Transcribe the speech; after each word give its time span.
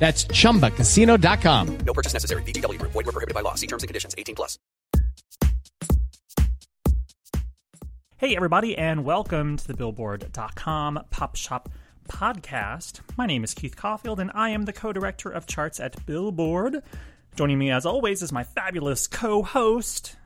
That's 0.00 0.24
chumbacasino.com. 0.24 1.78
No 1.84 1.92
purchase 1.92 2.14
necessary. 2.14 2.42
VGW 2.42 2.78
Group. 2.78 2.92
Void 2.92 3.06
were 3.06 3.12
prohibited 3.12 3.34
by 3.34 3.42
law. 3.42 3.54
See 3.54 3.66
terms 3.66 3.82
and 3.82 3.88
conditions. 3.88 4.14
18 4.16 4.34
plus. 4.34 4.58
Hey, 8.16 8.34
everybody, 8.34 8.76
and 8.76 9.04
welcome 9.04 9.56
to 9.56 9.66
the 9.66 9.74
Billboard.com 9.74 11.04
Pop 11.10 11.36
Shop 11.36 11.70
podcast. 12.08 13.00
My 13.16 13.26
name 13.26 13.44
is 13.44 13.54
Keith 13.54 13.76
Caulfield, 13.76 14.20
and 14.20 14.30
I 14.34 14.50
am 14.50 14.64
the 14.64 14.72
co 14.72 14.92
director 14.92 15.30
of 15.30 15.46
charts 15.46 15.78
at 15.78 16.04
Billboard. 16.06 16.82
Joining 17.36 17.58
me, 17.58 17.70
as 17.70 17.84
always, 17.84 18.22
is 18.22 18.32
my 18.32 18.44
fabulous 18.44 19.06
co 19.06 19.42
host. 19.42 20.16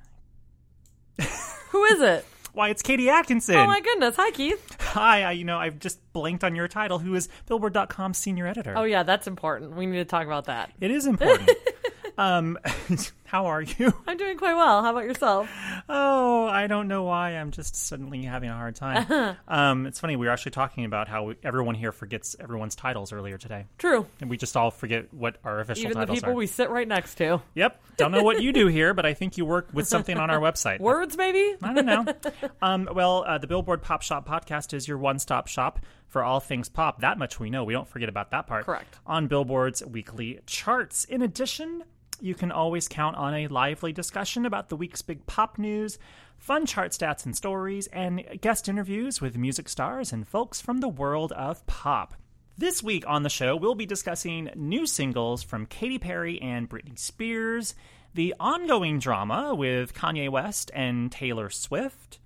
Who 1.71 1.85
is 1.85 2.01
it? 2.01 2.25
Why, 2.55 2.69
it's 2.69 2.83
Katie 2.83 3.11
Atkinson. 3.11 3.57
Oh 3.57 3.67
my 3.67 3.81
goodness. 3.81 4.15
Hi, 4.15 4.31
Keith. 4.31 4.77
Hi, 4.81 5.25
I, 5.25 5.33
you 5.33 5.45
know, 5.45 5.59
I've 5.59 5.81
just 5.81 5.99
blanked 6.13 6.45
on 6.45 6.55
your 6.55 6.69
title, 6.69 7.01
who 7.01 7.17
is 7.17 7.29
Billboard.com 7.47 8.15
senior 8.15 8.47
editor. 8.47 8.75
Oh, 8.77 8.85
yeah, 8.85 9.03
that's 9.03 9.27
important. 9.27 9.75
We 9.75 9.87
need 9.87 9.97
to 9.97 10.05
talk 10.05 10.25
about 10.25 10.45
that. 10.45 10.71
It 10.81 10.93
is 10.93 11.07
important. 11.07 11.51
um, 12.19 12.57
how 13.35 13.47
are 13.47 13.63
you? 13.63 13.93
I'm 14.07 14.17
doing 14.17 14.39
quite 14.39 14.55
well. 14.55 14.81
How 14.85 14.93
about 14.93 15.03
yourself? 15.03 15.51
Oh, 15.89 16.47
I 16.47 16.69
don't 16.69 16.87
know 16.87 17.03
why. 17.03 17.31
I'm 17.31 17.51
just 17.51 17.75
suddenly 17.75 18.23
having 18.23 18.49
a 18.49 18.55
hard 18.55 18.77
time. 18.77 19.37
um, 19.49 19.87
it's 19.87 19.99
funny. 19.99 20.15
We 20.15 20.27
were 20.27 20.33
actually 20.33 20.53
talking 20.53 20.85
about 20.85 21.09
how 21.09 21.25
we, 21.25 21.35
everyone 21.43 21.75
here 21.75 21.91
forgets 21.91 22.37
everyone's 22.39 22.77
titles 22.77 23.13
earlier 23.13 23.37
today, 23.37 23.67
True. 23.77 24.07
and 24.21 24.31
we 24.31 24.37
just 24.37 24.57
all 24.57 24.71
forget 24.71 25.13
what 25.13 25.39
our 25.43 25.59
official 25.59 25.87
Even 25.91 25.99
the 25.99 26.15
people 26.15 26.31
are. 26.31 26.35
we 26.35 26.47
sit 26.47 26.71
right 26.71 26.87
next 26.87 27.17
to. 27.17 27.43
Yep. 27.57 27.83
Don't 27.97 28.13
know 28.13 28.23
what 28.23 28.41
you 28.41 28.53
do 28.53 28.69
here, 28.69 28.95
but 28.95 29.05
I 29.05 29.15
think 29.15 29.37
you 29.37 29.45
work 29.45 29.69
with 29.73 29.89
something 29.89 30.17
on 30.17 30.31
our 30.31 30.39
website. 30.53 30.79
Words, 30.79 31.17
maybe? 31.17 31.57
I 31.61 31.75
don't 31.75 31.87
know. 31.87 32.05
um, 32.63 32.89
well, 32.95 33.25
uh, 33.27 33.39
the 33.39 33.49
Billboard 33.49 33.83
Pop 33.83 34.03
Shop 34.03 34.29
podcast 34.29 34.73
is 34.73 34.87
your 34.87 34.99
one-stop 34.99 35.49
shop 35.49 35.81
for 36.07 36.23
all 36.23 36.39
things 36.39 36.69
pop. 36.69 37.01
That 37.01 37.19
much 37.19 37.41
we 37.41 37.51
know. 37.51 37.65
We 37.65 37.73
don't 37.73 37.89
forget 37.89 38.09
about 38.09 38.31
that 38.31 38.47
part. 38.47 38.65
Correct. 38.65 38.97
On 39.09 39.27
Billboard's 39.27 39.85
weekly 39.85 40.39
charts. 40.47 41.05
In 41.05 41.21
addition, 41.21 41.83
you 42.25 42.35
can 42.35 42.51
always 42.51 42.89
count 42.89 43.17
on 43.17 43.35
a 43.35 43.49
lively 43.49 43.93
discussion 43.93 44.47
about 44.47 44.71
the 44.71 44.77
week's 44.77 45.03
big 45.03 45.27
pop 45.27 45.59
news, 45.59 45.99
fun 46.39 46.65
chart 46.65 46.93
stats 46.93 47.27
and 47.27 47.37
stories, 47.37 47.87
and 47.89 48.25
guest 48.41 48.67
interviews 48.67 49.21
with 49.21 49.37
music 49.37 49.69
stars 49.69 50.11
and 50.11 50.27
folks 50.27 50.59
from 50.59 50.79
the 50.79 50.89
world 50.89 51.33
of 51.33 51.67
pop. 51.67 52.15
This 52.57 52.83
week 52.83 53.05
on 53.07 53.25
the 53.25 53.29
show, 53.29 53.57
we'll 53.57 53.75
be 53.75 53.85
discussing 53.85 54.49
new 54.55 54.87
singles 54.87 55.43
from 55.43 55.67
Katy 55.67 55.99
Perry 55.99 56.41
and 56.41 56.69
Britney 56.69 56.99
Spears, 56.99 57.75
the 58.15 58.35
ongoing 58.41 58.99
drama 58.99 59.55
with 59.55 59.93
Kanye 59.93 60.31
West 60.31 60.71
and 60.73 61.13
Taylor 61.13 61.51
Swift, 61.51 62.21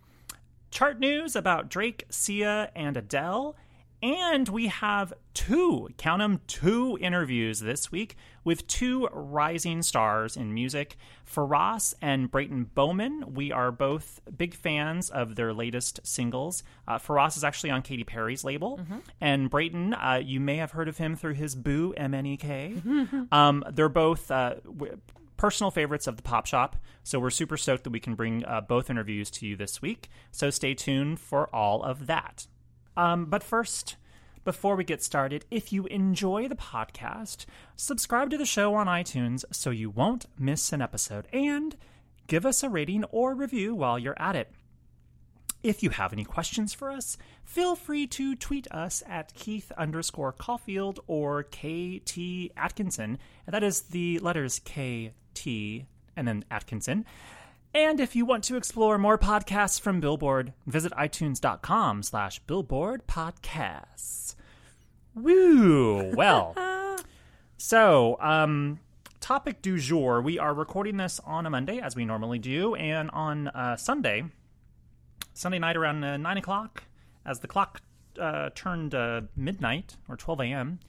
chart 0.71 1.01
news 1.01 1.35
about 1.35 1.71
Drake, 1.71 2.05
Sia, 2.09 2.71
and 2.77 2.97
Adele. 2.97 3.57
And 4.01 4.49
we 4.49 4.69
have 4.69 5.13
two, 5.35 5.89
count 5.97 6.21
them, 6.21 6.41
two 6.47 6.97
interviews 7.01 7.59
this 7.59 7.91
week 7.91 8.17
with 8.45 8.67
two 8.69 9.09
rising 9.13 9.83
stars 9.83 10.37
in 10.37 10.55
music, 10.55 10.97
Ferras 11.25 11.95
and 12.01 12.31
Brayton 12.31 12.71
Bowman. 12.75 13.35
We 13.35 13.51
are 13.51 13.73
both 13.73 14.21
big 14.37 14.55
fans 14.55 15.11
of 15.11 15.35
their 15.35 15.53
latest 15.53 15.99
singles. 16.05 16.63
Uh, 16.87 16.99
Ferras 16.99 17.37
is 17.37 17.43
actually 17.43 17.71
on 17.71 17.83
Katy 17.83 18.05
Perry's 18.05 18.45
label, 18.45 18.81
and 19.21 19.51
Brayton, 19.51 19.95
uh, 19.95 20.21
you 20.25 20.39
may 20.39 20.57
have 20.59 20.71
heard 20.71 20.89
of 20.89 20.99
him 20.99 21.17
through 21.17 21.35
his 21.35 21.57
Boo 21.57 21.93
M 21.97 22.15
N 22.15 22.25
E 22.27 22.37
K. 22.37 22.75
Um, 23.33 23.65
they're 23.73 23.89
both 23.89 24.31
uh, 24.31 24.55
w- 24.65 24.97
personal 25.37 25.71
favorites 25.73 26.07
of 26.07 26.17
the 26.17 26.23
Pop 26.23 26.47
Shop, 26.47 26.77
so 27.03 27.19
we're 27.19 27.31
super 27.31 27.57
stoked 27.57 27.85
that 27.85 27.91
we 27.91 28.01
can 28.01 28.15
bring 28.15 28.45
uh, 28.45 28.61
both 28.61 28.91
interviews 28.91 29.31
to 29.33 29.47
you 29.47 29.57
this 29.57 29.83
week. 29.83 30.09
So 30.31 30.51
stay 30.51 30.75
tuned 30.75 31.19
for 31.21 31.53
all 31.55 31.83
of 31.83 32.07
that. 32.07 32.47
Um, 32.99 33.27
but 33.27 33.45
first, 33.45 33.95
before 34.45 34.75
we 34.75 34.83
get 34.83 35.05
started, 35.05 35.45
if 35.53 35.73
you 35.73 35.87
enjoy 35.87 36.49
the 36.49 36.57
podcast, 36.57 37.47
subscribe 37.77 38.29
to 38.31 38.37
the 38.37 38.45
show 38.45 38.75
on 38.75 38.89
iTunes 38.89 39.45
so 39.53 39.71
you 39.71 39.89
won't 39.89 40.27
miss 40.37 40.73
an 40.73 40.83
episode 40.83 41.29
and 41.33 41.77
give 42.27 42.45
us 42.45 42.65
a 42.65 42.69
rating 42.69 43.05
or 43.05 43.37
review 43.37 43.73
while 43.73 44.01
you're 44.01 44.21
at 44.21 44.35
it. 44.35 44.51
If 45.63 45.85
you 45.85 45.91
have 45.91 46.13
any 46.13 46.25
questions 46.25 46.75
for 46.75 46.91
us, 46.91 47.17
feel 47.45 47.77
free 47.77 48.09
to 48.09 48.35
tweet 48.35 48.67
us 48.73 49.05
at 49.07 49.33
Keith 49.35 49.71
underscore 49.79 50.33
Caulfield 50.33 50.99
or 51.07 51.45
KT 51.45 52.51
Atkinson. 52.57 53.19
And 53.47 53.55
that 53.55 53.63
is 53.63 53.83
the 53.83 54.19
letters 54.19 54.59
KT 54.59 55.47
and 56.17 56.27
then 56.27 56.45
Atkinson. 56.51 57.05
And 57.79 58.01
if 58.01 58.17
you 58.17 58.27
want 58.27 58.43
to 58.45 58.57
explore 58.57 58.99
more 58.99 59.17
podcasts 59.17 59.81
from 59.81 60.01
Billboard, 60.01 60.53
visit 60.67 60.91
itunes.com 60.95 62.03
slash 62.03 62.41
billboard 62.41 63.07
podcasts. 63.07 64.35
Woo! 65.15 66.13
Well, 66.13 66.57
so, 67.57 68.17
um, 68.21 68.81
topic 69.21 69.63
du 69.63 69.79
jour. 69.79 70.21
We 70.21 70.41
are 70.41 70.53
recording 70.53 70.97
this 70.97 71.21
on 71.25 71.47
a 71.47 71.51
Monday, 71.51 71.79
as 71.79 71.95
we 71.95 72.05
normally 72.05 72.41
do, 72.41 72.75
and 72.75 73.13
on 73.13 73.47
uh, 73.47 73.77
Sunday, 73.77 74.25
Sunday 75.35 75.61
night 75.61 75.77
around 75.77 76.03
uh, 76.03 76.17
9 76.17 76.37
o'clock, 76.37 76.83
as 77.25 77.39
the 77.39 77.47
clock 77.47 77.81
uh, 78.21 78.51
turned 78.57 78.93
uh, 78.97 79.21
midnight 79.37 79.95
or 80.09 80.17
12 80.17 80.41
a.m., 80.41 80.81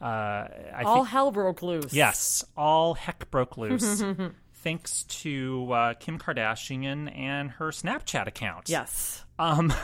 uh, 0.00 0.48
I 0.74 0.82
All 0.84 0.96
think. 0.96 1.08
hell 1.08 1.30
broke 1.30 1.62
loose. 1.62 1.92
Yes, 1.92 2.44
all 2.56 2.94
heck 2.94 3.30
broke 3.30 3.58
loose. 3.58 4.02
thanks 4.64 5.04
to 5.04 5.70
uh, 5.72 5.94
Kim 5.94 6.18
Kardashian 6.18 7.16
and 7.16 7.50
her 7.52 7.68
Snapchat 7.68 8.26
account. 8.26 8.68
Yes. 8.68 9.24
Um, 9.38 9.72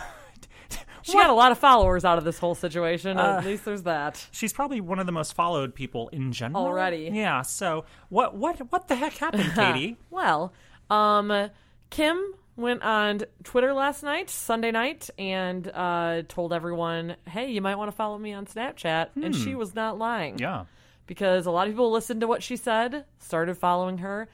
She 1.02 1.14
got 1.14 1.30
a 1.30 1.34
lot 1.34 1.50
of 1.50 1.58
followers 1.58 2.04
out 2.04 2.18
of 2.18 2.24
this 2.24 2.38
whole 2.38 2.54
situation. 2.54 3.16
Uh, 3.18 3.38
At 3.38 3.46
least 3.46 3.64
there's 3.64 3.84
that. 3.84 4.24
she's 4.32 4.52
probably 4.52 4.82
one 4.82 4.98
of 4.98 5.06
the 5.06 5.12
most 5.12 5.32
followed 5.32 5.74
people 5.74 6.08
in 6.10 6.30
general 6.32 6.62
Already. 6.64 7.10
Yeah. 7.12 7.40
So 7.42 7.86
what 8.10 8.36
what 8.36 8.58
what 8.70 8.86
the 8.88 8.96
heck 8.96 9.14
happened, 9.14 9.50
Katie? 9.54 9.96
Well, 10.10 10.52
um, 10.90 11.48
Kim 11.88 12.22
went 12.54 12.82
on 12.82 13.22
Twitter 13.44 13.72
last 13.72 14.02
night, 14.02 14.28
Sunday 14.28 14.70
night, 14.72 15.08
and 15.18 15.66
uh, 15.72 16.22
told 16.28 16.52
everyone, 16.52 17.16
hey, 17.26 17.50
you 17.50 17.62
might 17.62 17.76
want 17.76 17.90
to 17.90 17.96
follow 17.96 18.18
me 18.18 18.34
on 18.34 18.44
Snapchat. 18.44 19.08
And 19.22 19.34
she 19.34 19.54
was 19.54 19.74
not 19.74 19.96
lying. 19.98 20.34
Hmm. 20.34 20.42
yeah. 20.42 20.64
because 21.06 21.46
a 21.46 21.50
lot 21.50 21.66
of 21.66 21.72
people 21.72 21.90
listened 21.90 22.20
to 22.20 22.26
what 22.26 22.42
she 22.42 22.56
said, 22.56 23.06
started 23.18 23.56
following 23.56 23.98
her, 23.98 24.28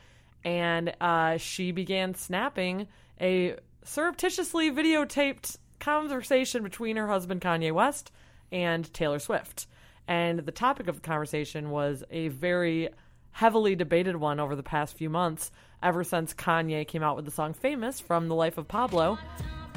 and 0.44 0.94
uh, 1.00 1.36
she 1.36 1.72
began 1.72 2.14
snapping 2.14 2.88
a 3.20 3.56
surreptitiously 3.84 4.70
videotaped 4.70 5.56
conversation 5.78 6.62
between 6.62 6.96
her 6.96 7.08
husband 7.08 7.40
Kanye 7.40 7.72
West 7.72 8.10
and 8.52 8.92
Taylor 8.92 9.18
Swift. 9.18 9.66
And 10.08 10.40
the 10.40 10.52
topic 10.52 10.88
of 10.88 10.96
the 10.96 11.00
conversation 11.00 11.70
was 11.70 12.04
a 12.10 12.28
very 12.28 12.88
heavily 13.32 13.74
debated 13.74 14.16
one 14.16 14.40
over 14.40 14.56
the 14.56 14.62
past 14.62 14.96
few 14.96 15.10
months, 15.10 15.50
ever 15.82 16.04
since 16.04 16.32
Kanye 16.32 16.86
came 16.86 17.02
out 17.02 17.16
with 17.16 17.24
the 17.24 17.30
song 17.30 17.52
Famous 17.52 18.00
from 18.00 18.28
The 18.28 18.34
Life 18.34 18.56
of 18.56 18.66
Pablo. 18.68 19.18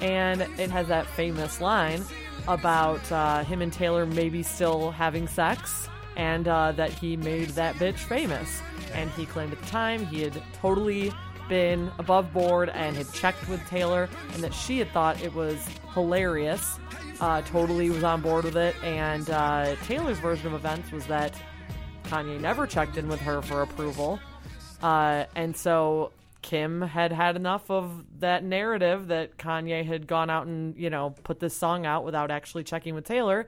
And 0.01 0.41
it 0.41 0.69
has 0.69 0.87
that 0.87 1.05
famous 1.07 1.59
line 1.59 2.03
about 2.47 3.11
uh, 3.11 3.43
him 3.43 3.61
and 3.61 3.73
Taylor 3.73 4.05
maybe 4.05 4.43
still 4.43 4.91
having 4.91 5.27
sex 5.27 5.89
and 6.19 6.49
uh, 6.49 6.73
that 6.73 6.91
he 6.91 7.15
made 7.15 7.47
that 7.51 7.75
bitch 7.75 7.95
famous. 7.95 8.61
And 8.93 9.09
he 9.11 9.25
claimed 9.25 9.53
at 9.53 9.61
the 9.61 9.65
time 9.67 10.05
he 10.05 10.21
had 10.21 10.43
totally 10.53 11.13
been 11.47 11.89
above 11.97 12.33
board 12.33 12.67
and 12.69 12.95
had 12.97 13.09
checked 13.13 13.47
with 13.47 13.65
Taylor, 13.67 14.09
and 14.33 14.43
that 14.43 14.53
she 14.53 14.79
had 14.79 14.89
thought 14.91 15.23
it 15.23 15.33
was 15.33 15.65
hilarious. 15.93 16.77
Uh, 17.21 17.41
totally 17.43 17.89
was 17.89 18.03
on 18.03 18.21
board 18.21 18.43
with 18.43 18.57
it. 18.57 18.75
And 18.83 19.29
uh, 19.29 19.75
Taylor's 19.85 20.19
version 20.19 20.47
of 20.47 20.53
events 20.53 20.91
was 20.91 21.05
that 21.07 21.33
Kanye 22.03 22.39
never 22.39 22.67
checked 22.67 22.97
in 22.97 23.07
with 23.07 23.21
her 23.21 23.41
for 23.41 23.61
approval. 23.61 24.19
Uh, 24.83 25.23
and 25.37 25.55
so 25.55 26.11
Kim 26.41 26.81
had 26.81 27.13
had 27.13 27.37
enough 27.37 27.71
of 27.71 28.03
that 28.19 28.43
narrative 28.43 29.07
that 29.07 29.37
Kanye 29.37 29.85
had 29.85 30.05
gone 30.05 30.29
out 30.29 30.47
and, 30.47 30.75
you 30.75 30.89
know, 30.89 31.15
put 31.23 31.39
this 31.39 31.55
song 31.55 31.85
out 31.85 32.03
without 32.03 32.29
actually 32.29 32.65
checking 32.65 32.93
with 32.93 33.05
Taylor 33.05 33.47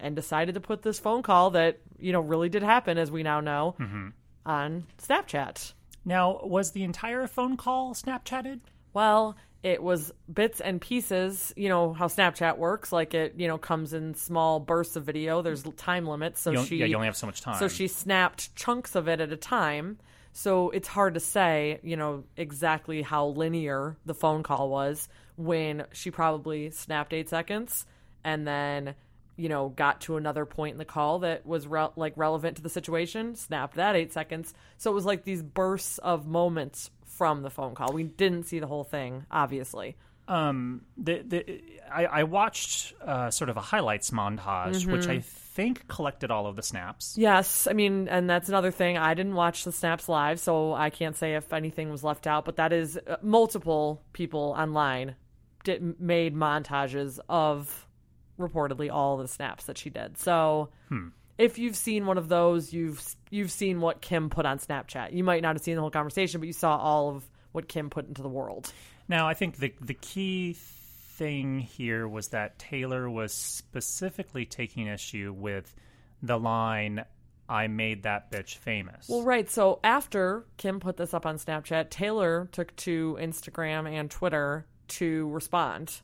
and 0.00 0.16
decided 0.16 0.54
to 0.54 0.60
put 0.60 0.82
this 0.82 0.98
phone 0.98 1.22
call 1.22 1.50
that, 1.50 1.80
you 1.98 2.12
know, 2.12 2.20
really 2.20 2.48
did 2.48 2.62
happen, 2.62 2.98
as 2.98 3.10
we 3.10 3.22
now 3.22 3.40
know, 3.40 3.74
mm-hmm. 3.78 4.08
on 4.46 4.84
Snapchat. 5.02 5.72
Now, 6.04 6.40
was 6.42 6.72
the 6.72 6.84
entire 6.84 7.26
phone 7.26 7.56
call 7.56 7.94
Snapchatted? 7.94 8.60
Well, 8.94 9.36
it 9.62 9.82
was 9.82 10.12
bits 10.32 10.60
and 10.60 10.80
pieces. 10.80 11.52
You 11.56 11.68
know 11.68 11.92
how 11.92 12.06
Snapchat 12.06 12.58
works. 12.58 12.92
Like 12.92 13.12
it, 13.14 13.34
you 13.36 13.48
know, 13.48 13.58
comes 13.58 13.92
in 13.92 14.14
small 14.14 14.60
bursts 14.60 14.96
of 14.96 15.04
video. 15.04 15.42
There's 15.42 15.64
time 15.76 16.06
limits, 16.06 16.40
so 16.40 16.52
You 16.52 16.64
she 16.64 16.76
yeah, 16.76 16.86
you 16.86 16.94
only 16.94 17.06
have 17.06 17.16
so 17.16 17.26
much 17.26 17.40
time. 17.40 17.58
So 17.58 17.68
she 17.68 17.88
snapped 17.88 18.54
chunks 18.54 18.94
of 18.94 19.08
it 19.08 19.20
at 19.20 19.32
a 19.32 19.36
time. 19.36 19.98
So 20.32 20.70
it's 20.70 20.86
hard 20.86 21.14
to 21.14 21.20
say, 21.20 21.80
you 21.82 21.96
know, 21.96 22.22
exactly 22.36 23.02
how 23.02 23.26
linear 23.28 23.96
the 24.06 24.14
phone 24.14 24.44
call 24.44 24.70
was 24.70 25.08
when 25.36 25.84
she 25.92 26.10
probably 26.10 26.70
snapped 26.70 27.12
eight 27.12 27.28
seconds 27.28 27.86
and 28.24 28.46
then, 28.46 28.94
you 29.38 29.48
know, 29.48 29.70
got 29.70 30.00
to 30.02 30.16
another 30.16 30.44
point 30.44 30.72
in 30.72 30.78
the 30.78 30.84
call 30.84 31.20
that 31.20 31.46
was 31.46 31.66
re- 31.66 31.88
like 31.96 32.12
relevant 32.16 32.56
to 32.56 32.62
the 32.62 32.68
situation, 32.68 33.36
snapped 33.36 33.76
that 33.76 33.96
eight 33.96 34.12
seconds. 34.12 34.52
So 34.76 34.90
it 34.90 34.94
was 34.94 35.06
like 35.06 35.24
these 35.24 35.42
bursts 35.42 35.98
of 35.98 36.26
moments 36.26 36.90
from 37.04 37.42
the 37.42 37.50
phone 37.50 37.74
call. 37.74 37.92
We 37.92 38.02
didn't 38.02 38.44
see 38.44 38.58
the 38.58 38.66
whole 38.66 38.84
thing, 38.84 39.24
obviously. 39.30 39.96
Um, 40.26 40.82
the, 40.98 41.22
the, 41.22 41.62
I, 41.90 42.04
I 42.04 42.22
watched 42.24 42.92
uh, 43.00 43.30
sort 43.30 43.48
of 43.48 43.56
a 43.56 43.62
highlights 43.62 44.10
montage, 44.10 44.84
which 44.86 45.06
I 45.06 45.20
think 45.20 45.88
collected 45.88 46.30
all 46.30 46.46
of 46.46 46.54
the 46.54 46.62
snaps. 46.62 47.16
Yes, 47.16 47.66
I 47.66 47.72
mean, 47.72 48.08
and 48.08 48.28
that's 48.28 48.48
another 48.48 48.70
thing. 48.70 48.98
I 48.98 49.14
didn't 49.14 49.34
watch 49.34 49.64
the 49.64 49.72
snaps 49.72 50.08
live, 50.08 50.38
so 50.38 50.74
I 50.74 50.90
can't 50.90 51.16
say 51.16 51.34
if 51.36 51.52
anything 51.52 51.90
was 51.90 52.04
left 52.04 52.26
out. 52.26 52.44
But 52.44 52.56
that 52.56 52.74
is 52.74 52.98
uh, 53.06 53.16
multiple 53.22 54.02
people 54.12 54.54
online 54.58 55.14
did, 55.64 55.98
made 55.98 56.34
montages 56.34 57.18
of 57.28 57.87
reportedly 58.38 58.90
all 58.90 59.16
the 59.16 59.28
snaps 59.28 59.64
that 59.64 59.78
she 59.78 59.90
did. 59.90 60.18
So 60.18 60.70
hmm. 60.88 61.08
if 61.36 61.58
you've 61.58 61.76
seen 61.76 62.06
one 62.06 62.18
of 62.18 62.28
those, 62.28 62.72
you've 62.72 63.02
you've 63.30 63.50
seen 63.50 63.80
what 63.80 64.00
Kim 64.00 64.30
put 64.30 64.46
on 64.46 64.58
Snapchat. 64.58 65.12
You 65.12 65.24
might 65.24 65.42
not 65.42 65.56
have 65.56 65.62
seen 65.62 65.74
the 65.74 65.80
whole 65.80 65.90
conversation, 65.90 66.40
but 66.40 66.46
you 66.46 66.52
saw 66.52 66.76
all 66.76 67.10
of 67.10 67.28
what 67.52 67.68
Kim 67.68 67.90
put 67.90 68.06
into 68.08 68.22
the 68.22 68.28
world. 68.28 68.72
Now, 69.08 69.28
I 69.28 69.34
think 69.34 69.56
the 69.56 69.72
the 69.80 69.94
key 69.94 70.54
thing 70.54 71.58
here 71.58 72.06
was 72.06 72.28
that 72.28 72.58
Taylor 72.58 73.10
was 73.10 73.32
specifically 73.32 74.44
taking 74.44 74.86
issue 74.86 75.34
with 75.36 75.74
the 76.22 76.38
line 76.38 77.04
"I 77.48 77.66
made 77.66 78.04
that 78.04 78.30
bitch 78.30 78.56
famous." 78.56 79.08
Well, 79.08 79.22
right. 79.22 79.50
So 79.50 79.80
after 79.82 80.46
Kim 80.56 80.80
put 80.80 80.96
this 80.96 81.14
up 81.14 81.26
on 81.26 81.36
Snapchat, 81.36 81.90
Taylor 81.90 82.48
took 82.52 82.74
to 82.76 83.18
Instagram 83.20 83.90
and 83.90 84.10
Twitter 84.10 84.66
to 84.88 85.28
respond. 85.30 86.00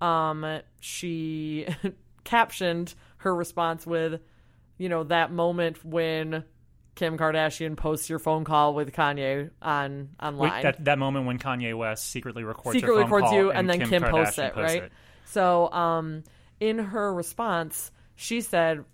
Um, 0.00 0.60
she 0.80 1.66
captioned 2.24 2.94
her 3.18 3.34
response 3.34 3.86
with, 3.86 4.20
you 4.78 4.88
know, 4.88 5.04
that 5.04 5.30
moment 5.30 5.84
when 5.84 6.44
Kim 6.94 7.16
Kardashian 7.18 7.76
posts 7.76 8.08
your 8.08 8.18
phone 8.18 8.44
call 8.44 8.74
with 8.74 8.92
Kanye 8.92 9.50
on 9.62 10.10
online. 10.20 10.52
Wait, 10.52 10.62
that 10.62 10.84
that 10.84 10.98
moment 10.98 11.26
when 11.26 11.38
Kanye 11.38 11.76
West 11.76 12.08
secretly 12.08 12.44
records 12.44 12.74
your 12.74 12.80
secretly 12.80 13.02
phone 13.04 13.10
records 13.12 13.30
call 13.30 13.38
you, 13.38 13.50
and, 13.52 13.68
then 13.68 13.88
Kim, 13.88 14.02
posts 14.02 14.36
Kardashian 14.38 14.48
it, 14.48 14.56
right? 14.56 14.92
So, 15.26 15.70
um, 15.70 16.24
in 16.58 16.78
her 16.78 17.12
response, 17.14 17.90
she 18.16 18.40
said, 18.40 18.84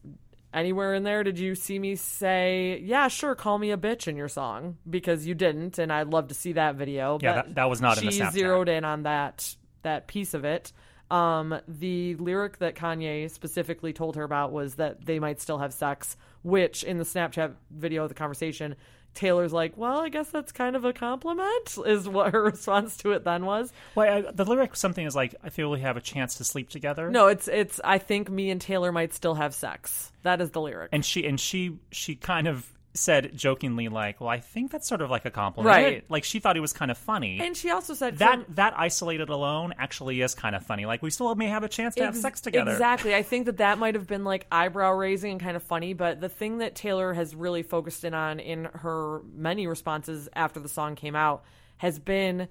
"Anywhere 0.53 0.95
in 0.95 1.03
there 1.03 1.25
did 1.25 1.39
you 1.39 1.55
see 1.55 1.79
me 1.79 1.97
say, 1.97 2.81
yeah, 2.85 3.09
sure, 3.09 3.35
call 3.35 3.59
me 3.59 3.71
a 3.71 3.77
bitch 3.77 4.07
in 4.07 4.17
your 4.17 4.29
song 4.29 4.77
because 4.89 5.27
you 5.27 5.35
didn't, 5.35 5.79
and 5.79 5.93
I'd 5.93 6.09
love 6.09 6.29
to 6.29 6.35
see 6.35 6.53
that 6.53 6.75
video." 6.77 7.19
Yeah, 7.23 7.35
But 7.37 7.47
that- 7.47 7.55
that 7.57 7.71
was 7.71 7.81
not 7.81 7.99
in 7.99 8.07
the 8.07 8.13
She 8.13 8.25
zeroed 8.31 8.69
in 8.69 8.85
on 8.85 9.05
that 9.05 9.57
that 9.83 10.07
piece 10.09 10.35
of 10.35 10.45
it. 10.45 10.73
Um, 11.11 11.61
the 11.69 12.15
lyric 12.17 12.59
that 12.59 12.75
Kanye 12.75 13.31
specifically 13.31 13.93
told 13.93 14.17
her 14.17 14.25
about 14.25 14.53
was 14.53 14.75
that 14.77 15.05
they 15.07 15.19
might 15.19 15.41
still 15.41 15.59
have 15.59 15.73
sex, 15.73 16.17
which 16.43 16.83
in 16.83 16.99
the 16.99 17.05
Snapchat 17.05 17.55
video 17.71 18.03
of 18.03 18.09
the 18.09 18.15
conversation, 18.15 18.75
Taylor's 19.15 19.53
like, 19.53 19.77
"Well, 19.77 20.01
I 20.01 20.09
guess 20.09 20.29
that's 20.31 20.53
kind 20.53 20.77
of 20.77 20.85
a 20.85 20.93
compliment," 20.93 21.79
is 21.87 22.09
what 22.09 22.33
her 22.33 22.43
response 22.45 22.97
to 22.99 23.13
it 23.13 23.25
then 23.25 23.47
was. 23.47 23.73
Well, 23.95 24.27
I, 24.29 24.31
the 24.31 24.45
lyric 24.45 24.77
something 24.77 25.07
is 25.07 25.17
like, 25.17 25.35
"I 25.43 25.49
feel 25.49 25.71
we 25.71 25.81
have 25.81 25.97
a 25.97 26.01
chance 26.01 26.37
to 26.37 26.45
sleep 26.45 26.69
together." 26.69 27.11
No, 27.11 27.29
it's 27.29 27.49
it's. 27.49 27.81
I 27.83 27.99
think 27.99 28.29
me 28.29 28.51
and 28.51 28.61
Taylor 28.61 28.93
might 28.93 29.15
still 29.15 29.35
have 29.35 29.55
sex. 29.55 30.13
That 30.23 30.41
is 30.41 30.51
the 30.51 30.61
lyric. 30.61 30.91
and 30.93 31.05
she 31.05 31.25
and 31.27 31.41
she 31.41 31.79
she 31.91 32.15
kind 32.15 32.47
of 32.47 32.71
said 32.97 33.37
jokingly 33.37 33.89
like, 33.89 34.21
"Well, 34.21 34.29
I 34.29 34.41
think 34.41 34.71
that's 34.71 34.89
sort 34.89 35.01
of 35.01 35.11
like 35.11 35.25
a 35.25 35.31
compliment." 35.31 35.75
Right. 35.75 36.05
Like 36.09 36.25
she 36.25 36.41
thought 36.41 36.57
it 36.57 36.61
was 36.61 36.73
kind 36.73 36.91
of 36.91 36.99
funny. 36.99 37.39
And 37.41 37.57
she 37.57 37.71
also 37.71 37.95
said 37.95 38.19
that 38.19 38.45
from- 38.45 38.55
that 38.55 38.75
isolated 38.77 39.29
alone 39.29 39.75
actually 39.79 40.21
is 40.21 40.35
kind 40.35 40.57
of 40.57 40.65
funny. 40.67 40.87
Like 40.87 41.03
we 41.03 41.11
still 41.11 41.35
may 41.35 41.49
have 41.49 41.63
a 41.63 41.69
chance 41.69 41.95
to 41.97 42.05
have 42.05 42.17
sex 42.17 42.41
together. 42.41 42.73
Exactly. 42.73 43.15
I 43.15 43.23
think 43.23 43.47
that 43.47 43.59
that 43.59 43.79
might 43.79 43.95
have 43.95 44.07
been 44.07 44.25
like 44.25 44.47
eyebrow 44.51 44.93
raising 44.93 45.33
and 45.33 45.41
kind 45.41 45.57
of 45.57 45.63
funny, 45.63 45.93
but 45.93 46.21
the 46.21 46.29
thing 46.29 46.59
that 46.59 46.75
Taylor 46.75 47.13
has 47.13 47.35
really 47.35 47.63
focused 47.63 48.05
in 48.05 48.15
on 48.15 48.41
in 48.41 48.65
her 48.65 49.21
many 49.35 49.67
responses 49.67 50.29
after 50.35 50.61
the 50.61 50.69
song 50.69 50.95
came 50.95 51.15
out 51.17 51.45
has 51.79 51.99
been 51.99 52.49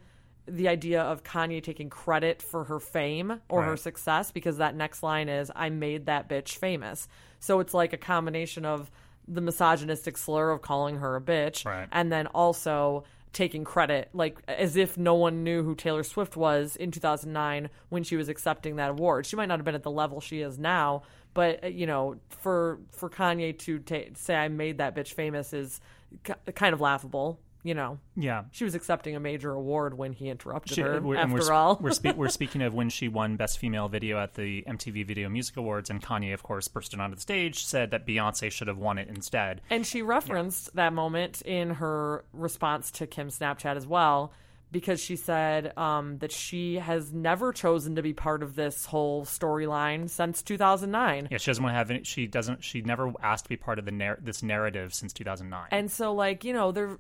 the 0.48 0.68
idea 0.68 1.02
of 1.02 1.24
Kanye 1.24 1.64
taking 1.64 1.90
credit 1.90 2.42
for 2.42 2.66
her 2.66 2.80
fame 2.80 3.42
or 3.50 3.64
her 3.64 3.76
success 3.78 4.32
because 4.32 4.58
that 4.58 4.76
next 4.76 5.02
line 5.02 5.28
is 5.28 5.52
I 5.56 5.70
made 5.70 6.06
that 6.06 6.30
bitch 6.30 6.58
famous. 6.58 7.08
So 7.40 7.60
it's 7.60 7.74
like 7.74 7.94
a 7.94 7.98
combination 7.98 8.64
of 8.66 8.92
the 9.28 9.42
misogynistic 9.42 10.18
slur 10.18 10.52
of 10.52 10.62
calling 10.62 10.98
her 10.98 11.16
a 11.16 11.22
bitch 11.22 11.66
Right. 11.66 11.88
and 11.92 12.12
then 12.12 12.28
also 12.28 13.04
taking 13.34 13.64
credit 13.66 14.10
like 14.14 14.38
as 14.48 14.78
if 14.78 14.98
no 14.98 15.14
one 15.16 15.44
knew 15.44 15.62
who 15.64 15.76
Taylor 15.76 16.04
Swift 16.04 16.38
was 16.38 16.76
in 16.78 16.90
2009 16.92 17.70
when 17.90 18.04
she 18.04 18.16
was 18.16 18.30
accepting 18.30 18.78
that 18.78 18.92
award. 18.92 19.26
She 19.26 19.36
might 19.36 19.48
not 19.48 19.58
have 19.60 19.66
been 19.66 19.76
at 19.76 19.84
the 19.84 19.92
level 19.92 20.22
she 20.22 20.40
is 20.42 20.58
now, 20.58 21.02
but 21.34 21.64
uh, 21.64 21.68
you 21.68 21.86
know, 21.86 22.16
for 22.30 22.80
for 22.92 23.10
Kanye 23.10 23.58
to 23.60 23.80
ta- 23.80 24.10
say 24.14 24.36
I 24.36 24.48
made 24.48 24.78
that 24.78 24.96
bitch 24.96 25.14
famous 25.14 25.52
is 25.54 25.82
k- 26.24 26.34
kind 26.54 26.74
of 26.74 26.80
laughable, 26.80 27.40
you 27.66 27.74
know. 27.74 27.98
Yeah. 28.16 28.44
She 28.52 28.64
was 28.64 28.76
accepting 28.76 29.16
a 29.16 29.20
major 29.20 29.52
award 29.52 29.98
when 29.98 30.14
he 30.14 30.30
interrupted 30.30 30.76
She- 30.76 30.82
her 30.82 31.02
we're, 31.02 31.18
after 31.18 31.34
we're, 31.34 31.52
all. 31.52 31.80
we're, 31.82 31.90
spe- 31.92 32.16
we're 32.16 32.30
speaking 32.40 32.62
of 32.62 32.76
when 32.76 32.90
she 32.90 33.08
won 33.08 33.38
Best 33.38 33.58
Female 33.58 33.88
Video 33.90 34.20
at 34.20 34.36
the 34.36 34.62
MTV 34.68 35.06
Video 35.08 35.28
Music 35.30 35.58
Awards, 35.58 35.90
and 35.90 36.00
Kanye, 36.02 36.34
of 36.34 36.44
course, 36.44 36.68
bursted 36.68 37.00
onto 37.00 37.16
the 37.16 37.22
stage, 37.22 37.66
said 37.66 37.90
that 37.90 38.06
Beyonce 38.06 38.52
should 38.52 38.68
have 38.68 38.78
won 38.78 39.00
it 39.00 39.08
instead. 39.10 39.62
And 39.72 39.86
she 39.86 40.04
referenced 40.04 40.76
that 40.76 40.94
moment 40.94 41.42
in 41.42 41.72
her 41.72 42.24
response 42.34 42.92
to 42.92 43.08
Kim's 43.08 43.40
Snapchat 43.40 43.76
as 43.76 43.88
well, 43.88 44.32
because 44.72 45.00
she 45.00 45.16
said 45.16 45.76
um, 45.78 46.20
that 46.20 46.32
she 46.32 46.76
has 46.76 47.12
never 47.14 47.52
chosen 47.52 47.96
to 47.96 48.02
be 48.04 48.14
part 48.14 48.44
of 48.44 48.56
this 48.56 48.86
whole 48.86 49.24
storyline 49.26 50.08
since 50.10 50.42
2009. 50.44 51.30
Yeah, 51.32 51.38
she 51.38 51.50
doesn't 51.50 51.64
want 51.64 51.74
to 51.74 51.78
have 51.78 51.90
any. 51.92 52.04
She 52.04 52.28
doesn't. 52.28 52.64
She 52.64 52.82
never 52.82 53.12
asked 53.24 53.46
to 53.46 53.50
be 53.50 53.58
part 53.58 53.80
of 53.80 53.86
the 53.86 53.92
nar- 53.92 54.20
this 54.22 54.44
narrative 54.44 54.94
since 54.94 55.14
2009. 55.14 55.68
And 55.72 55.90
so, 55.90 56.14
like, 56.14 56.44
you 56.44 56.54
know, 56.54 56.72
there 56.72 56.98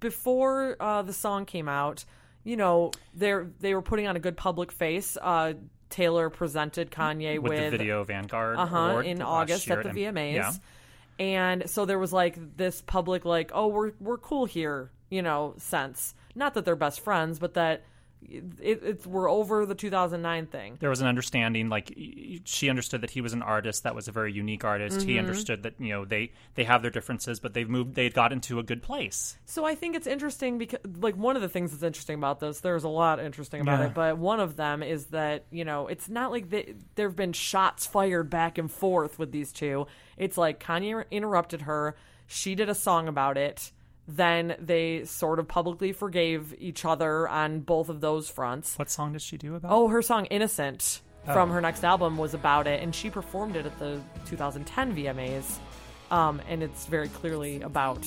before 0.00 0.76
uh, 0.80 1.02
the 1.02 1.12
song 1.12 1.46
came 1.46 1.68
out, 1.68 2.04
you 2.44 2.56
know, 2.56 2.90
they 3.14 3.34
they 3.60 3.74
were 3.74 3.82
putting 3.82 4.06
on 4.06 4.16
a 4.16 4.20
good 4.20 4.36
public 4.36 4.72
face. 4.72 5.16
Uh, 5.20 5.54
Taylor 5.90 6.30
presented 6.30 6.90
Kanye 6.90 7.38
with, 7.38 7.50
with, 7.50 7.72
the 7.72 7.78
Video 7.78 8.04
Vanguard 8.04 8.56
uh-huh, 8.56 8.78
Award 8.78 9.06
in 9.06 9.20
August 9.20 9.70
at 9.70 9.82
the 9.82 9.90
VMAs. 9.90 10.34
Yeah. 10.34 10.52
And 11.18 11.68
so 11.68 11.84
there 11.84 11.98
was 11.98 12.12
like 12.12 12.56
this 12.56 12.80
public 12.80 13.24
like, 13.24 13.50
oh, 13.52 13.66
we're 13.66 13.92
we're 14.00 14.18
cool 14.18 14.46
here, 14.46 14.90
you 15.10 15.20
know, 15.20 15.54
sense. 15.58 16.14
Not 16.34 16.54
that 16.54 16.64
they're 16.64 16.76
best 16.76 17.00
friends, 17.00 17.38
but 17.38 17.54
that 17.54 17.84
it, 18.22 18.44
it's 18.82 19.06
we're 19.06 19.30
over 19.30 19.64
the 19.66 19.74
2009 19.74 20.46
thing. 20.46 20.76
there 20.80 20.90
was 20.90 21.00
an 21.00 21.06
understanding 21.06 21.68
like 21.68 21.96
she 22.44 22.68
understood 22.68 23.00
that 23.00 23.10
he 23.10 23.20
was 23.20 23.32
an 23.32 23.42
artist 23.42 23.82
that 23.84 23.94
was 23.94 24.08
a 24.08 24.12
very 24.12 24.32
unique 24.32 24.64
artist 24.64 25.02
he 25.02 25.12
Mm-hmm. 25.12 25.18
understood 25.20 25.62
that 25.62 25.74
you 25.78 25.88
know 25.88 26.04
they 26.04 26.32
they 26.54 26.64
have 26.64 26.82
their 26.82 26.90
differences 26.90 27.40
but 27.40 27.54
they've 27.54 27.68
moved 27.68 27.94
they 27.94 28.08
got 28.10 28.32
into 28.32 28.58
a 28.58 28.62
good 28.62 28.82
place 28.82 29.36
So 29.46 29.64
I 29.64 29.74
think 29.74 29.96
it's 29.96 30.06
interesting 30.06 30.58
because, 30.58 30.80
like, 31.00 31.16
one 31.16 31.34
of 31.36 31.42
the 31.42 31.48
things 31.48 31.70
that's 31.70 31.82
interesting 31.82 32.16
about 32.16 32.40
this, 32.40 32.60
there's 32.60 32.84
a 32.84 32.88
lot 32.88 33.18
interesting 33.20 33.60
about 33.60 33.80
Yeah. 33.80 33.86
it, 33.86 33.94
but 33.94 34.18
one 34.18 34.38
of 34.40 34.56
them 34.56 34.82
is 34.82 35.06
that, 35.06 35.44
you 35.50 35.64
know, 35.64 35.86
it's 35.88 36.08
not 36.08 36.30
like 36.30 36.50
they, 36.50 36.74
there 36.94 37.08
have 37.08 37.16
been 37.16 37.32
shots 37.32 37.86
fired 37.86 38.30
back 38.30 38.58
and 38.58 38.70
forth 38.70 39.18
with 39.18 39.32
these 39.32 39.52
two. 39.52 39.86
It's 40.16 40.36
like 40.38 40.60
Kanye 40.62 41.04
interrupted 41.10 41.62
her, 41.62 41.96
she 42.26 42.54
did 42.54 42.68
a 42.68 42.74
song 42.74 43.08
about 43.08 43.36
it, 43.36 43.72
then 44.16 44.56
they 44.58 45.04
sort 45.04 45.38
of 45.38 45.46
publicly 45.48 45.92
forgave 45.92 46.54
each 46.58 46.84
other 46.84 47.28
on 47.28 47.60
both 47.60 47.88
of 47.88 48.00
those 48.00 48.28
fronts. 48.28 48.76
what 48.78 48.90
song 48.90 49.12
did 49.12 49.22
she 49.22 49.36
do 49.36 49.54
about 49.54 49.70
Oh, 49.72 49.88
her 49.88 50.02
song 50.02 50.26
Innocent 50.26 51.00
Oh. 51.28 51.32
from 51.34 51.50
her 51.50 51.60
next 51.60 51.84
album 51.84 52.16
was 52.16 52.32
about 52.34 52.66
it, 52.66 52.82
and 52.82 52.94
she 52.94 53.10
performed 53.10 53.54
it 53.54 53.66
at 53.66 53.78
the 53.78 54.00
2010 54.26 54.94
VMAs. 54.96 55.58
Um, 56.10 56.40
and 56.48 56.62
it's 56.62 56.86
very 56.86 57.08
clearly 57.08 57.60
about 57.62 58.02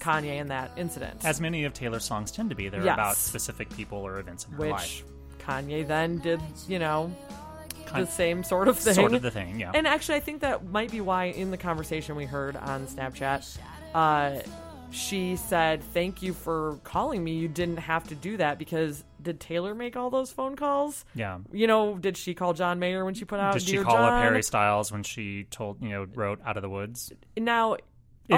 Kanye 0.00 0.40
and 0.40 0.50
that 0.50 0.70
incident. 0.76 1.24
as 1.24 1.40
many 1.40 1.64
of 1.64 1.72
taylor's 1.74 2.04
songs 2.04 2.30
tend 2.32 2.48
to 2.50 2.56
be 2.56 2.68
they're 2.68 2.84
Yes. 2.84 2.94
about 2.94 3.16
specific 3.16 3.68
people 3.76 3.98
or 3.98 4.18
events 4.18 4.44
in 4.46 4.52
her 4.52 4.58
which 4.58 4.70
life 4.70 5.04
Kanye 5.40 5.86
then 5.86 6.18
did, 6.18 6.40
you 6.68 6.78
know, 6.78 7.12
the 7.94 8.06
same 8.06 8.42
sort 8.44 8.68
of 8.68 8.78
thing. 8.78 8.94
sort 8.94 9.12
of 9.14 9.22
the 9.22 9.30
thing 9.30 9.60
yeah 9.60 9.70
And 9.74 9.86
actually, 9.86 10.16
I 10.16 10.20
think 10.20 10.40
that 10.42 10.64
might 10.70 10.90
be 10.90 11.00
why 11.00 11.24
in 11.26 11.50
the 11.50 11.56
conversation 11.56 12.16
we 12.16 12.24
heard 12.26 12.56
on 12.56 12.86
Snapchat, 12.86 13.58
uh, 13.94 14.40
she 14.90 15.36
said, 15.36 15.82
"Thank 15.82 16.22
you 16.22 16.32
for 16.32 16.78
calling 16.84 17.22
me. 17.22 17.34
You 17.34 17.48
didn't 17.48 17.78
have 17.78 18.08
to 18.08 18.14
do 18.14 18.36
that 18.38 18.58
because 18.58 19.04
did 19.20 19.40
Taylor 19.40 19.74
make 19.74 19.96
all 19.96 20.10
those 20.10 20.30
phone 20.32 20.56
calls? 20.56 21.04
yeah 21.14 21.38
You 21.52 21.66
know, 21.66 21.96
did 21.98 22.16
she 22.16 22.34
call 22.34 22.54
John 22.54 22.78
Mayer 22.78 23.04
when 23.04 23.14
she 23.14 23.24
put 23.24 23.40
out? 23.40 23.52
did 23.54 23.62
she 23.62 23.72
Dear 23.72 23.84
call 23.84 23.96
up 23.96 24.22
harry 24.22 24.42
styles 24.42 24.90
when 24.92 25.02
she 25.02 25.44
told 25.50 25.82
you 25.82 25.90
know 25.90 26.06
wrote 26.14 26.40
out 26.44 26.56
of 26.56 26.62
the 26.62 26.68
woods 26.70 27.12
Now, 27.36 27.74
If- 27.74 27.80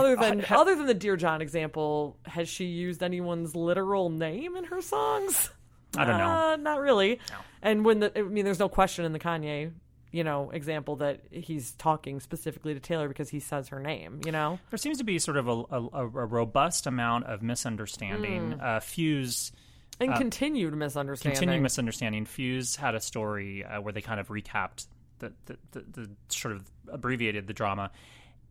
other 0.01 0.17
than 0.17 0.41
ha- 0.41 0.61
other 0.61 0.75
than 0.75 0.87
the 0.87 0.95
Dear 0.95 1.17
John 1.17 1.41
example, 1.43 2.17
has 2.25 2.49
she 2.49 2.65
used 2.67 3.03
anyone's 3.03 3.55
literal 3.55 4.09
name 4.11 4.57
in 4.57 4.65
her 4.65 4.81
songs? 4.81 5.51
i 5.97 6.05
don't 6.05 6.19
know 6.19 6.29
Uh, 6.29 6.57
not 6.57 6.81
really. 6.81 7.19
And 7.63 7.85
when 7.85 8.01
the, 8.01 8.17
I 8.19 8.23
mean, 8.23 8.45
there's 8.45 8.59
no 8.61 8.69
question 8.69 9.05
in 9.05 9.13
the 9.13 9.19
Kanye 9.19 9.73
you 10.13 10.25
know, 10.25 10.51
example 10.51 10.97
that 10.97 11.21
he's 11.31 11.73
talking 11.73 12.21
specifically 12.21 12.75
to 12.75 12.81
Taylor 12.81 13.09
because 13.09 13.29
he 13.29 13.41
says 13.41 13.69
her 13.69 13.79
name, 13.81 14.21
you 14.25 14.33
know? 14.33 14.59
There 14.71 14.79
seems 14.79 14.99
to 14.99 15.05
be 15.05 15.19
sort 15.19 15.37
of 15.37 15.49
a, 15.49 15.53
a, 15.53 15.89
a 15.97 16.07
robust 16.27 16.87
amount 16.87 17.27
of 17.27 17.43
misunderstanding. 17.43 18.53
Hmm. 18.53 18.61
Uh, 18.61 18.81
Fuse 18.81 19.53
And 20.01 20.15
continued 20.17 20.75
misunderstanding. 20.75 21.37
continued 21.39 21.63
misunderstanding. 21.63 22.25
Fuse 22.25 22.77
had 22.77 22.95
a 22.95 23.01
story 23.01 23.65
uh, 23.65 23.81
where 23.81 23.93
they 23.93 24.01
kind 24.01 24.19
of 24.21 24.29
recapped 24.29 24.87
the 25.21 25.33
the, 25.47 25.59
the 25.73 25.85
the 25.91 26.11
sort 26.29 26.57
of 26.57 26.65
abbreviated 26.89 27.47
the 27.47 27.53
drama, 27.53 27.91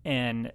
and 0.05 0.51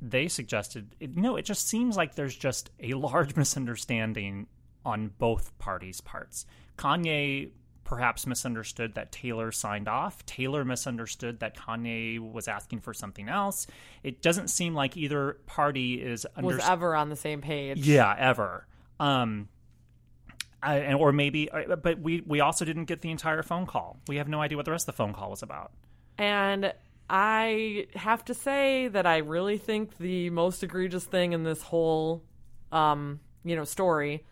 they 0.00 0.28
suggested, 0.28 0.94
you 1.00 1.08
know, 1.08 1.36
it 1.36 1.44
just 1.44 1.68
seems 1.68 1.96
like 1.96 2.14
there's 2.14 2.36
just 2.36 2.70
a 2.80 2.94
large 2.94 3.36
misunderstanding 3.36 4.46
on 4.84 5.10
both 5.18 5.56
parties' 5.58 6.00
parts. 6.00 6.46
Kanye 6.78 7.50
perhaps 7.88 8.26
misunderstood 8.26 8.96
that 8.96 9.10
Taylor 9.10 9.50
signed 9.50 9.88
off. 9.88 10.24
Taylor 10.26 10.62
misunderstood 10.62 11.40
that 11.40 11.56
Kanye 11.56 12.20
was 12.20 12.46
asking 12.46 12.80
for 12.80 12.92
something 12.92 13.30
else. 13.30 13.66
It 14.02 14.20
doesn't 14.20 14.48
seem 14.48 14.74
like 14.74 14.98
either 14.98 15.38
party 15.46 15.94
is 15.94 16.26
was 16.38 16.60
ever 16.68 16.94
on 16.94 17.08
the 17.08 17.16
same 17.16 17.40
page. 17.40 17.78
yeah, 17.78 18.14
ever. 18.18 18.66
Um, 19.00 19.48
I, 20.62 20.80
and 20.80 20.96
or 20.96 21.12
maybe, 21.12 21.50
uh, 21.50 21.76
but 21.76 21.98
we 21.98 22.22
we 22.26 22.40
also 22.40 22.66
didn't 22.66 22.84
get 22.84 23.00
the 23.00 23.10
entire 23.10 23.42
phone 23.42 23.64
call. 23.64 23.98
We 24.06 24.16
have 24.16 24.28
no 24.28 24.42
idea 24.42 24.58
what 24.58 24.66
the 24.66 24.72
rest 24.72 24.86
of 24.86 24.94
the 24.94 24.98
phone 24.98 25.14
call 25.14 25.30
was 25.30 25.42
about. 25.42 25.72
And 26.18 26.74
I 27.08 27.86
have 27.94 28.22
to 28.26 28.34
say 28.34 28.88
that 28.88 29.06
I 29.06 29.18
really 29.18 29.56
think 29.56 29.96
the 29.96 30.28
most 30.28 30.62
egregious 30.62 31.04
thing 31.04 31.32
in 31.32 31.42
this 31.42 31.62
whole, 31.62 32.22
um, 32.70 33.20
you 33.44 33.56
know, 33.56 33.64
story 33.64 34.26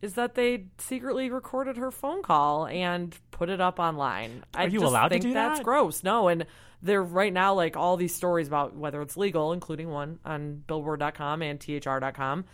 is 0.00 0.14
that 0.14 0.34
they 0.34 0.66
secretly 0.78 1.30
recorded 1.30 1.76
her 1.76 1.90
phone 1.90 2.22
call 2.22 2.66
and 2.66 3.16
put 3.30 3.48
it 3.48 3.60
up 3.60 3.78
online. 3.78 4.44
I 4.54 4.64
Are 4.64 4.68
you 4.68 4.80
just 4.80 4.90
allowed 4.90 5.08
to 5.08 5.14
think 5.14 5.22
do 5.22 5.32
that's 5.32 5.58
that? 5.58 5.64
gross. 5.64 6.04
No, 6.04 6.28
and 6.28 6.46
there 6.82 7.02
right 7.02 7.32
now 7.32 7.54
like 7.54 7.76
all 7.76 7.96
these 7.96 8.14
stories 8.14 8.46
about 8.46 8.76
whether 8.76 9.02
it's 9.02 9.16
legal, 9.16 9.52
including 9.52 9.88
one 9.90 10.18
on 10.24 10.62
Billboard.com 10.66 11.42
and 11.42 11.60
THR.com. 11.60 12.44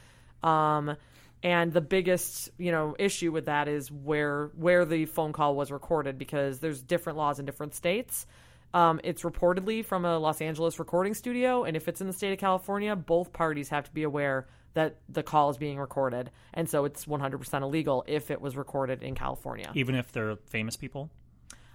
Um, 0.42 0.96
and 1.42 1.72
the 1.72 1.82
biggest, 1.82 2.50
you 2.56 2.72
know, 2.72 2.96
issue 2.98 3.30
with 3.30 3.46
that 3.46 3.68
is 3.68 3.92
where 3.92 4.50
where 4.56 4.86
the 4.86 5.04
phone 5.04 5.34
call 5.34 5.54
was 5.54 5.70
recorded 5.70 6.16
because 6.18 6.60
there's 6.60 6.80
different 6.82 7.18
laws 7.18 7.38
in 7.38 7.44
different 7.44 7.74
states. 7.74 8.26
Um, 8.72 9.00
it's 9.04 9.22
reportedly 9.22 9.84
from 9.84 10.04
a 10.04 10.18
Los 10.18 10.40
Angeles 10.40 10.78
recording 10.78 11.14
studio, 11.14 11.64
and 11.64 11.76
if 11.76 11.86
it's 11.86 12.00
in 12.00 12.06
the 12.06 12.12
state 12.12 12.32
of 12.32 12.38
California, 12.38 12.96
both 12.96 13.32
parties 13.32 13.68
have 13.68 13.84
to 13.84 13.90
be 13.92 14.02
aware 14.02 14.48
that 14.74 14.98
the 15.08 15.22
call 15.22 15.50
is 15.50 15.56
being 15.56 15.78
recorded, 15.78 16.30
and 16.52 16.68
so 16.68 16.84
it's 16.84 17.06
100% 17.06 17.62
illegal 17.62 18.04
if 18.06 18.30
it 18.30 18.40
was 18.40 18.56
recorded 18.56 19.02
in 19.02 19.14
California. 19.14 19.70
Even 19.74 19.94
if 19.94 20.12
they're 20.12 20.36
famous 20.46 20.76
people. 20.76 21.10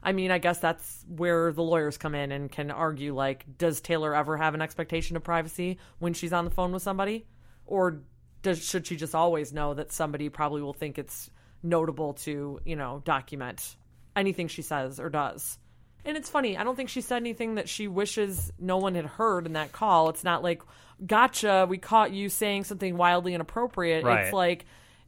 I 0.02 0.12
mean, 0.14 0.32
I 0.32 0.38
guess 0.38 0.60
that's 0.60 1.06
where 1.08 1.52
the 1.52 1.64
lawyers 1.64 1.98
come 1.98 2.16
in 2.16 2.32
and 2.32 2.52
can 2.52 2.72
argue 2.72 3.14
like, 3.14 3.46
does 3.58 3.82
Taylor 3.82 4.16
ever 4.16 4.38
have 4.38 4.54
an 4.54 4.62
expectation 4.62 5.18
of 5.18 5.24
privacy 5.24 5.78
when 6.00 6.14
she's 6.14 6.32
on 6.32 6.46
the 6.46 6.52
phone 6.52 6.72
with 6.72 6.82
somebody, 6.82 7.26
or 7.66 8.02
does 8.42 8.64
should 8.64 8.88
she 8.88 8.96
just 8.96 9.16
always 9.16 9.52
know 9.52 9.74
that 9.74 9.92
somebody 9.92 10.30
probably 10.30 10.62
will 10.62 10.74
think 10.74 10.98
it's 10.98 11.30
notable 11.62 12.14
to 12.14 12.62
you 12.64 12.78
know 12.78 13.02
document 13.04 13.76
anything 14.16 14.48
she 14.48 14.62
says 14.62 15.00
or 15.00 15.10
does? 15.10 15.58
And 16.06 16.16
it's 16.16 16.30
funny, 16.30 16.58
I 16.58 16.64
don't 16.64 16.76
think 16.76 16.90
she 16.90 17.02
said 17.02 17.18
anything 17.18 17.56
that 17.56 17.68
she 17.68 17.88
wishes 17.88 18.52
no 18.58 18.78
one 18.78 18.96
had 18.96 19.06
heard 19.06 19.46
in 19.46 19.54
that 19.54 19.72
call. 19.72 20.10
It's 20.10 20.24
not 20.24 20.42
like, 20.44 20.62
gotcha, 21.06 21.66
we 21.70 21.78
caught 21.78 22.12
you 22.12 22.30
saying 22.30 22.64
something 22.64 22.96
wildly 22.98 23.34
inappropriate. 23.34 24.04
Right. 24.04 24.26
It's 24.26 24.34
like, 24.34 24.66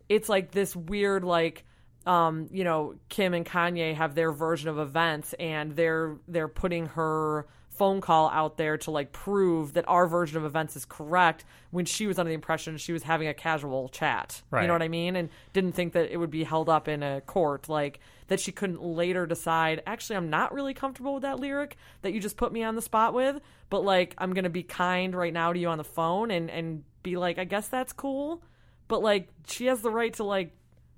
it's 0.09 0.27
like 0.29 0.51
this 0.51 0.75
weird, 0.75 1.23
like, 1.23 1.63
um, 2.05 2.47
you 2.51 2.63
know, 2.63 2.95
Kim 3.09 3.33
and 3.33 3.45
Kanye 3.45 3.95
have 3.95 4.15
their 4.15 4.31
version 4.31 4.69
of 4.69 4.79
events, 4.79 5.33
and 5.33 5.75
they're 5.75 6.17
they're 6.27 6.47
putting 6.47 6.87
her 6.87 7.47
phone 7.69 8.01
call 8.01 8.29
out 8.29 8.57
there 8.57 8.77
to 8.77 8.91
like 8.91 9.11
prove 9.11 9.73
that 9.73 9.85
our 9.87 10.05
version 10.05 10.37
of 10.37 10.43
events 10.45 10.75
is 10.75 10.85
correct 10.85 11.45
when 11.71 11.85
she 11.85 12.05
was 12.05 12.19
under 12.19 12.29
the 12.29 12.35
impression 12.35 12.77
she 12.77 12.93
was 12.93 13.01
having 13.01 13.27
a 13.27 13.33
casual 13.33 13.89
chat. 13.89 14.43
You 14.61 14.67
know 14.67 14.73
what 14.73 14.83
I 14.83 14.87
mean? 14.87 15.15
And 15.15 15.29
didn't 15.53 15.71
think 15.71 15.93
that 15.93 16.11
it 16.11 16.17
would 16.17 16.29
be 16.29 16.43
held 16.43 16.69
up 16.69 16.87
in 16.87 17.01
a 17.01 17.21
court, 17.21 17.69
like 17.69 17.99
that 18.27 18.39
she 18.39 18.51
couldn't 18.51 18.83
later 18.83 19.25
decide, 19.25 19.81
actually 19.87 20.17
I'm 20.17 20.29
not 20.29 20.53
really 20.53 20.73
comfortable 20.75 21.15
with 21.15 21.23
that 21.23 21.39
lyric 21.39 21.75
that 22.03 22.13
you 22.13 22.19
just 22.19 22.37
put 22.37 22.53
me 22.53 22.61
on 22.61 22.75
the 22.75 22.81
spot 22.83 23.13
with, 23.13 23.41
but 23.69 23.83
like 23.83 24.13
I'm 24.17 24.33
gonna 24.33 24.49
be 24.49 24.63
kind 24.63 25.15
right 25.15 25.33
now 25.33 25.51
to 25.51 25.57
you 25.57 25.69
on 25.69 25.79
the 25.79 25.83
phone 25.83 26.29
and, 26.29 26.51
and 26.51 26.83
be 27.01 27.17
like, 27.17 27.39
I 27.39 27.45
guess 27.45 27.67
that's 27.67 27.93
cool. 27.93 28.43
But 28.89 29.01
like 29.01 29.29
she 29.47 29.65
has 29.65 29.81
the 29.81 29.89
right 29.89 30.13
to 30.15 30.23
like 30.23 30.53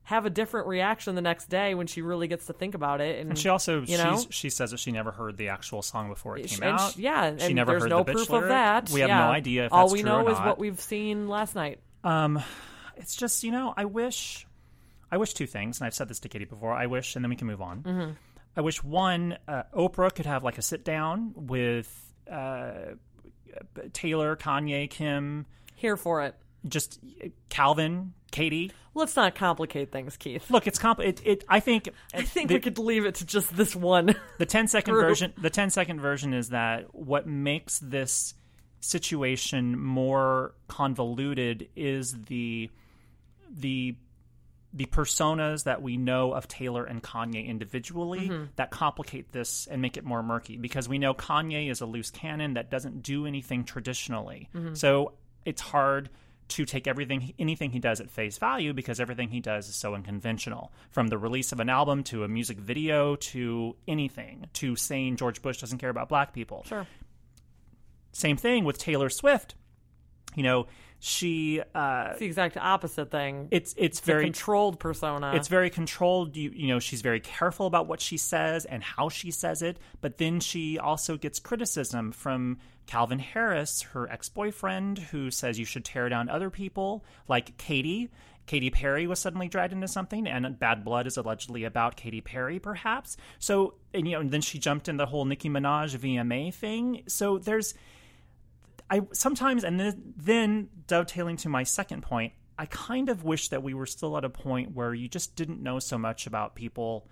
have 0.06 0.26
a 0.26 0.30
different 0.30 0.68
reaction 0.68 1.16
the 1.16 1.22
next 1.22 1.50
day 1.50 1.76
when 1.76 1.88
she 1.88 2.02
really 2.02 2.28
gets 2.28 2.48
to 2.48 2.54
think 2.54 2.76
about 2.76 3.00
it. 3.00 3.20
And, 3.20 3.30
And 3.32 3.40
she 3.40 3.48
also 3.50 3.82
you 3.84 3.98
know, 3.98 4.18
she's, 4.18 4.28
she 4.30 4.50
says 4.50 4.72
that 4.72 4.80
she 4.80 4.92
never 4.92 5.12
heard 5.12 5.38
the 5.38 5.50
actual 5.50 5.82
song 5.82 6.10
before 6.10 6.38
it 6.38 6.48
came 6.48 6.62
out. 6.64 6.92
sh- 6.92 6.98
yeah, 6.98 7.38
she 7.38 7.46
and 7.46 7.56
never 7.56 7.72
there's 7.72 7.84
heard 7.84 7.90
no 7.90 8.04
the 8.04 8.12
proof 8.12 8.30
lyric. 8.30 8.44
of 8.44 8.50
that. 8.50 8.90
We 8.90 9.00
have 9.00 9.10
yeah. 9.10 9.26
no 9.26 9.32
idea 9.32 9.66
if 9.68 9.74
All 9.74 9.90
we 9.92 10.04
know 10.04 10.28
is 10.28 10.38
what 10.38 10.60
we've 10.60 10.80
seen 10.80 11.30
last 11.30 11.56
night. 11.56 11.80
Um, 12.04 12.44
it's 12.98 13.16
just 13.16 13.44
you 13.44 13.52
know, 13.52 13.74
I 13.78 13.86
wish, 13.86 14.46
I 15.10 15.18
wish 15.18 15.34
two 15.34 15.48
things, 15.48 15.80
and 15.80 15.88
I've 15.88 15.94
said 15.94 16.10
this 16.10 16.20
to 16.22 16.30
Katie 16.30 16.46
before. 16.46 16.74
I 16.74 16.88
wish, 16.88 17.16
and 17.16 17.24
then 17.24 17.30
we 17.30 17.36
can 17.38 17.48
move 17.48 17.62
on. 17.62 17.84
Mm-hmm. 17.84 18.12
I 18.58 18.62
wish 18.62 18.84
one, 18.84 19.38
uh, 19.48 19.64
Oprah 19.74 20.14
could 20.14 20.26
have 20.26 20.44
like 20.44 20.58
a 20.58 20.62
sit 20.62 20.84
down 20.84 21.32
with 21.36 21.90
uh, 22.30 22.74
Taylor, 23.94 24.36
Kanye, 24.36 24.90
Kim, 24.90 25.46
Here 25.76 25.98
for 25.98 26.24
it. 26.24 26.36
just 26.68 27.00
Calvin, 27.50 28.14
Katie. 28.34 28.72
Let's 28.96 29.16
not 29.16 29.36
complicate 29.36 29.92
things, 29.92 30.18
Keith. 30.18 30.52
Look, 30.52 30.68
it's 30.68 30.78
comp. 30.78 31.00
It, 31.00 31.22
it 31.24 31.44
I 31.48 31.62
think. 31.62 31.90
I 32.14 32.24
think 32.24 32.50
the, 32.50 32.56
we 32.56 32.60
could 32.60 32.78
leave 32.78 33.06
it 33.06 33.16
to 33.16 33.26
just 33.26 33.56
this 33.56 33.76
one. 33.76 34.16
the 34.40 34.46
10 34.46 34.68
second 34.68 34.94
group. 34.96 35.08
version. 35.08 35.34
The 35.38 35.50
10 35.50 35.70
second 35.70 36.02
version 36.02 36.34
is 36.34 36.50
that 36.50 36.94
what 36.94 37.26
makes 37.26 37.80
this 37.80 38.34
situation 38.82 39.80
more 39.80 40.54
convoluted 40.68 41.70
is 41.76 42.14
the 42.24 42.70
the 43.50 43.96
the 44.74 44.86
personas 44.88 45.66
that 45.66 45.82
we 45.84 45.96
know 45.96 46.34
of 46.34 46.48
Taylor 46.48 46.84
and 46.84 47.02
Kanye 47.02 47.48
individually 47.48 48.28
mm-hmm. 48.28 48.46
that 48.56 48.72
complicate 48.72 49.32
this 49.32 49.68
and 49.68 49.82
make 49.82 49.98
it 49.98 50.04
more 50.04 50.24
murky 50.24 50.58
because 50.58 50.90
we 50.90 50.98
know 50.98 51.14
Kanye 51.14 51.70
is 51.70 51.82
a 51.82 51.86
loose 51.86 52.10
cannon 52.10 52.56
that 52.56 52.72
doesn't 52.72 53.04
do 53.04 53.28
anything 53.28 53.64
traditionally. 53.64 54.50
Mm-hmm. 54.54 54.74
So 54.74 55.14
it's 55.46 55.62
hard 55.62 56.10
to 56.50 56.66
take 56.66 56.88
everything 56.88 57.34
anything 57.40 57.72
he 57.72 57.80
does 57.80 58.00
at 58.02 58.10
face 58.12 58.38
value 58.38 58.74
because 58.74 59.00
everything 59.00 59.30
he 59.30 59.40
does 59.40 59.70
is 59.70 59.76
so 59.76 59.96
unconventional 59.96 60.72
from 60.92 61.08
the 61.08 61.18
release 61.18 61.52
of 61.52 61.60
an 61.60 61.70
album 61.70 62.04
to 62.04 62.24
a 62.24 62.28
music 62.28 62.58
video 62.58 63.16
to 63.16 63.76
anything 63.88 64.46
to 64.54 64.76
saying 64.76 65.16
George 65.16 65.42
Bush 65.42 65.60
doesn't 65.60 65.78
care 65.80 65.90
about 65.90 66.10
black 66.10 66.34
people. 66.34 66.64
Sure. 66.68 66.86
Same 68.12 68.38
thing 68.38 68.64
with 68.64 68.78
Taylor 68.78 69.10
Swift. 69.10 69.56
You 70.36 70.44
know, 70.44 70.68
she 71.00 71.62
uh 71.76 72.08
It's 72.12 72.20
the 72.20 72.26
exact 72.26 72.56
opposite 72.58 73.12
thing. 73.12 73.50
it's 73.52 73.74
it's 73.78 74.00
very 74.00 74.24
controlled 74.24 74.80
persona. 74.80 75.34
it's 75.36 75.50
very 75.50 75.70
controlled 75.70 76.38
you 76.38 76.50
you 76.56 76.68
know 76.70 76.80
she's 76.80 77.02
very 77.02 77.20
careful 77.20 77.66
about 77.68 77.88
what 77.88 78.00
she 78.00 78.16
says 78.16 78.64
and 78.64 78.82
how 78.82 79.10
she 79.10 79.30
says 79.30 79.62
it 79.62 79.78
but 80.00 80.18
then 80.18 80.40
she 80.40 80.80
also 80.80 81.18
gets 81.18 81.40
criticism 81.40 82.14
from 82.14 82.58
Calvin 82.86 83.20
Harris 83.20 83.82
her 83.94 84.10
ex-boyfriend 84.10 85.00
who 85.00 85.32
says 85.32 85.60
you 85.60 85.66
should 85.66 85.86
tear 85.86 86.10
down 86.10 86.30
other 86.30 86.50
people 86.50 87.04
like 87.28 87.58
Katy. 87.58 88.10
Katy 88.46 88.70
Perry 88.70 89.08
was 89.08 89.20
suddenly 89.20 89.48
dragged 89.48 89.74
into 89.74 89.88
something 89.88 90.28
and 90.28 90.60
Bad 90.60 90.84
Blood 90.84 91.08
is 91.08 91.18
allegedly 91.18 91.64
about 91.64 91.96
Katy 91.96 92.22
Perry 92.22 92.60
perhaps. 92.60 93.18
So 93.40 93.76
and 93.94 94.08
you 94.08 94.14
know 94.14 94.20
and 94.20 94.32
then 94.32 94.42
she 94.42 94.60
jumped 94.60 94.90
in 94.90 94.98
the 94.98 95.06
whole 95.06 95.26
Nicki 95.26 95.50
Minaj 95.50 95.98
VMA 95.98 96.54
thing. 96.54 97.04
So 97.08 97.38
there's 97.38 97.74
I 98.90 99.02
sometimes, 99.12 99.64
and 99.64 99.80
then, 99.80 100.14
then 100.16 100.70
dovetailing 100.88 101.38
to 101.38 101.50
my 101.50 101.64
second 101.64 102.04
point, 102.04 102.34
I 102.58 102.68
kind 102.68 103.10
of 103.10 103.24
wish 103.24 103.50
that 103.50 103.64
we 103.64 103.74
were 103.74 103.88
still 103.88 104.16
at 104.18 104.24
a 104.24 104.30
point 104.30 104.76
where 104.76 104.94
you 104.94 105.08
just 105.08 105.36
didn't 105.36 105.62
know 105.64 105.80
so 105.80 105.98
much 105.98 106.28
about 106.28 106.54
people 106.54 107.08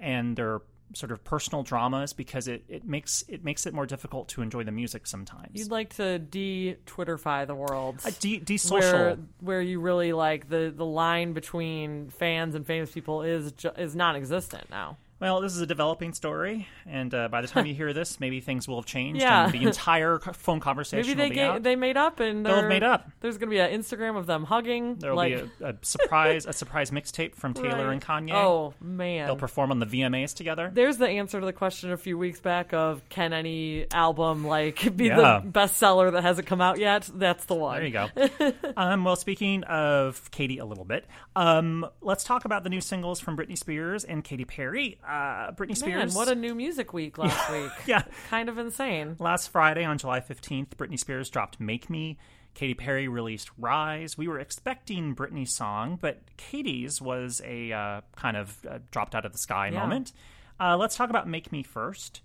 and 0.00 0.36
their 0.36 0.60
sort 0.94 1.12
of 1.12 1.22
personal 1.24 1.62
dramas 1.62 2.12
because 2.12 2.48
it, 2.48 2.64
it 2.68 2.84
makes 2.84 3.24
it 3.28 3.44
makes 3.44 3.66
it 3.66 3.72
more 3.74 3.86
difficult 3.86 4.28
to 4.28 4.42
enjoy 4.42 4.64
the 4.64 4.72
music 4.72 5.06
sometimes. 5.06 5.50
You'd 5.52 5.70
like 5.70 5.94
to 5.96 6.18
de-Twitterfy 6.18 7.46
the 7.46 7.54
world. 7.54 8.00
Uh, 8.04 8.10
de- 8.20 8.38
where 8.38 8.44
de-social. 8.44 9.18
where 9.40 9.62
you 9.62 9.80
really 9.80 10.12
like 10.12 10.48
the 10.48 10.72
the 10.74 10.84
line 10.84 11.32
between 11.32 12.10
fans 12.10 12.54
and 12.54 12.66
famous 12.66 12.90
people 12.90 13.22
is 13.22 13.52
ju- 13.52 13.72
is 13.76 13.94
non-existent 13.94 14.70
now. 14.70 14.96
Well, 15.20 15.40
this 15.42 15.54
is 15.54 15.60
a 15.60 15.66
developing 15.66 16.14
story, 16.14 16.66
and 16.86 17.12
uh, 17.14 17.28
by 17.28 17.42
the 17.42 17.46
time 17.48 17.66
you 17.66 17.74
hear 17.74 17.92
this, 17.92 18.18
maybe 18.20 18.40
things 18.40 18.66
will 18.66 18.76
have 18.76 18.86
changed, 18.86 19.20
Yeah. 19.20 19.44
and 19.44 19.52
the 19.52 19.64
entire 19.64 20.18
phone 20.18 20.60
conversation 20.60 21.06
Maybe 21.06 21.14
they 21.14 21.22
will 21.24 21.30
be 21.30 21.34
ga- 21.36 21.48
out. 21.56 21.62
they 21.62 21.76
made 21.76 21.96
up 21.98 22.20
and 22.20 22.44
They'll 22.46 22.56
have 22.56 22.68
made 22.68 22.82
up. 22.82 23.10
There's 23.20 23.36
gonna 23.36 23.50
be 23.50 23.58
an 23.58 23.70
Instagram 23.78 24.16
of 24.16 24.24
them 24.26 24.44
hugging. 24.44 24.96
There 24.96 25.10
will 25.10 25.18
like, 25.18 25.34
be 25.58 25.64
a, 25.64 25.68
a 25.70 25.74
surprise 25.82 26.46
a 26.46 26.54
surprise 26.54 26.90
mixtape 26.90 27.34
from 27.34 27.52
Taylor 27.52 27.86
right. 27.88 27.92
and 27.92 28.02
Kanye. 28.02 28.32
Oh 28.32 28.72
man, 28.80 29.26
They'll 29.26 29.36
perform 29.36 29.70
on 29.70 29.78
the 29.78 29.84
VMAs 29.86 30.34
together. 30.34 30.70
There's 30.72 30.96
the 30.96 31.08
answer 31.08 31.38
to 31.38 31.44
the 31.44 31.52
question 31.52 31.92
a 31.92 31.96
few 31.98 32.16
weeks 32.16 32.40
back 32.40 32.72
of 32.72 33.06
can 33.10 33.34
any 33.34 33.86
album 33.92 34.46
like 34.46 34.96
be 34.96 35.06
Yeah. 35.08 35.40
the 35.42 35.50
bestseller 35.50 36.12
that 36.12 36.22
hasn't 36.22 36.46
come 36.46 36.62
out 36.62 36.78
yet? 36.78 37.10
That's 37.14 37.44
the 37.44 37.54
one. 37.56 37.76
There 37.76 37.86
you 37.86 37.92
go. 37.92 38.52
um, 38.76 39.04
well, 39.04 39.16
speaking 39.16 39.64
of 39.64 40.30
Katy 40.30 40.58
a 40.58 40.64
little 40.64 40.86
bit, 40.86 41.04
um, 41.36 41.86
let's 42.00 42.24
talk 42.24 42.46
about 42.46 42.64
the 42.64 42.70
new 42.70 42.80
singles 42.80 43.20
from 43.20 43.36
Britney 43.36 43.58
Spears 43.58 44.04
and 44.04 44.24
Katy 44.24 44.46
Perry. 44.46 44.98
Uh, 45.10 45.50
Britney 45.52 45.68
Man, 45.68 45.76
Spears. 46.08 46.14
what 46.14 46.28
a 46.28 46.34
new 46.34 46.54
music 46.54 46.92
week 46.92 47.18
last 47.18 47.50
week. 47.50 47.72
yeah. 47.86 48.02
Kind 48.28 48.48
of 48.48 48.58
insane. 48.58 49.16
Last 49.18 49.48
Friday 49.48 49.84
on 49.84 49.98
July 49.98 50.20
15th, 50.20 50.68
Britney 50.76 50.98
Spears 50.98 51.28
dropped 51.30 51.58
Make 51.58 51.90
Me. 51.90 52.16
Katy 52.54 52.74
Perry 52.74 53.08
released 53.08 53.50
Rise. 53.58 54.16
We 54.18 54.26
were 54.28 54.38
expecting 54.38 55.14
Britney's 55.14 55.54
song, 55.56 55.98
but 56.00 56.18
Katy's 56.36 57.00
was 57.00 57.40
a 57.44 57.72
uh, 57.72 58.00
kind 58.16 58.36
of 58.36 58.56
uh, 58.68 58.78
dropped 58.90 59.14
out 59.14 59.24
of 59.24 59.32
the 59.32 59.38
sky 59.38 59.68
Yeah. 59.68 59.80
moment. 59.80 60.12
Uh, 60.60 60.76
let's 60.76 60.96
talk 60.96 61.10
about 61.10 61.26
Make 61.28 61.52
Me 61.52 61.62
first. 61.62 62.22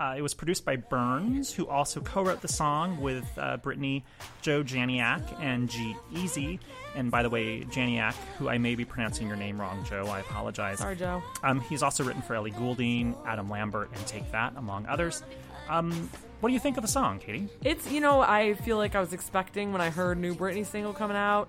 Uh, 0.00 0.14
it 0.16 0.22
was 0.22 0.32
produced 0.32 0.64
by 0.64 0.76
Burns, 0.76 1.52
who 1.52 1.66
also 1.66 2.00
co-wrote 2.00 2.40
the 2.40 2.48
song 2.48 3.00
with 3.00 3.26
uh, 3.36 3.56
Britney, 3.56 4.04
Joe 4.42 4.62
Janiak, 4.62 5.22
and 5.40 5.68
G 5.68 5.96
Eazy. 6.12 6.60
And 6.94 7.10
by 7.10 7.22
the 7.24 7.30
way, 7.30 7.62
Janiak, 7.64 8.14
who 8.38 8.48
I 8.48 8.58
may 8.58 8.76
be 8.76 8.84
pronouncing 8.84 9.26
your 9.26 9.36
name 9.36 9.60
wrong, 9.60 9.84
Joe, 9.84 10.06
I 10.06 10.20
apologize. 10.20 10.78
Sorry, 10.78 10.94
Joe. 10.94 11.22
Um, 11.42 11.60
he's 11.62 11.82
also 11.82 12.04
written 12.04 12.22
for 12.22 12.34
Ellie 12.34 12.52
Goulding, 12.52 13.16
Adam 13.26 13.50
Lambert, 13.50 13.90
and 13.92 14.06
Take 14.06 14.30
That, 14.30 14.52
among 14.56 14.86
others. 14.86 15.22
Um, 15.68 16.08
what 16.40 16.50
do 16.50 16.52
you 16.52 16.60
think 16.60 16.76
of 16.76 16.82
the 16.82 16.88
song, 16.88 17.18
Katie? 17.18 17.48
It's 17.64 17.90
you 17.90 18.00
know 18.00 18.20
I 18.20 18.54
feel 18.54 18.76
like 18.76 18.94
I 18.94 19.00
was 19.00 19.12
expecting 19.12 19.72
when 19.72 19.80
I 19.80 19.90
heard 19.90 20.18
new 20.18 20.34
Britney 20.34 20.64
single 20.64 20.92
coming 20.92 21.16
out 21.16 21.48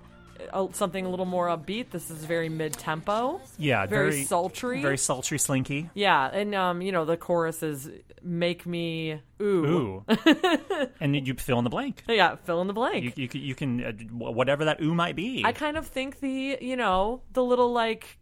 something 0.74 1.06
a 1.06 1.10
little 1.10 1.26
more 1.26 1.48
upbeat. 1.48 1.90
This 1.92 2.10
is 2.12 2.24
very 2.26 2.50
mid 2.50 2.74
tempo. 2.74 3.42
Yeah, 3.58 3.86
Very 3.86 4.24
sultry. 4.24 4.82
very 4.82 4.98
sultry, 4.98 5.38
slinky. 5.40 5.90
Yeah, 5.94 6.28
and 6.32 6.54
um, 6.56 6.82
you 6.82 6.92
know 6.92 7.06
the 7.06 7.18
chorus 7.18 7.64
is 7.64 7.90
"Make 8.24 8.66
me 8.66 9.22
ooh." 9.42 9.66
Ooh, 9.66 10.06
and 11.00 11.16
you 11.28 11.34
fill 11.36 11.58
in 11.58 11.64
the 11.64 11.70
blank. 11.70 12.04
Yeah, 12.08 12.36
fill 12.44 12.62
in 12.62 12.68
the 12.68 12.74
blank. 12.74 13.04
You, 13.04 13.12
you, 13.16 13.28
can- 13.28 13.42
you 13.42 13.56
can 13.56 13.84
uh, 13.84 13.92
whatever 14.32 14.66
that 14.66 14.82
ooh 14.82 14.94
might 14.94 15.16
be. 15.16 15.44
I 15.46 15.52
kind 15.52 15.78
of 15.78 15.88
think 15.88 16.20
the 16.20 16.58
you 16.62 16.76
know 16.76 17.22
the 17.34 17.44
little 17.44 17.72
like 17.72 18.18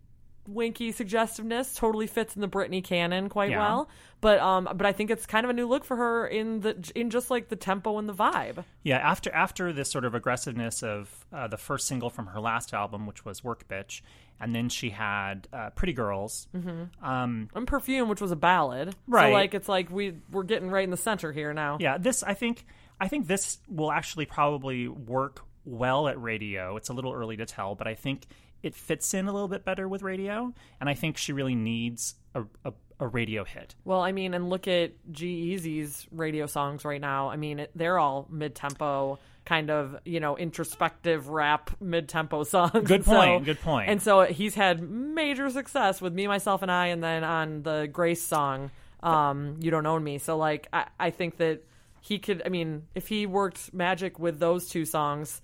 winky 0.48 0.92
suggestiveness 0.92 1.74
totally 1.75 2.08
fits 2.08 2.36
in 2.36 2.42
the 2.42 2.48
Britney 2.48 2.84
canon 2.84 3.30
quite 3.30 3.51
Yeah. 3.51 3.60
well. 3.60 3.89
But 4.22 4.39
um, 4.39 4.68
but 4.75 4.86
I 4.86 4.94
think 4.94 5.12
it's 5.12 5.25
kind 5.27 5.44
of 5.46 5.51
a 5.51 5.54
new 5.54 5.68
look 5.68 5.86
for 5.86 5.96
her 5.96 6.25
in 6.27 6.62
the 6.62 6.92
in 6.96 7.10
just 7.12 7.30
like 7.30 7.50
the 7.50 7.56
tempo 7.56 8.00
and 8.00 8.10
the 8.10 8.13
vibe. 8.13 8.63
Yeah, 8.84 8.98
after 8.98 9.32
after 9.32 9.72
this 9.72 9.92
sort 9.92 10.06
of 10.06 10.16
aggressiveness 10.16 10.82
of 10.82 11.25
uh, 11.32 11.48
the 11.48 11.58
first 11.58 11.88
single 11.88 12.10
from 12.10 12.27
her 12.27 12.39
last 12.39 12.74
album, 12.74 13.06
which 13.06 13.24
was 13.25 13.44
"Work 13.44 13.68
Bitch," 13.68 14.01
and 14.39 14.56
then 14.56 14.70
she 14.70 14.89
had 14.89 15.48
uh, 15.54 15.70
"Pretty 15.72 15.94
Girls." 15.94 16.48
Mm-hmm. 16.56 17.06
Um, 17.08 17.50
And 17.54 17.68
Perfume, 17.68 18.10
which 18.10 18.22
was 18.22 18.32
a 18.32 18.36
ballad, 18.36 18.96
Right. 19.08 19.27
So 19.30 19.34
like 19.34 19.54
it's 19.54 19.70
like 19.70 19.92
we 19.92 20.16
we're 20.32 20.44
getting 20.44 20.72
right 20.72 20.84
in 20.84 20.89
the 20.89 20.98
center 20.98 21.32
here 21.32 21.54
now. 21.54 21.77
yeah, 21.80 22.00
this 22.00 22.24
I 22.24 22.34
think 22.34 22.66
I 23.00 23.08
think 23.10 23.27
this 23.27 23.60
will 23.70 23.92
actually 23.92 24.25
probably 24.25 24.88
work 24.88 25.42
well 25.63 26.08
at 26.08 26.20
radio. 26.20 26.75
It's 26.77 26.89
a 26.89 26.94
little 26.94 27.13
early 27.13 27.38
to 27.38 27.46
tell, 27.46 27.75
but 27.75 27.86
I 27.88 27.94
think 27.94 28.25
it 28.64 28.76
fits 28.76 29.14
in 29.14 29.28
a 29.28 29.34
little 29.34 29.48
bit 29.48 29.64
better 29.66 29.88
with 29.88 30.02
radio, 30.02 30.54
and 30.80 30.90
I 30.90 30.94
think 30.94 31.18
she 31.18 31.34
really 31.34 31.56
needs 31.56 32.16
a 32.36 32.44
a, 32.66 32.74
a 33.00 33.08
radio 33.08 33.44
hit. 33.44 33.76
Well, 33.86 34.02
I 34.02 34.12
mean, 34.12 34.34
and 34.34 34.50
look 34.50 34.68
at 34.68 34.92
G 35.12 35.56
Eazy's 35.56 36.08
radio 36.12 36.48
songs 36.48 36.84
right 36.86 37.00
now. 37.02 37.30
I 37.30 37.36
mean, 37.36 37.60
it, 37.60 37.72
they're 37.76 38.00
all 38.00 38.28
mid 38.32 38.56
tempo, 38.56 39.20
kind 39.46 39.70
of 39.70 39.96
you 40.06 40.20
know 40.20 40.36
introspective 40.38 41.30
rap 41.30 41.70
mid 41.80 42.10
tempo 42.10 42.44
songs. 42.56 42.72
Good 42.74 42.92
And 42.92 43.06
so- 43.06 43.12
point, 43.12 43.46
good 43.46 43.62
point. 43.62 43.90
And 43.90 44.02
so 44.02 44.24
he's 44.24 44.56
had 44.56 44.82
major 44.82 45.50
success 45.50 46.02
with 46.02 46.14
me, 46.14 46.28
myself, 46.28 46.62
and 46.64 46.72
I, 46.72 46.88
and 46.88 47.04
then 47.04 47.24
on 47.24 47.62
the 47.64 47.88
Grace 47.92 48.22
song, 48.24 48.72
um, 49.04 49.58
"You 49.62 49.70
Don't 49.72 49.86
Own 49.86 50.04
Me." 50.04 50.18
So 50.18 50.36
like, 50.38 50.68
I, 50.74 50.88
I 51.00 51.10
think 51.12 51.38
that 51.38 51.62
he 52.02 52.18
could. 52.20 52.42
I 52.46 52.50
mean, 52.50 52.84
if 52.96 53.08
he 53.08 53.26
worked 53.28 53.74
magic 53.74 54.18
with 54.20 54.40
those 54.40 54.68
two 54.70 54.86
songs. 54.86 55.42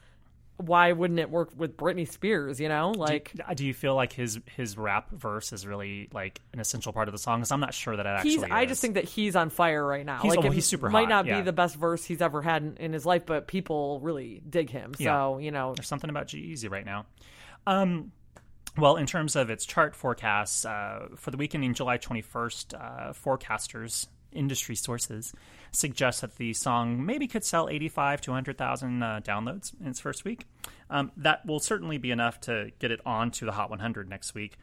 Why 0.57 0.91
wouldn't 0.91 1.19
it 1.19 1.29
work 1.31 1.49
with 1.57 1.75
Britney 1.77 2.07
Spears? 2.07 2.59
You 2.59 2.69
know, 2.69 2.91
like 2.91 3.33
Uh, 3.47 3.53
Do 3.55 3.65
you 3.65 3.73
feel 3.73 3.95
like 3.95 4.13
his 4.13 4.39
his 4.55 4.77
rap 4.77 5.09
verse 5.11 5.51
is 5.51 5.65
really 5.65 6.09
like 6.13 6.39
an 6.53 6.59
essential 6.59 6.93
part 6.93 7.07
of 7.07 7.11
the 7.11 7.17
song? 7.17 7.39
Because 7.39 7.51
I'm 7.51 7.59
not 7.59 7.73
sure 7.73 7.95
that 7.97 8.05
it 8.05 8.09
actually. 8.09 8.31
he's. 8.31 8.43
I 8.43 8.65
just 8.65 8.79
think 8.81 8.93
that 8.93 9.05
he's 9.05 9.35
on 9.35 9.49
fire 9.49 9.85
right 9.85 10.05
now. 10.05 10.19
He's- 10.21 10.35
like 10.35 10.45
oh, 10.45 10.51
he's 10.51 10.65
super 10.67 10.89
Might 10.89 11.03
hot, 11.05 11.09
not 11.09 11.25
yeah. 11.25 11.37
be 11.37 11.41
the 11.43 11.53
best 11.53 11.75
verse 11.75 12.05
he's 12.05 12.21
ever 12.21 12.41
had 12.41 12.61
in, 12.61 12.77
in 12.77 12.93
his 12.93 13.05
life, 13.05 13.25
but 13.25 13.47
people 13.47 13.99
really 14.01 14.41
dig 14.47 14.69
him. 14.69 14.93
So 14.93 15.03
Yeah. 15.03 15.37
you 15.39 15.51
know, 15.51 15.73
there's 15.75 15.87
something 15.87 16.09
about 16.09 16.27
G 16.27 16.53
Eazy 16.53 16.69
right 16.69 16.85
now. 16.85 17.05
Um, 17.65 18.11
well, 18.77 18.95
in 18.97 19.05
terms 19.05 19.35
of 19.35 19.49
its 19.49 19.65
chart 19.65 19.95
forecasts 19.95 20.65
uh, 20.65 21.07
for 21.15 21.31
the 21.31 21.37
weekend 21.37 21.63
in 21.63 21.73
July 21.73 21.97
21st, 21.97 22.73
uh, 22.73 23.13
forecasters, 23.13 24.07
industry 24.31 24.75
sources 24.75 25.31
suggest 25.73 26.21
that 26.21 26.35
the 26.35 26.53
song 26.53 27.05
maybe 27.05 27.27
could 27.27 27.43
sell 27.43 27.67
85 27.67 28.21
to 28.21 28.31
100,000 28.31 29.03
uh, 29.03 29.21
downloads 29.23 29.79
in 29.81 29.87
its 29.87 29.99
first 29.99 30.23
week. 30.23 30.45
Um, 30.89 31.11
that 31.17 31.45
will 31.45 31.59
certainly 31.59 31.97
be 31.97 32.11
enough 32.11 32.39
to 32.41 32.71
get 32.79 32.91
it 32.91 33.01
onto 33.05 33.45
the 33.45 33.51
Hot 33.51 33.69
100 33.69 34.09
next 34.09 34.35
week. 34.35 34.57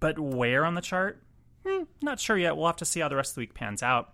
But 0.00 0.18
where 0.18 0.64
on 0.64 0.74
the 0.74 0.80
chart? 0.80 1.22
Hmm, 1.66 1.84
not 2.02 2.20
sure 2.20 2.36
yet. 2.36 2.56
We'll 2.56 2.66
have 2.66 2.76
to 2.76 2.84
see 2.84 3.00
how 3.00 3.08
the 3.08 3.16
rest 3.16 3.32
of 3.32 3.34
the 3.36 3.40
week 3.40 3.54
pans 3.54 3.82
out. 3.82 4.12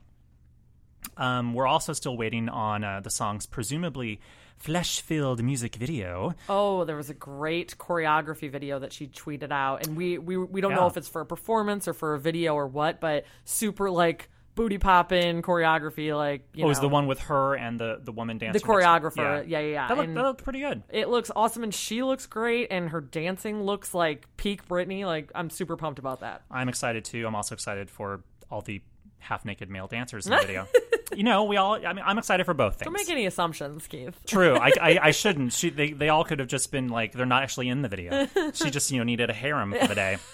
Um, 1.16 1.54
we're 1.54 1.66
also 1.66 1.92
still 1.92 2.16
waiting 2.16 2.48
on 2.48 2.84
uh, 2.84 3.00
the 3.00 3.10
song's 3.10 3.46
presumably 3.46 4.20
flesh-filled 4.56 5.42
music 5.42 5.76
video. 5.76 6.34
oh, 6.48 6.84
there 6.84 6.96
was 6.96 7.10
a 7.10 7.14
great 7.14 7.76
choreography 7.76 8.50
video 8.50 8.78
that 8.78 8.92
she 8.92 9.08
tweeted 9.08 9.50
out, 9.50 9.86
and 9.86 9.96
we 9.96 10.16
we 10.16 10.36
we 10.36 10.60
don't 10.60 10.74
know 10.74 10.86
if 10.86 10.96
it's 10.96 11.08
for 11.08 11.20
a 11.20 11.26
performance 11.26 11.86
or 11.86 11.92
for 11.92 12.14
a 12.14 12.18
video 12.18 12.54
or 12.54 12.66
what, 12.66 13.00
but 13.00 13.26
super 13.44 13.90
like 13.90 14.30
booty 14.54 14.78
popping 14.78 15.42
choreography, 15.42 16.16
like 16.16 16.48
you 16.54 16.62
Oh, 16.64 16.66
it 16.66 16.68
was 16.68 16.80
the 16.80 16.88
one 16.88 17.06
with 17.06 17.20
her 17.20 17.54
and 17.54 17.78
the 17.78 18.00
the 18.02 18.12
woman 18.12 18.38
dancing. 18.38 18.60
the 18.60 18.66
choreographer. 18.66 19.46
Yeah, 19.46 19.58
yeah, 19.60 19.72
yeah. 19.72 19.88
That 19.88 19.96
looked, 19.96 20.14
that 20.14 20.22
looked 20.22 20.44
pretty 20.44 20.60
good. 20.60 20.82
It 20.90 21.08
looks 21.08 21.30
awesome, 21.34 21.62
and 21.64 21.74
she 21.74 22.02
looks 22.02 22.26
great, 22.26 22.68
and 22.70 22.88
her 22.90 23.00
dancing 23.00 23.62
looks 23.62 23.94
like 23.94 24.26
peak 24.36 24.66
Britney. 24.68 25.04
Like 25.04 25.30
I'm 25.34 25.50
super 25.50 25.76
pumped 25.76 25.98
about 25.98 26.20
that. 26.20 26.42
I'm 26.50 26.68
excited 26.68 27.04
too. 27.04 27.26
I'm 27.26 27.34
also 27.34 27.54
excited 27.54 27.90
for 27.90 28.22
all 28.50 28.60
the 28.60 28.82
half-naked 29.18 29.70
male 29.70 29.86
dancers 29.86 30.26
in 30.26 30.32
the 30.32 30.38
video. 30.46 30.68
you 31.16 31.22
know, 31.24 31.44
we 31.44 31.56
all. 31.56 31.74
I 31.86 31.92
mean, 31.94 32.04
I'm 32.06 32.18
excited 32.18 32.44
for 32.44 32.52
both 32.54 32.74
things. 32.74 32.84
Don't 32.84 32.92
make 32.92 33.10
any 33.10 33.24
assumptions, 33.26 33.86
Keith. 33.86 34.14
True. 34.26 34.54
I, 34.56 34.70
I, 34.80 34.98
I 35.02 35.10
shouldn't. 35.12 35.52
She, 35.54 35.70
they, 35.70 35.92
they 35.92 36.10
all 36.10 36.24
could 36.24 36.40
have 36.40 36.48
just 36.48 36.70
been 36.70 36.88
like, 36.88 37.12
they're 37.12 37.24
not 37.24 37.42
actually 37.42 37.68
in 37.70 37.80
the 37.82 37.88
video. 37.88 38.26
She 38.52 38.70
just, 38.70 38.90
you 38.90 38.98
know, 38.98 39.04
needed 39.04 39.30
a 39.30 39.32
harem 39.32 39.72
for 39.72 39.86
the 39.88 39.94
day. 39.94 40.18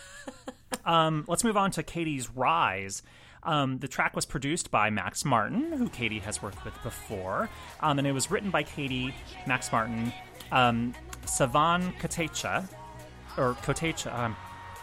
Um, 0.85 1.25
let's 1.27 1.43
move 1.45 1.57
on 1.57 1.73
to 1.73 1.83
Katy's 1.83 2.31
Rise. 2.31 3.03
Um, 3.43 3.79
the 3.79 3.89
track 3.89 4.15
was 4.15 4.27
produced 4.27 4.71
by 4.71 4.91
Max 4.91 5.25
Martin, 5.25 5.73
who 5.73 5.89
Katy 5.89 6.19
has 6.21 6.43
worked 6.43 6.65
with 6.65 6.75
before, 6.83 7.49
um, 7.81 7.99
and 7.99 8.07
it 8.07 8.13
was 8.13 8.31
written 8.31 8.51
by 8.51 8.63
Katy, 8.63 9.15
Max 9.47 9.73
Martin, 9.73 10.13
um, 10.53 10.95
Savan 11.25 11.93
Kotecha, 11.95 12.69
or 13.37 13.55
Kotecha. 13.63 14.13
Um, 14.17 14.37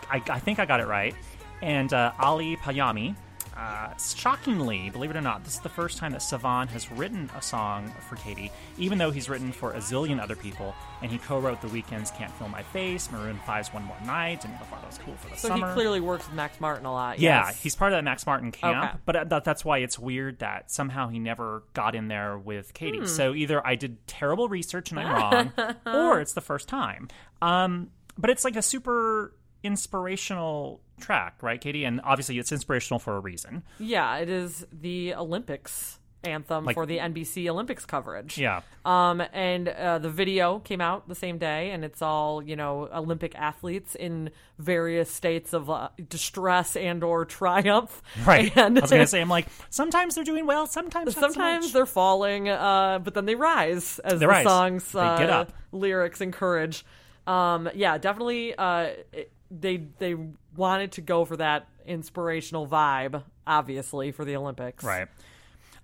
I, 0.10 0.22
I 0.30 0.40
think 0.40 0.60
I 0.60 0.66
got 0.66 0.80
it 0.80 0.88
right, 0.88 1.14
and 1.62 1.94
uh, 1.94 2.14
Ali 2.20 2.56
Payami. 2.58 3.16
Uh, 3.58 3.90
shockingly, 3.98 4.92
believe 4.92 5.10
it 5.10 5.16
or 5.18 5.22
not, 5.22 5.44
this 5.44 5.56
is 5.56 5.60
the 5.62 5.70
first 5.70 5.98
time 5.98 6.12
that 6.12 6.22
Savan 6.22 6.68
has 6.68 6.92
written 6.92 7.28
a 7.36 7.42
song 7.42 7.92
for 8.08 8.16
Katy, 8.18 8.52
even 8.78 9.00
though 9.00 9.10
he's 9.10 9.30
written 9.30 9.52
for 9.52 9.72
a 9.74 9.78
zillion 9.78 10.22
other 10.22 10.36
people, 10.36 10.76
and 11.02 11.12
he 11.12 11.18
co-wrote 11.18 11.60
The 11.62 11.68
Weeknd's 11.68 12.12
"Can't 12.12 12.32
Feel 12.34 12.50
My 12.50 12.62
Face," 12.62 13.12
Maroon 13.12 13.40
5's 13.48 13.74
"One 13.74 13.84
More 13.84 13.98
Night," 14.06 14.46
and 14.46 14.54
I 14.54 14.58
thought 14.60 14.82
that 14.82 14.88
was 14.88 15.00
cool 15.00 15.16
for 15.16 15.30
the 15.30 15.38
So 15.38 15.48
summer. 15.48 15.68
he 15.70 15.74
clearly 15.74 16.00
works 16.02 16.28
with 16.28 16.36
Max 16.36 16.62
Martin 16.62 16.86
a 16.86 16.92
lot. 16.94 17.18
Yeah, 17.20 17.48
yes. 17.48 17.60
he's 17.64 17.76
part 17.76 17.94
of 17.94 17.98
that 17.98 18.04
Max 18.04 18.28
Martin 18.28 18.52
camp, 18.52 18.78
Okay. 18.92 18.98
but 19.06 19.30
that, 19.30 19.44
that's 19.44 19.66
why 19.66 19.80
it's 19.80 19.98
weird 19.98 20.38
that 20.40 20.70
somehow 20.72 21.08
he 21.10 21.18
never 21.18 21.64
got 21.74 21.96
in 21.96 22.10
there 22.10 22.38
with 22.38 22.76
Katy. 22.76 23.08
So 23.08 23.34
either 23.34 23.66
I 23.66 23.74
did 23.74 24.06
terrible 24.08 24.50
research 24.50 24.92
and 24.92 25.00
I'm 25.00 25.52
wrong, 25.58 25.76
or 25.86 26.22
it's 26.22 26.34
the 26.34 26.42
first 26.42 26.68
time. 26.68 27.08
Um, 27.42 27.90
but 28.20 28.30
it's 28.30 28.44
like 28.44 28.56
a 28.56 28.62
super 28.62 29.34
inspirational 29.64 30.82
track, 31.00 31.38
right, 31.42 31.60
Katie? 31.62 31.84
And 31.86 32.02
obviously, 32.04 32.38
it's 32.40 32.52
inspirational 32.52 33.00
for 33.00 33.16
a 33.16 33.20
reason. 33.20 33.64
yeah. 33.80 34.18
It 34.18 34.30
is 34.30 34.66
the 34.72 35.14
Olympics 35.16 36.00
anthem 36.24 36.66
Like- 36.66 36.74
for 36.74 36.86
the 36.86 36.98
NBC 36.98 37.48
Olympics 37.48 37.86
coverage. 37.86 38.38
Yeah, 38.38 38.62
Um, 38.84 39.22
and 39.34 39.70
uh, 39.70 40.00
the 40.00 40.10
video 40.10 40.60
came 40.60 40.82
out 40.82 41.08
the 41.08 41.16
same 41.16 41.38
day, 41.38 41.70
and 41.72 41.86
it's 41.86 42.02
all 42.02 42.42
you 42.42 42.56
know 42.56 42.90
Olympic 42.94 43.36
athletes 43.36 43.94
in 43.96 44.32
various 44.58 45.10
states 45.12 45.54
of 45.54 45.70
uh, 45.70 45.90
distress 46.10 46.76
and 46.76 47.04
or 47.04 47.24
triumph. 47.24 48.02
right. 48.26 48.52
And 48.58 48.78
I 48.78 48.82
was 48.82 48.90
gonna 48.90 49.06
say, 49.08 49.22
I'm 49.22 49.30
like, 49.30 49.46
sometimes 49.70 50.16
they're 50.16 50.24
doing 50.24 50.48
well, 50.48 50.66
sometimes 50.66 51.16
not 51.16 51.16
so 51.16 51.22
sometimes 51.22 51.72
they're 51.72 51.86
falling, 51.86 52.50
uh, 52.50 53.00
but 53.04 53.14
then 53.14 53.26
they 53.26 53.36
rise 53.36 54.00
as 54.00 54.14
They 54.14 54.18
the 54.20 54.28
rise. 54.28 54.44
song's 54.44 54.96
uh, 54.96 55.18
get 55.20 55.30
up. 55.30 55.54
lyrics 55.72 56.20
encourage. 56.20 56.84
Um, 57.28 57.70
yeah, 57.76 57.98
definitely. 58.00 58.56
Uh, 58.56 58.90
it- 59.14 59.32
they 59.50 59.78
they 60.00 60.14
wanted 60.58 60.94
to 60.94 61.02
go 61.02 61.24
for 61.26 61.38
that 61.38 61.68
inspirational 61.86 62.68
vibe, 62.68 63.24
obviously 63.46 64.12
for 64.12 64.26
the 64.26 64.36
Olympics. 64.36 64.84
Right. 64.84 65.08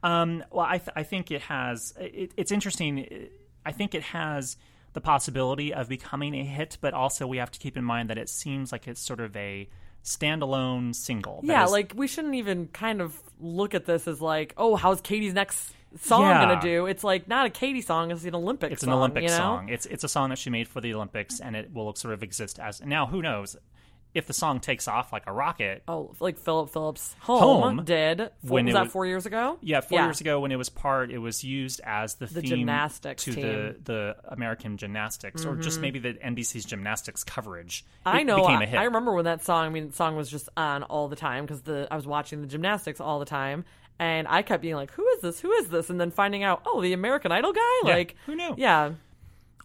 Um, 0.02 0.44
well, 0.52 0.66
I, 0.68 0.80
th- 0.80 0.90
I 0.96 1.04
think 1.04 1.32
it 1.32 1.42
has. 1.44 1.94
It, 2.00 2.34
it's 2.36 2.52
interesting. 2.52 3.30
I 3.66 3.72
think 3.72 3.96
it 3.96 4.04
has 4.04 4.58
the 4.92 5.02
possibility 5.02 5.74
of 5.74 5.88
becoming 5.88 6.36
a 6.36 6.44
hit, 6.44 6.78
but 6.82 6.94
also 6.94 7.26
we 7.26 7.38
have 7.38 7.52
to 7.52 7.60
keep 7.60 7.78
in 7.78 7.84
mind 7.84 8.10
that 8.10 8.18
it 8.18 8.30
seems 8.30 8.72
like 8.72 8.88
it's 8.88 9.00
sort 9.00 9.22
of 9.22 9.36
a 9.38 9.70
standalone 10.04 10.94
single. 10.94 11.40
Yeah, 11.44 11.64
is- 11.66 11.72
like 11.72 11.94
we 11.96 12.08
shouldn't 12.08 12.36
even 12.36 12.68
kind 12.68 13.02
of 13.02 13.18
look 13.40 13.74
at 13.74 13.86
this 13.86 14.08
as 14.08 14.22
like, 14.22 14.54
oh, 14.58 14.76
how's 14.76 15.02
Katy's 15.02 15.34
next 15.34 15.74
song 16.02 16.22
Yeah. 16.24 16.46
gonna 16.46 16.62
do? 16.62 16.86
It's 16.86 17.04
like 17.04 17.28
not 17.28 17.46
a 17.46 17.50
Katy 17.50 17.82
song; 17.82 18.12
it's 18.12 18.24
an 18.26 18.36
Olympic. 18.36 18.72
it's 18.72 18.82
song, 18.82 18.90
an 18.94 18.98
Olympic 18.98 19.24
you 19.24 19.30
know? 19.30 19.38
song. 19.38 19.70
It's 19.70 19.86
it's 19.86 20.04
a 20.04 20.10
song 20.10 20.30
that 20.30 20.38
she 20.38 20.50
made 20.50 20.68
for 20.68 20.82
the 20.82 20.94
Olympics, 20.94 21.40
and 21.40 21.56
it 21.56 21.74
will 21.74 21.94
sort 21.96 22.14
of 22.14 22.24
exist 22.24 22.60
as 22.60 22.82
now. 22.82 23.06
Who 23.06 23.22
knows? 23.22 23.56
If 24.14 24.28
the 24.28 24.34
song 24.34 24.60
takes 24.60 24.88
off 24.88 25.12
like 25.12 25.24
a 25.26 25.34
rocket, 25.34 25.82
Oh, 25.88 26.14
like 26.20 26.38
Phillip 26.38 26.70
Phillips 26.70 27.16
home, 27.22 27.62
Home, 27.78 27.84
did. 27.86 28.20
Four, 28.20 28.30
when 28.44 28.66
was 28.66 28.74
it 28.74 28.76
that 28.76 28.84
was- 28.84 28.92
four 28.94 29.06
years 29.08 29.26
ago? 29.26 29.58
Yeah, 29.62 29.82
four 29.82 30.00
years 30.02 30.22
ago 30.22 30.40
when 30.40 30.52
it 30.52 30.56
was 30.58 30.70
part, 30.70 31.10
it 31.12 31.18
was 31.18 31.44
used 31.44 31.82
as 31.84 32.14
the, 32.16 32.28
The 32.28 32.42
theme 32.42 32.50
gymnastics 32.50 33.24
to 33.24 33.34
team. 33.34 33.44
Mm-hmm. 33.46 33.84
the 33.86 33.94
the 33.94 34.16
American 34.32 34.78
gymnastics, 34.78 35.46
or 35.46 35.56
just 35.56 35.82
maybe 35.82 35.98
the 36.00 36.14
NBC's 36.14 36.66
gymnastics 36.66 37.24
coverage. 37.24 37.86
I 38.06 38.22
know. 38.24 38.38
became 38.38 38.60
I, 38.60 38.64
a 38.64 38.68
hit. 38.68 38.80
I 38.80 38.84
remember 38.84 39.14
when 39.14 39.26
that 39.26 39.44
song. 39.44 39.66
I 39.66 39.70
mean, 39.70 39.88
the 39.88 39.94
song 39.96 40.16
was 40.16 40.30
just 40.30 40.48
on 40.56 40.84
all 40.84 41.08
the 41.08 41.16
time 41.16 41.46
because 41.46 41.62
the 41.64 41.88
I 41.90 41.96
was 41.96 42.06
watching 42.06 42.42
the 42.42 42.48
gymnastics 42.48 43.00
all 43.02 43.18
the 43.18 43.26
time, 43.26 43.66
and 43.98 44.28
I 44.28 44.44
kept 44.44 44.62
being 44.62 44.76
like, 44.76 44.92
"Who 44.92 45.08
is 45.10 45.22
this? 45.22 45.40
Who 45.40 45.52
is 45.54 45.70
this?" 45.70 45.90
And 45.90 46.00
then 46.00 46.12
finding 46.12 46.44
out, 46.44 46.62
oh, 46.68 46.82
the 46.82 46.94
American 46.94 47.32
Idol 47.32 47.52
guy. 47.54 47.62
Yeah, 47.86 47.94
Like, 47.96 48.16
who 48.28 48.36
knew? 48.36 48.54
Yeah. 48.58 48.92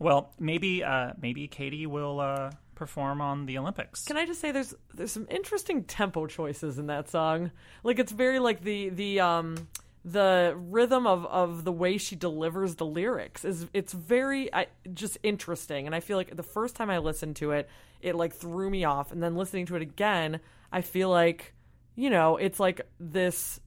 Well, 0.00 0.32
maybe 0.38 0.84
uh, 0.84 1.12
maybe 1.20 1.48
Katie 1.48 1.86
will 1.86 2.20
uh, 2.20 2.50
perform 2.78 3.20
on 3.20 3.46
the 3.46 3.58
Olympics. 3.58 4.04
Can 4.04 4.16
I 4.16 4.24
just 4.24 4.40
say 4.40 4.52
there's 4.52 4.74
there's 4.94 5.12
some 5.12 5.26
interesting 5.30 5.84
tempo 5.84 6.26
choices 6.26 6.78
in 6.78 6.86
that 6.86 7.10
song. 7.10 7.50
Like 7.82 7.98
it's 7.98 8.12
very 8.12 8.38
like 8.38 8.62
the 8.62 8.88
the 8.90 9.20
um 9.20 9.68
the 10.04 10.54
rhythm 10.56 11.06
of 11.06 11.26
of 11.26 11.64
the 11.64 11.72
way 11.72 11.98
she 11.98 12.16
delivers 12.16 12.76
the 12.76 12.86
lyrics 12.86 13.44
is 13.44 13.66
it's 13.74 13.92
very 13.92 14.52
I, 14.54 14.68
just 14.94 15.18
interesting 15.22 15.86
and 15.86 15.94
I 15.94 16.00
feel 16.00 16.16
like 16.16 16.34
the 16.34 16.42
first 16.42 16.76
time 16.76 16.88
I 16.88 16.98
listened 16.98 17.36
to 17.36 17.50
it 17.50 17.68
it 18.00 18.14
like 18.14 18.32
threw 18.32 18.70
me 18.70 18.84
off 18.84 19.10
and 19.12 19.20
then 19.22 19.36
listening 19.36 19.66
to 19.66 19.76
it 19.76 19.82
again 19.82 20.40
I 20.72 20.82
feel 20.82 21.10
like 21.10 21.52
you 21.96 22.10
know 22.10 22.36
it's 22.36 22.60
like 22.60 22.80
this 23.00 23.60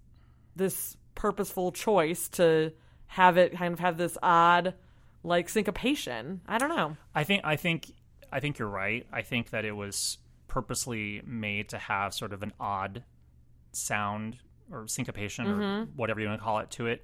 this 0.55 0.95
purposeful 1.15 1.73
choice 1.73 2.29
to 2.29 2.71
have 3.07 3.37
it 3.37 3.55
kind 3.55 3.73
of 3.73 3.79
have 3.79 3.97
this 3.97 4.17
odd 4.23 4.73
like 5.23 5.49
syncopation. 5.49 6.41
I 6.47 6.57
don't 6.57 6.75
know. 6.75 6.97
I 7.13 7.23
think 7.23 7.41
I 7.43 7.55
think 7.55 7.91
I 8.31 8.39
think 8.39 8.59
you're 8.59 8.67
right. 8.69 9.05
I 9.11 9.21
think 9.23 9.49
that 9.51 9.65
it 9.65 9.71
was 9.73 10.17
purposely 10.47 11.21
made 11.25 11.69
to 11.69 11.77
have 11.77 12.13
sort 12.13 12.33
of 12.33 12.43
an 12.43 12.53
odd 12.59 13.03
sound 13.71 14.37
or 14.71 14.87
syncopation 14.87 15.47
or 15.47 15.55
Mm-hmm. 15.55 15.91
whatever 15.97 16.19
you 16.21 16.27
want 16.27 16.39
to 16.39 16.43
call 16.43 16.59
it 16.59 16.71
to 16.71 16.87
it. 16.87 17.03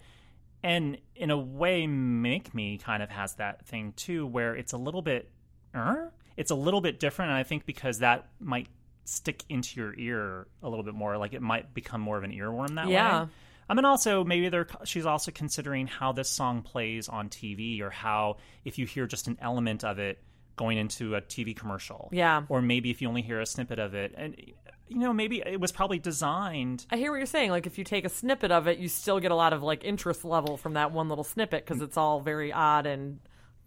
And 0.64 0.98
in 1.16 1.30
a 1.32 1.38
way 1.38 1.86
Make 1.88 2.54
Me 2.54 2.78
kind 2.78 3.04
of 3.04 3.10
has 3.10 3.36
that 3.36 3.66
thing 3.68 3.94
too 3.96 4.26
where 4.26 4.56
it's 4.56 4.74
a 4.74 4.78
little 4.78 5.02
bit 5.02 5.30
er? 5.76 6.12
it's 6.36 6.52
a 6.52 6.56
little 6.56 6.82
bit 6.82 7.00
different 7.00 7.32
and 7.32 7.38
I 7.38 7.44
think 7.44 7.66
because 7.66 8.00
that 8.00 8.28
might 8.40 8.68
stick 9.06 9.44
into 9.50 9.80
your 9.80 9.94
ear 9.98 10.48
a 10.62 10.70
little 10.70 10.84
bit 10.84 10.94
more 10.94 11.18
like 11.18 11.34
it 11.34 11.42
might 11.42 11.74
become 11.74 12.02
more 12.02 12.18
of 12.18 12.24
an 12.24 12.32
earworm 12.32 12.76
that 12.76 12.88
Yeah. 12.90 13.24
way. 13.24 13.30
I 13.70 13.74
mean, 13.74 13.84
also 13.86 14.24
maybe 14.24 14.48
they're 14.50 14.68
she's 14.86 15.06
also 15.06 15.32
considering 15.32 15.88
how 15.88 16.14
this 16.14 16.30
song 16.30 16.62
plays 16.62 17.10
on 17.10 17.28
TV, 17.30 17.82
or 17.82 17.90
how 17.90 18.38
if 18.64 18.78
you 18.78 18.86
hear 18.86 19.08
just 19.08 19.28
an 19.28 19.38
element 19.42 19.84
of 19.84 20.00
it 20.00 20.24
going 20.58 20.78
into 20.78 21.16
a 21.16 21.22
TV 21.22 21.56
commercial, 21.56 22.10
Yeah. 22.12 22.44
or 22.50 22.62
maybe 22.62 22.90
if 22.92 23.02
you 23.02 23.08
only 23.08 23.22
hear 23.22 23.40
a 23.40 23.46
snippet 23.46 23.80
of 23.80 23.94
it, 23.94 24.14
and 24.18 24.36
you 24.90 25.00
know 25.00 25.14
maybe 25.14 25.42
it 25.46 25.60
was 25.62 25.72
probably 25.72 26.00
designed. 26.00 26.86
I 26.92 26.98
hear 26.98 27.12
what 27.12 27.18
you're 27.18 27.26
saying. 27.26 27.52
Like, 27.52 27.66
if 27.66 27.78
you 27.78 27.84
take 27.84 28.04
a 28.06 28.10
snippet 28.10 28.52
of 28.52 28.68
it, 28.68 28.78
you 28.80 28.90
still 28.90 29.20
get 29.22 29.32
a 29.32 29.36
lot 29.36 29.54
of 29.54 29.64
like 29.64 29.84
interest 29.86 30.26
level 30.26 30.58
from 30.58 30.74
that 30.74 30.92
one 30.92 31.08
little 31.10 31.24
snippet 31.24 31.66
because 31.66 31.82
it's 31.82 31.96
all 31.98 32.20
very 32.20 32.52
odd 32.52 32.86
and 32.86 33.20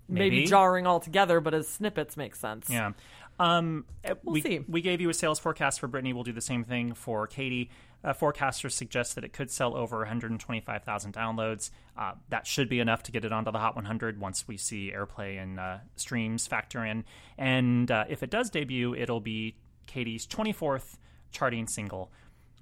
maybe, 0.08 0.36
Maybe. 0.36 0.46
jarring 0.46 0.86
altogether. 0.86 1.40
But 1.40 1.54
as 1.54 1.68
snippets 1.68 2.16
make 2.16 2.34
sense. 2.34 2.68
Yeah. 2.68 2.92
Um, 3.38 3.86
uh, 4.04 4.16
we, 4.22 4.42
see. 4.42 4.60
we 4.68 4.82
gave 4.82 5.00
you 5.00 5.08
a 5.08 5.14
sales 5.14 5.38
forecast 5.38 5.80
for 5.80 5.88
Britney. 5.88 6.12
We'll 6.12 6.24
do 6.24 6.32
the 6.32 6.42
same 6.42 6.62
thing 6.64 6.92
for 6.94 7.26
Katy. 7.26 7.70
Uh, 8.02 8.12
forecasters 8.14 8.72
suggest 8.72 9.14
that 9.14 9.24
it 9.24 9.32
could 9.32 9.50
sell 9.50 9.76
over 9.76 9.98
125,000 9.98 11.12
downloads. 11.12 11.70
Uh, 11.98 12.12
that 12.30 12.46
should 12.46 12.68
be 12.68 12.80
enough 12.80 13.02
to 13.02 13.12
get 13.12 13.24
it 13.24 13.32
onto 13.32 13.50
the 13.50 13.58
Hot 13.58 13.74
100 13.76 14.18
once 14.18 14.48
we 14.48 14.56
see 14.56 14.92
airplay 14.94 15.40
and 15.42 15.60
uh, 15.60 15.78
streams 15.96 16.46
factor 16.46 16.84
in. 16.84 17.04
And 17.36 17.90
uh, 17.90 18.04
if 18.08 18.22
it 18.22 18.30
does 18.30 18.48
debut, 18.48 18.94
it'll 18.94 19.20
be 19.20 19.56
Katy's 19.86 20.26
24th 20.26 20.96
charting 21.30 21.66
single 21.66 22.10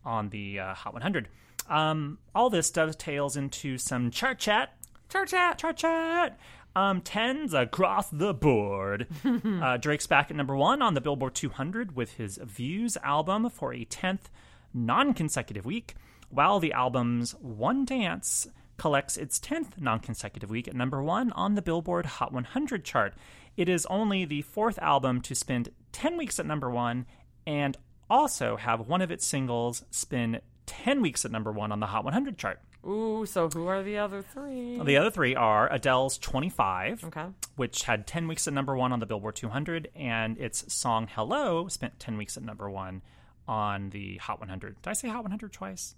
on 0.04 0.30
the 0.30 0.58
uh, 0.58 0.74
Hot 0.74 0.92
100. 0.92 1.28
Um, 1.68 2.18
all 2.34 2.50
this 2.50 2.70
dovetails 2.70 3.36
into 3.36 3.78
some 3.78 4.10
chart 4.10 4.38
chat 4.38 4.74
Chart 5.08 5.28
chat. 5.28 5.58
chart 5.58 5.76
chat. 5.76 6.38
Um, 6.76 7.00
tens 7.00 7.54
across 7.54 8.10
the 8.10 8.34
board. 8.34 9.06
uh, 9.24 9.78
Drake's 9.78 10.06
back 10.06 10.30
at 10.30 10.36
number 10.36 10.54
one 10.54 10.82
on 10.82 10.94
the 10.94 11.00
Billboard 11.00 11.34
200 11.34 11.96
with 11.96 12.14
his 12.14 12.38
Views 12.42 12.98
album 13.02 13.48
for 13.48 13.72
a 13.72 13.86
10th 13.86 14.28
non 14.74 15.14
consecutive 15.14 15.64
week, 15.64 15.94
while 16.30 16.58
the 16.60 16.72
album's 16.72 17.32
One 17.36 17.84
Dance 17.84 18.48
collects 18.76 19.16
its 19.16 19.38
10th 19.40 19.80
non 19.80 19.98
consecutive 20.00 20.50
week 20.50 20.68
at 20.68 20.74
number 20.76 21.02
one 21.02 21.32
on 21.32 21.54
the 21.54 21.62
Billboard 21.62 22.06
Hot 22.06 22.32
100 22.32 22.84
chart. 22.84 23.14
It 23.56 23.68
is 23.68 23.86
only 23.86 24.24
the 24.24 24.42
fourth 24.42 24.78
album 24.80 25.20
to 25.22 25.34
spend 25.34 25.70
10 25.92 26.16
weeks 26.16 26.38
at 26.38 26.46
number 26.46 26.70
one 26.70 27.06
and 27.46 27.76
also 28.08 28.56
have 28.56 28.86
one 28.86 29.02
of 29.02 29.10
its 29.10 29.26
singles 29.26 29.84
spin 29.90 30.40
10 30.66 31.02
weeks 31.02 31.24
at 31.24 31.30
number 31.32 31.50
one 31.50 31.72
on 31.72 31.80
the 31.80 31.86
Hot 31.86 32.04
100 32.04 32.38
chart. 32.38 32.60
Ooh, 32.86 33.26
so 33.26 33.48
who 33.48 33.66
are 33.66 33.82
the 33.82 33.98
other 33.98 34.22
three? 34.22 34.80
The 34.80 34.96
other 34.96 35.10
three 35.10 35.34
are 35.34 35.70
Adele's 35.72 36.16
25, 36.18 37.04
Okay. 37.04 37.26
which 37.56 37.82
had 37.82 38.06
10 38.06 38.28
weeks 38.28 38.46
at 38.46 38.54
number 38.54 38.76
one 38.76 38.92
on 38.92 39.00
the 39.00 39.06
Billboard 39.06 39.34
200, 39.34 39.88
and 39.96 40.38
its 40.38 40.72
song 40.72 41.08
Hello 41.12 41.66
spent 41.66 41.98
10 41.98 42.16
weeks 42.16 42.36
at 42.36 42.44
number 42.44 42.70
one 42.70 43.02
on 43.48 43.90
the 43.90 44.16
Hot 44.18 44.38
100. 44.38 44.80
Did 44.82 44.90
I 44.90 44.92
say 44.92 45.08
Hot 45.08 45.22
100 45.24 45.52
twice? 45.52 45.94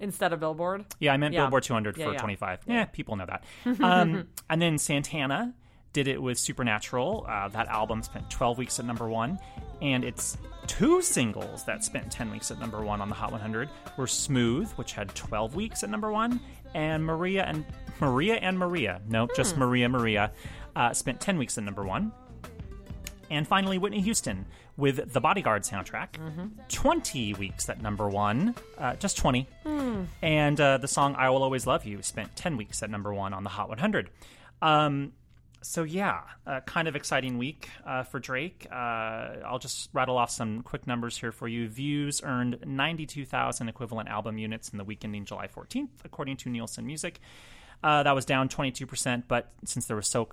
Instead 0.00 0.32
of 0.32 0.40
Billboard. 0.40 0.84
Yeah, 0.98 1.12
I 1.12 1.16
meant 1.16 1.34
Yeah. 1.34 1.42
Billboard 1.42 1.62
200 1.64 1.96
Yeah, 1.96 2.06
for 2.06 2.12
yeah. 2.12 2.18
25. 2.18 2.60
Yeah, 2.66 2.84
people 2.86 3.16
know 3.16 3.26
that. 3.26 3.44
um, 3.80 4.28
and 4.48 4.62
then 4.62 4.78
Santana 4.78 5.54
did 5.92 6.08
it 6.08 6.20
with 6.20 6.38
Supernatural. 6.38 7.26
Uh, 7.28 7.48
that 7.48 7.68
album 7.68 8.02
spent 8.02 8.28
12 8.30 8.58
weeks 8.58 8.78
at 8.80 8.84
number 8.86 9.08
one, 9.08 9.38
and 9.80 10.04
its 10.04 10.36
two 10.66 11.00
singles 11.02 11.64
that 11.64 11.84
spent 11.84 12.10
10 12.10 12.30
weeks 12.32 12.50
at 12.50 12.58
number 12.58 12.82
one 12.82 13.00
on 13.00 13.08
the 13.08 13.14
Hot 13.14 13.30
100 13.30 13.68
were 13.96 14.06
Smooth, 14.08 14.70
which 14.72 14.92
had 14.92 15.14
12 15.14 15.54
weeks 15.54 15.84
at 15.84 15.90
number 15.90 16.10
one, 16.10 16.40
and 16.74 17.04
Maria 17.04 17.44
and 17.44 17.64
Maria 18.00 18.34
and 18.34 18.58
Maria. 18.58 19.00
No, 19.08 19.28
just 19.36 19.56
Maria 19.56 19.88
Maria 19.88 20.32
uh, 20.74 20.92
spent 20.92 21.20
10 21.20 21.38
weeks 21.38 21.56
at 21.56 21.62
number 21.62 21.84
one. 21.84 22.10
And 23.30 23.46
finally, 23.46 23.78
Whitney 23.78 24.00
Houston 24.00 24.44
with 24.76 25.12
the 25.12 25.20
Bodyguard 25.20 25.62
soundtrack. 25.62 26.16
20 26.68 27.34
weeks 27.34 27.68
at 27.68 27.80
number 27.80 28.08
one, 28.08 28.54
uh, 28.78 28.96
just 28.96 29.16
20. 29.18 29.46
And 30.22 30.60
uh, 30.60 30.78
the 30.78 30.88
song 30.88 31.14
I 31.16 31.30
Will 31.30 31.42
Always 31.42 31.66
Love 31.66 31.84
You 31.84 32.02
spent 32.02 32.34
10 32.36 32.56
weeks 32.56 32.82
at 32.82 32.90
number 32.90 33.12
one 33.14 33.32
on 33.32 33.44
the 33.44 33.50
Hot 33.50 33.68
100. 33.68 34.10
Um, 34.62 35.12
so, 35.62 35.82
yeah, 35.82 36.20
uh, 36.46 36.60
kind 36.60 36.88
of 36.88 36.96
exciting 36.96 37.38
week 37.38 37.70
uh, 37.86 38.02
for 38.02 38.18
Drake. 38.20 38.66
Uh, 38.70 38.74
I'll 39.46 39.58
just 39.58 39.88
rattle 39.94 40.18
off 40.18 40.30
some 40.30 40.62
quick 40.62 40.86
numbers 40.86 41.16
here 41.16 41.32
for 41.32 41.48
you. 41.48 41.68
Views 41.68 42.20
earned 42.22 42.58
92,000 42.66 43.68
equivalent 43.68 44.10
album 44.10 44.36
units 44.36 44.68
in 44.68 44.78
the 44.78 44.84
week 44.84 45.04
ending 45.04 45.24
July 45.24 45.46
14th, 45.46 45.88
according 46.04 46.36
to 46.38 46.50
Nielsen 46.50 46.84
Music. 46.84 47.18
Uh, 47.82 48.02
that 48.02 48.14
was 48.14 48.24
down 48.24 48.48
22%, 48.48 49.24
but 49.26 49.52
since 49.64 49.86
there 49.86 49.96
was 49.96 50.08
so 50.08 50.28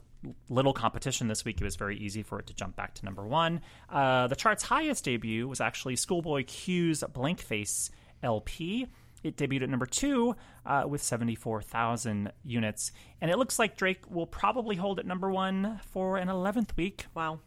little 0.50 0.74
competition 0.74 1.28
this 1.28 1.44
week, 1.46 1.60
it 1.60 1.64
was 1.64 1.76
very 1.76 1.98
easy 1.98 2.24
for 2.24 2.40
it 2.40 2.48
to 2.48 2.54
jump 2.54 2.76
back 2.76 2.94
to 2.96 3.06
number 3.06 3.26
one. 3.26 3.62
Uh, 3.90 4.28
the 4.28 4.36
chart's 4.36 4.64
highest 4.64 5.04
debut 5.06 5.48
was 5.48 5.60
actually 5.62 5.96
Schoolboy 5.96 6.44
Q's 6.46 7.04
Blank 7.14 7.40
Face 7.42 7.90
LP. 8.22 8.88
It 9.24 9.38
debuted 9.38 9.64
at 9.64 9.70
number 9.70 9.86
two 9.86 10.36
uh, 10.66 10.86
with 10.88 11.02
74,000 11.04 12.32
units. 12.44 12.92
And 13.20 13.30
it 13.30 13.38
looks 13.38 13.60
like 13.60 13.78
Drake 13.78 14.10
will 14.10 14.26
probably 14.28 14.76
hold 14.76 15.00
at 15.00 15.06
number 15.06 15.30
one 15.30 15.80
for 15.92 16.18
an 16.18 16.28
11th 16.28 16.76
week, 16.76 17.06
Wow. 17.14 17.40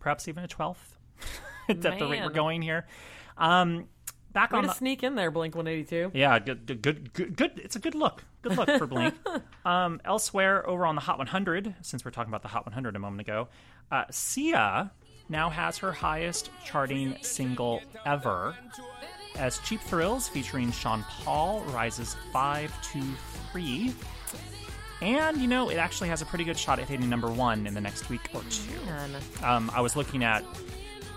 perhaps 0.00 0.26
even 0.28 0.44
a 0.44 0.48
12th 0.48 0.76
at 1.68 1.80
the 1.82 1.90
rate 2.06 2.22
we're 2.22 2.30
going 2.30 2.62
here. 2.62 2.86
Um, 3.36 3.88
back 4.32 4.52
Way 4.52 4.58
on 4.58 4.64
to 4.64 4.68
the, 4.68 4.74
sneak 4.74 5.02
in 5.02 5.14
there, 5.16 5.30
Blink 5.30 5.54
182. 5.54 6.12
yeah, 6.18 6.38
good, 6.38 6.66
good, 6.66 7.12
good, 7.12 7.36
good. 7.36 7.60
It's 7.62 7.76
a 7.76 7.78
good 7.78 7.94
look. 7.94 8.24
Good 8.48 8.58
look 8.58 8.78
for 8.78 8.86
Blink. 8.86 9.14
um, 9.64 10.00
elsewhere, 10.04 10.68
over 10.68 10.86
on 10.86 10.94
the 10.94 11.00
Hot 11.00 11.18
100, 11.18 11.74
since 11.82 12.04
we're 12.04 12.10
talking 12.10 12.30
about 12.30 12.42
the 12.42 12.48
Hot 12.48 12.64
100 12.66 12.94
a 12.94 12.98
moment 12.98 13.20
ago, 13.20 13.48
uh, 13.90 14.04
Sia 14.10 14.90
now 15.28 15.50
has 15.50 15.78
her 15.78 15.90
highest 15.92 16.50
charting 16.64 17.16
single 17.22 17.80
ever, 18.04 18.54
as 19.36 19.58
"Cheap 19.60 19.80
Thrills" 19.80 20.28
featuring 20.28 20.70
Sean 20.70 21.04
Paul 21.08 21.60
rises 21.72 22.16
five 22.32 22.72
to 22.92 23.02
three. 23.50 23.92
And 25.02 25.38
you 25.38 25.46
know, 25.48 25.68
it 25.68 25.76
actually 25.76 26.08
has 26.08 26.22
a 26.22 26.26
pretty 26.26 26.44
good 26.44 26.56
shot 26.58 26.78
at 26.78 26.88
hitting 26.88 27.08
number 27.08 27.30
one 27.30 27.66
in 27.66 27.74
the 27.74 27.80
next 27.80 28.08
week 28.08 28.22
or 28.32 28.42
two 28.48 28.72
um, 29.42 29.70
I 29.74 29.80
was 29.80 29.94
looking 29.96 30.24
at 30.24 30.42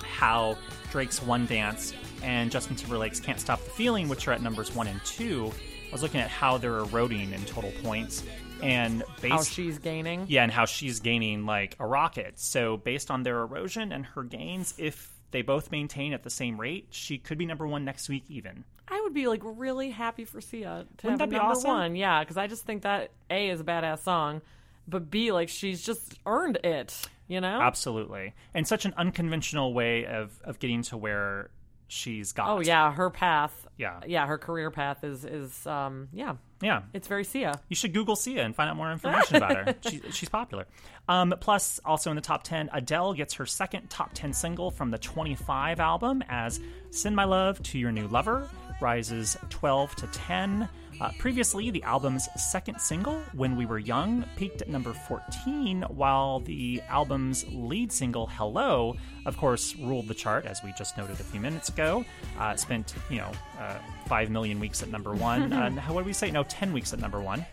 how 0.01 0.57
Drake's 0.91 1.21
One 1.21 1.45
Dance 1.45 1.93
and 2.23 2.51
Justin 2.51 2.75
Timberlake's 2.75 3.19
Can't 3.19 3.39
Stop 3.39 3.63
the 3.63 3.69
Feeling, 3.69 4.09
which 4.09 4.27
are 4.27 4.31
at 4.31 4.41
numbers 4.41 4.75
one 4.75 4.87
and 4.87 5.03
two. 5.05 5.53
I 5.89 5.91
was 5.91 6.03
looking 6.03 6.21
at 6.21 6.29
how 6.29 6.57
they're 6.57 6.77
eroding 6.77 7.33
in 7.33 7.43
total 7.45 7.71
points 7.83 8.23
and 8.61 9.03
based 9.21 9.33
How 9.33 9.41
she's 9.43 9.79
gaining. 9.79 10.25
yeah, 10.27 10.43
and 10.43 10.51
how 10.51 10.65
she's 10.65 10.99
gaining 10.99 11.45
like 11.45 11.75
a 11.79 11.85
rocket. 11.87 12.39
So 12.39 12.77
based 12.77 13.09
on 13.09 13.23
their 13.23 13.39
erosion 13.41 13.91
and 13.91 14.05
her 14.05 14.23
gains, 14.23 14.73
if 14.77 15.11
they 15.31 15.41
both 15.41 15.71
maintain 15.71 16.13
at 16.13 16.23
the 16.23 16.29
same 16.29 16.59
rate, 16.59 16.87
she 16.91 17.17
could 17.17 17.37
be 17.37 17.45
number 17.45 17.65
one 17.67 17.85
next 17.85 18.07
week 18.09 18.25
even. 18.29 18.65
I 18.87 19.01
would 19.01 19.13
be 19.13 19.27
like 19.27 19.41
really 19.43 19.89
happy 19.91 20.25
for 20.25 20.41
Sia 20.41 20.85
to 20.97 21.07
Wouldn't 21.07 21.21
have 21.21 21.29
that 21.29 21.29
be 21.29 21.37
number 21.37 21.51
awesome? 21.51 21.71
one. 21.71 21.95
Yeah, 21.95 22.19
because 22.19 22.37
I 22.37 22.47
just 22.47 22.65
think 22.65 22.83
that 22.83 23.11
A 23.29 23.49
is 23.49 23.61
a 23.61 23.63
badass 23.63 23.99
song, 24.03 24.41
but 24.87 25.09
B 25.09 25.31
like 25.31 25.49
she's 25.49 25.81
just 25.83 26.15
earned 26.25 26.57
it. 26.63 27.07
you 27.27 27.39
know? 27.41 27.61
Absolutely. 27.61 28.33
And 28.53 28.67
such 28.67 28.85
an 28.85 28.93
unconventional 28.97 29.73
way 29.73 30.05
of, 30.05 30.39
of 30.43 30.59
getting 30.59 30.81
to 30.83 30.97
where 30.97 31.49
she's 31.89 32.31
got. 32.31 32.47
Oh 32.49 32.59
yeah, 32.61 32.93
her 32.93 33.09
path. 33.09 33.67
Yeah. 33.77 33.99
Yeah, 34.07 34.25
her 34.25 34.37
career 34.37 34.71
path 34.71 35.03
is 35.03 35.25
is 35.25 35.67
um 35.67 36.07
yeah, 36.13 36.35
Yeah. 36.61 36.83
it's 36.93 37.07
very 37.07 37.23
Sia. 37.25 37.59
You 37.67 37.75
should 37.75 37.93
Google 37.93 38.15
Sia 38.15 38.43
and 38.45 38.55
find 38.55 38.69
out 38.69 38.77
more 38.77 38.91
information 38.91 39.35
about 39.37 39.55
her. 39.57 39.75
She, 39.89 40.01
she's 40.11 40.29
popular. 40.29 40.65
Um, 41.07 41.33
plus, 41.39 41.79
also 41.83 42.09
in 42.11 42.15
the 42.15 42.21
top 42.21 42.43
10, 42.43 42.69
Adele 42.71 43.13
gets 43.13 43.33
her 43.35 43.45
second 43.45 43.89
top 43.89 44.11
10 44.13 44.31
single 44.33 44.69
from 44.71 44.91
the 44.91 44.97
25 44.99 45.79
album 45.79 46.23
as 46.29 46.59
Send 46.91 47.15
My 47.15 47.23
Love 47.25 47.61
to 47.63 47.79
Your 47.79 47.91
New 47.91 48.07
Lover 48.07 48.47
rises 48.81 49.35
12 49.49 49.95
to 49.97 50.07
10. 50.07 50.69
Uh, 51.01 51.11
previously, 51.17 51.71
the 51.71 51.81
album's 51.83 52.27
second 52.35 52.79
single, 52.81 53.21
When 53.33 53.55
We 53.55 53.65
Were 53.65 53.79
Young, 53.79 54.25
peaked 54.35 54.61
at 54.61 54.67
number 54.67 54.91
14, 54.91 55.83
while 55.83 56.41
the 56.41 56.81
album's 56.89 57.45
lead 57.47 57.91
single, 57.91 58.27
Hello, 58.27 58.97
of 59.25 59.37
course, 59.37 59.75
ruled 59.77 60.09
the 60.09 60.13
chart, 60.13 60.45
as 60.45 60.61
we 60.61 60.73
just 60.77 60.97
noted 60.97 61.19
a 61.19 61.23
few 61.23 61.39
minutes 61.39 61.69
ago. 61.69 62.03
Uh, 62.37 62.55
spent, 62.57 62.95
you 63.09 63.17
know, 63.17 63.31
uh, 63.59 63.75
5 64.07 64.29
million 64.29 64.59
weeks 64.59 64.83
at 64.83 64.89
number 64.89 65.13
one. 65.13 65.53
uh, 65.53 65.71
what 65.87 66.01
did 66.01 66.07
we 66.07 66.13
say? 66.13 66.31
No, 66.31 66.43
10 66.43 66.73
weeks 66.73 66.91
at 66.91 66.99
number 66.99 67.21
one. 67.21 67.45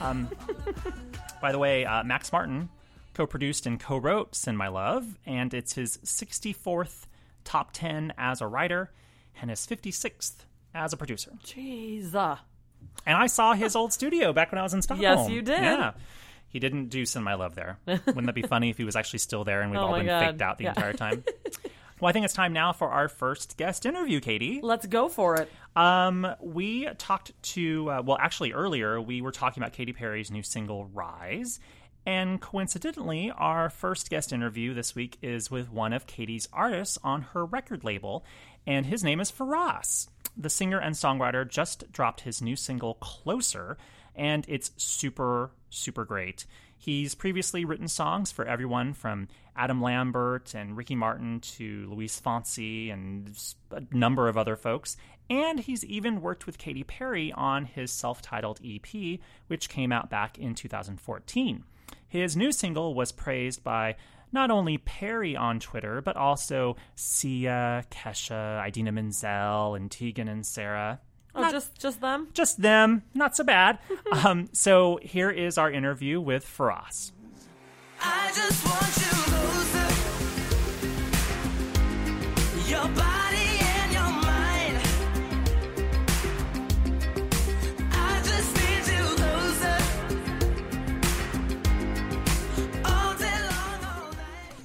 Um, 0.00 0.28
by 1.42 1.50
the 1.50 1.58
way, 1.58 1.84
uh, 1.84 2.04
Max 2.04 2.30
Martin 2.30 2.68
co 3.12 3.26
produced 3.26 3.66
and 3.66 3.80
co 3.80 3.96
wrote 3.96 4.36
Send 4.36 4.56
My 4.56 4.68
Love, 4.68 5.18
and 5.26 5.52
it's 5.52 5.74
his 5.74 5.98
64th 5.98 7.06
top 7.42 7.72
10 7.72 8.12
as 8.16 8.40
a 8.40 8.46
writer 8.46 8.92
and 9.40 9.50
his 9.50 9.66
56th 9.66 10.44
as 10.74 10.92
a 10.92 10.96
producer. 10.96 11.32
Jeez. 11.44 12.14
And 13.06 13.16
I 13.16 13.26
saw 13.26 13.52
his 13.54 13.76
old 13.76 13.92
studio 13.92 14.32
back 14.32 14.50
when 14.52 14.58
I 14.58 14.62
was 14.62 14.74
in 14.74 14.82
Stockholm. 14.82 15.02
Yes, 15.02 15.28
you 15.30 15.42
did. 15.42 15.60
Yeah. 15.62 15.92
He 16.48 16.58
didn't 16.60 16.88
do 16.88 17.04
Send 17.04 17.24
My 17.24 17.34
Love 17.34 17.54
there. 17.56 17.78
Wouldn't 17.86 18.26
that 18.26 18.34
be 18.34 18.42
funny 18.42 18.70
if 18.70 18.76
he 18.78 18.84
was 18.84 18.94
actually 18.96 19.18
still 19.18 19.42
there 19.44 19.60
and 19.62 19.70
we've 19.70 19.80
Oh 19.80 19.86
all 19.86 19.94
been 19.96 20.06
God. 20.06 20.24
faked 20.26 20.42
out 20.42 20.58
the 20.58 20.64
Yeah. 20.64 20.70
entire 20.70 20.92
time? 20.92 21.24
well, 22.00 22.08
I 22.08 22.12
think 22.12 22.24
it's 22.24 22.34
time 22.34 22.52
now 22.52 22.72
for 22.72 22.88
our 22.90 23.08
first 23.08 23.56
guest 23.56 23.84
interview, 23.86 24.20
Katie. 24.20 24.60
Let's 24.62 24.86
go 24.86 25.08
for 25.08 25.36
it. 25.40 25.50
Um, 25.74 26.26
we 26.40 26.88
talked 26.96 27.32
to 27.54 27.90
uh, 27.90 28.02
well, 28.04 28.18
actually 28.20 28.52
earlier 28.52 29.00
we 29.00 29.20
were 29.20 29.32
talking 29.32 29.62
about 29.62 29.72
Katy 29.72 29.92
Perry's 29.92 30.30
new 30.30 30.44
single 30.44 30.84
"Rise," 30.94 31.58
and 32.06 32.40
coincidentally, 32.40 33.32
our 33.36 33.68
first 33.68 34.08
guest 34.08 34.32
interview 34.32 34.74
this 34.74 34.94
week 34.94 35.18
is 35.22 35.50
with 35.50 35.72
one 35.72 35.92
of 35.92 36.06
Katy's 36.06 36.48
artists 36.52 36.98
on 37.02 37.22
her 37.32 37.44
record 37.44 37.82
label, 37.82 38.24
and 38.66 38.86
his 38.86 39.04
name 39.04 39.20
is 39.20 39.30
Ferras. 39.30 40.08
The 40.36 40.50
singer 40.50 40.78
and 40.78 40.94
songwriter 40.94 41.48
just 41.48 41.90
dropped 41.92 42.22
his 42.22 42.42
new 42.42 42.56
single 42.56 42.94
"Closer," 42.94 43.76
and 44.14 44.44
it's 44.48 44.72
super 44.76 45.50
super 45.70 46.04
great. 46.04 46.46
He's 46.76 47.14
previously 47.14 47.64
written 47.64 47.88
songs 47.88 48.30
for 48.30 48.44
everyone 48.44 48.92
from 48.92 49.28
Adam 49.56 49.80
Lambert 49.80 50.54
and 50.54 50.76
Ricky 50.76 50.94
Martin 50.94 51.40
to 51.40 51.88
Luis 51.90 52.20
Fonsi 52.20 52.92
and 52.92 53.34
a 53.70 53.82
number 53.90 54.28
of 54.28 54.36
other 54.36 54.54
folks. 54.54 54.96
And 55.30 55.60
he's 55.60 55.84
even 55.84 56.20
worked 56.20 56.44
with 56.44 56.58
Katy 56.58 56.84
Perry 56.84 57.32
on 57.32 57.64
his 57.64 57.90
self 57.90 58.20
titled 58.20 58.60
EP, 58.62 59.18
which 59.46 59.70
came 59.70 59.92
out 59.92 60.10
back 60.10 60.38
in 60.38 60.54
2014. 60.54 61.64
His 62.06 62.36
new 62.36 62.52
single 62.52 62.94
was 62.94 63.12
praised 63.12 63.64
by 63.64 63.96
not 64.34 64.50
only 64.50 64.76
Perry 64.76 65.34
on 65.36 65.60
Twitter, 65.60 66.02
but 66.02 66.16
also 66.16 66.76
Sia, 66.96 67.84
Kesha, 67.90 68.66
Idina 68.66 68.92
Menzel, 68.92 69.74
and 69.76 69.90
Tegan 69.90 70.28
and 70.28 70.44
Sara 70.44 71.00
Oh, 71.36 71.50
just 71.50 71.76
just 71.80 72.00
them. 72.00 72.28
just 72.32 72.62
them, 72.62 73.02
not 73.12 73.34
so 73.34 73.42
bad. 73.42 73.80
um, 74.24 74.48
so 74.52 75.00
here 75.02 75.30
is 75.30 75.58
our 75.58 75.68
interview 75.70 76.20
with 76.20 76.44
Ferras. 76.46 77.10
I 78.00 78.30
just 78.32 78.64
want 78.64 78.96
you 79.02 79.10
closer. 79.32 79.90
Your 82.70 82.88
body 82.94 83.23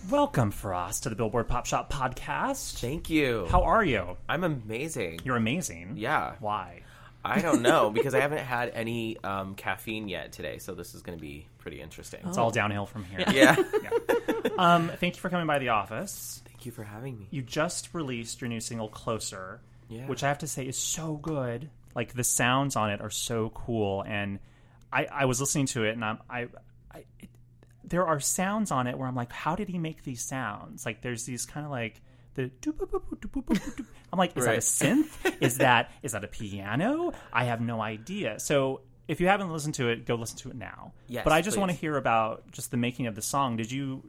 Welcome, 0.09 0.51
Ferras, 0.51 1.01
to 1.01 1.09
the 1.09 1.15
Billboard 1.15 1.47
Pop 1.47 1.65
Shop 1.65 1.91
podcast. 1.91 2.79
Thank 2.79 3.09
you. 3.09 3.45
How 3.49 3.63
are 3.63 3.83
you? 3.83 4.17
I'm 4.27 4.43
amazing. 4.43 5.19
You're 5.23 5.35
amazing. 5.35 5.93
Yeah. 5.97 6.35
Why? 6.39 6.81
I 7.23 7.41
don't 7.41 7.61
know 7.61 7.89
because 7.93 8.15
I 8.15 8.21
haven't 8.21 8.39
had 8.39 8.69
any 8.69 9.17
um, 9.23 9.53
caffeine 9.55 10.07
yet 10.07 10.31
today, 10.31 10.57
so 10.57 10.73
this 10.73 10.95
is 10.95 11.01
going 11.03 11.17
to 11.17 11.21
be 11.21 11.47
pretty 11.59 11.81
interesting. 11.81 12.21
It's 12.25 12.37
all 12.37 12.49
downhill 12.49 12.85
from 12.85 13.03
here. 13.03 13.23
Yeah. 13.31 13.55
Um, 14.57 14.89
thank 14.99 15.15
you 15.15 15.21
for 15.21 15.29
coming 15.29 15.47
by 15.47 15.59
the 15.59 15.69
office. 15.69 16.41
Thank 16.45 16.65
you 16.65 16.71
for 16.71 16.83
having 16.83 17.19
me. 17.19 17.27
You 17.31 17.41
just 17.41 17.93
released 17.93 18.41
your 18.41 18.49
new 18.49 18.59
single, 18.61 18.89
Closer, 18.89 19.59
Yeah. 19.89 20.07
which 20.07 20.23
I 20.23 20.27
have 20.29 20.39
to 20.39 20.47
say 20.47 20.65
is 20.65 20.77
so 20.77 21.15
good. 21.17 21.69
Like 21.95 22.13
the 22.13 22.23
sounds 22.23 22.75
on 22.75 22.89
it 22.89 23.01
are 23.01 23.09
so 23.09 23.49
cool, 23.49 24.01
and 24.07 24.39
I, 24.91 25.05
I 25.05 25.25
was 25.25 25.39
listening 25.39 25.67
to 25.67 25.83
it, 25.85 25.91
and 25.91 26.03
I'm, 26.05 26.17
I, 26.29 26.47
I 26.91 27.05
it, 27.19 27.28
there 27.89 28.05
are 28.07 28.19
sounds 28.19 28.71
on 28.71 28.87
it 28.87 28.97
where 28.97 29.07
I'm 29.07 29.15
like, 29.15 29.31
how 29.31 29.55
did 29.55 29.67
he 29.69 29.77
make 29.77 30.03
these 30.03 30.21
sounds? 30.21 30.85
Like 30.85 31.01
there's 31.01 31.25
these 31.25 31.45
kind 31.45 31.65
of 31.65 31.71
like 31.71 32.01
the. 32.35 32.51
I'm 34.11 34.17
like, 34.19 34.35
is 34.37 34.45
that 34.45 34.51
a 34.51 34.53
Right. 34.53 34.59
synth? 34.59 35.35
is 35.41 35.57
that 35.57 35.91
is 36.03 36.13
that 36.13 36.23
a 36.23 36.27
piano? 36.27 37.11
I 37.33 37.45
have 37.45 37.61
no 37.61 37.81
idea. 37.81 38.39
So. 38.39 38.81
If 39.07 39.19
you 39.19 39.25
haven't 39.25 39.51
listened 39.51 39.73
to 39.73 39.89
it, 39.89 40.05
go 40.05 40.13
listen 40.13 40.37
to 40.37 40.51
it 40.51 40.55
now. 40.55 40.93
Yes, 41.07 41.23
but 41.23 41.33
I 41.33 41.41
just 41.41 41.57
want 41.57 41.71
to 41.71 41.73
please. 41.75 41.81
hear 41.81 41.97
about 41.97 42.51
just 42.51 42.69
the 42.69 42.77
making 42.77 43.07
of 43.07 43.15
the 43.15 43.23
song. 43.23 43.57
Did 43.57 43.71
you 43.71 44.03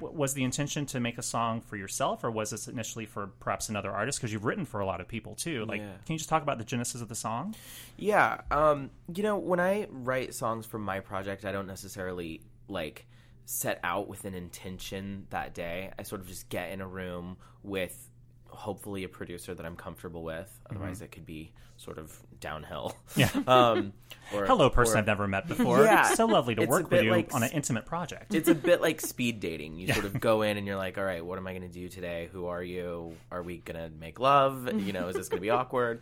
was 0.00 0.32
the 0.32 0.44
intention 0.44 0.86
to 0.86 0.98
make 0.98 1.18
a 1.18 1.22
song 1.22 1.60
for 1.60 1.76
yourself, 1.76 2.24
or 2.24 2.30
was 2.30 2.48
this 2.52 2.66
initially 2.66 3.04
for 3.04 3.26
perhaps 3.38 3.68
another 3.68 3.90
artist? 3.92 4.18
Because 4.18 4.32
you've 4.32 4.46
written 4.46 4.64
for 4.64 4.80
a 4.80 4.86
lot 4.86 5.02
of 5.02 5.08
people 5.08 5.34
too. 5.34 5.66
Like, 5.66 5.82
Yeah. 5.82 5.90
can 6.06 6.12
you 6.14 6.16
just 6.16 6.30
talk 6.30 6.42
about 6.42 6.56
the 6.56 6.64
genesis 6.64 7.02
of 7.02 7.10
the 7.10 7.14
song? 7.14 7.54
Yeah. 7.98 8.40
Um, 8.50 8.88
you 9.14 9.22
know, 9.22 9.36
when 9.36 9.60
I 9.60 9.88
write 9.90 10.32
songs 10.32 10.64
for 10.64 10.78
my 10.78 11.00
project, 11.00 11.44
I 11.44 11.52
don't 11.52 11.66
necessarily 11.66 12.40
like 12.66 13.06
set 13.46 13.80
out 13.82 14.08
with 14.08 14.24
an 14.24 14.34
intention 14.34 15.26
that 15.30 15.54
day. 15.54 15.90
I 15.98 16.02
sort 16.02 16.20
of 16.20 16.26
just 16.26 16.48
get 16.48 16.72
in 16.72 16.80
a 16.80 16.86
room 16.86 17.38
with 17.62 18.10
hopefully 18.56 19.04
a 19.04 19.08
producer 19.08 19.54
that 19.54 19.64
I'm 19.66 19.76
comfortable 19.76 20.22
with. 20.22 20.48
Otherwise, 20.70 21.02
it 21.02 21.12
could 21.12 21.26
be 21.26 21.52
sort 21.76 21.98
of 21.98 22.10
downhill. 22.40 22.96
Yeah. 23.14 23.28
Um, 23.46 23.92
or, 24.34 24.44
Hello, 24.46 24.70
person 24.70 24.96
or- 24.96 24.98
I've 24.98 25.06
never 25.06 25.28
met 25.28 25.46
before. 25.54 25.84
Yeah. 25.84 26.06
It's 26.08 26.16
so 26.16 26.26
lovely 26.26 26.54
to 26.56 26.62
It's 26.62 26.70
work 26.70 26.90
with 26.90 27.04
you 27.04 27.10
like 27.10 27.32
on 27.34 27.42
an 27.44 27.50
intimate 27.52 27.86
project. 27.86 28.34
it's 28.34 28.48
a 28.48 28.54
bit 28.54 28.80
like 28.80 29.00
speed 29.00 29.38
dating. 29.40 29.76
You 29.78 29.92
sort 29.92 30.04
of 30.06 30.18
go 30.18 30.42
in 30.42 30.56
and 30.56 30.66
you're 30.66 30.76
like, 30.76 30.98
all 30.98 31.04
right, 31.04 31.24
what 31.24 31.38
am 31.38 31.46
I 31.46 31.52
going 31.52 31.62
to 31.62 31.68
do 31.68 31.88
today? 31.88 32.28
Who 32.32 32.46
are 32.46 32.62
you? 32.62 33.12
Are 33.30 33.42
we 33.42 33.58
going 33.58 33.78
to 33.78 33.94
make 33.98 34.18
love? 34.18 34.68
You 34.80 34.92
know, 34.92 35.08
is 35.08 35.14
this 35.16 35.28
going 35.28 35.38
to 35.38 35.42
be 35.42 35.50
awkward? 35.50 36.00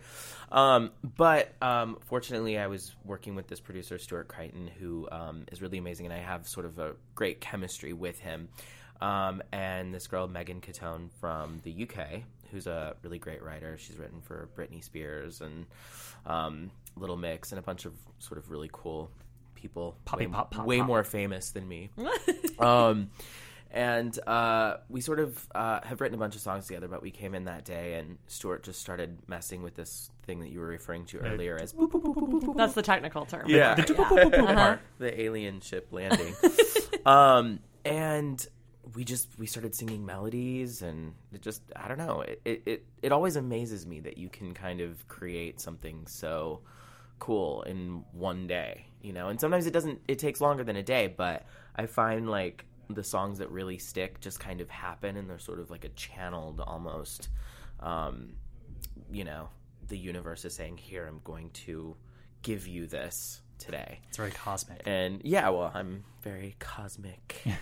Um, 0.51 0.91
but 1.03 1.53
um, 1.61 1.97
fortunately, 2.05 2.57
I 2.57 2.67
was 2.67 2.95
working 3.03 3.35
with 3.35 3.47
this 3.47 3.59
producer, 3.59 3.99
Stuart 3.99 4.27
Crichton, 4.27 4.69
who 4.79 5.07
um, 5.11 5.43
is 5.51 5.61
really 5.61 5.77
amazing, 5.77 6.05
and 6.07 6.13
I 6.13 6.19
have 6.19 6.47
sort 6.47 6.65
of 6.65 6.79
a 6.79 6.93
great 7.13 7.41
chemistry 7.41 7.93
with 7.93 8.19
him. 8.19 8.47
Um, 9.01 9.43
and 9.51 9.93
this 9.93 10.07
girl, 10.07 10.27
Megan 10.27 10.61
Catone 10.61 11.09
from 11.19 11.59
the 11.63 11.83
UK, 11.83 12.21
who's 12.51 12.67
a 12.67 12.95
really 13.03 13.19
great 13.19 13.43
writer. 13.43 13.77
She's 13.77 13.97
written 13.97 14.21
for 14.21 14.49
Britney 14.55 14.83
Spears 14.83 15.41
and 15.41 15.65
um, 16.25 16.71
Little 16.95 17.17
Mix 17.17 17.51
and 17.51 17.59
a 17.59 17.61
bunch 17.61 17.85
of 17.85 17.93
sort 18.19 18.37
of 18.37 18.49
really 18.51 18.69
cool 18.71 19.09
people. 19.55 19.95
Poppy 20.05 20.25
way, 20.27 20.31
pop, 20.33 20.51
pop, 20.51 20.65
way 20.65 20.79
pop. 20.79 20.87
more 20.87 21.03
famous 21.03 21.51
than 21.51 21.67
me. 21.67 21.89
um, 22.59 23.09
and 23.71 24.17
uh, 24.25 24.77
we 24.89 25.01
sort 25.01 25.19
of 25.19 25.47
uh, 25.53 25.81
have 25.83 25.99
written 25.99 26.15
a 26.15 26.19
bunch 26.19 26.35
of 26.35 26.41
songs 26.41 26.65
together, 26.65 26.87
but 26.87 27.01
we 27.01 27.11
came 27.11 27.35
in 27.35 27.43
that 27.45 27.65
day, 27.65 27.95
and 27.95 28.17
Stuart 28.27 28.63
just 28.63 28.79
started 28.79 29.17
messing 29.27 29.63
with 29.63 29.75
this 29.75 30.09
thing 30.25 30.39
that 30.39 30.49
you 30.49 30.59
were 30.59 30.67
referring 30.67 31.05
to 31.07 31.17
earlier 31.19 31.57
as 31.61 31.73
boop, 31.73 31.91
boop, 31.91 32.01
boop, 32.01 32.15
boop, 32.15 32.29
boop, 32.29 32.41
boop. 32.43 32.55
That's 32.57 32.73
the 32.73 32.81
technical 32.81 33.25
term. 33.25 33.49
yeah, 33.49 33.75
The 33.75 33.81
doop-boop-boop-boop 33.93 34.55
part. 34.55 34.79
the 34.97 35.19
alien 35.21 35.59
ship 35.59 35.87
landing. 35.91 36.33
um, 37.05 37.59
and 37.83 38.47
we 38.93 39.03
just 39.03 39.37
we 39.39 39.45
started 39.45 39.73
singing 39.73 40.05
melodies, 40.05 40.81
and 40.81 41.13
it 41.33 41.41
just 41.41 41.61
I 41.75 41.87
don't 41.87 41.97
know. 41.97 42.21
It, 42.21 42.41
it 42.65 42.85
it 43.01 43.11
always 43.11 43.35
amazes 43.35 43.85
me 43.85 43.99
that 44.01 44.17
you 44.17 44.29
can 44.29 44.53
kind 44.53 44.81
of 44.81 45.07
create 45.07 45.59
something 45.59 46.05
so 46.07 46.61
cool 47.19 47.63
in 47.63 48.03
one 48.11 48.47
day, 48.47 48.85
you 49.01 49.13
know. 49.13 49.29
And 49.29 49.39
sometimes 49.39 49.65
it 49.65 49.71
doesn't. 49.71 50.01
It 50.07 50.19
takes 50.19 50.41
longer 50.41 50.63
than 50.63 50.75
a 50.75 50.83
day, 50.83 51.07
but 51.07 51.45
I 51.75 51.85
find 51.87 52.29
like 52.29 52.65
the 52.89 53.03
songs 53.03 53.39
that 53.39 53.49
really 53.49 53.77
stick 53.77 54.19
just 54.21 54.39
kind 54.39 54.61
of 54.61 54.69
happen, 54.69 55.17
and 55.17 55.29
they're 55.29 55.39
sort 55.39 55.59
of 55.59 55.71
like 55.71 55.85
a 55.85 55.89
channeled 55.89 56.59
almost. 56.59 57.29
Um, 57.79 58.33
you 59.11 59.23
know, 59.23 59.49
the 59.87 59.97
universe 59.97 60.45
is 60.45 60.53
saying, 60.53 60.77
"Here, 60.77 61.07
I'm 61.07 61.21
going 61.23 61.49
to 61.51 61.95
give 62.41 62.67
you 62.67 62.85
this 62.85 63.41
today." 63.59 63.99
It's 64.07 64.17
very 64.17 64.31
cosmic. 64.31 64.81
And 64.85 65.21
yeah, 65.23 65.49
well, 65.49 65.71
I'm 65.73 66.03
very 66.21 66.55
cosmic. 66.59 67.43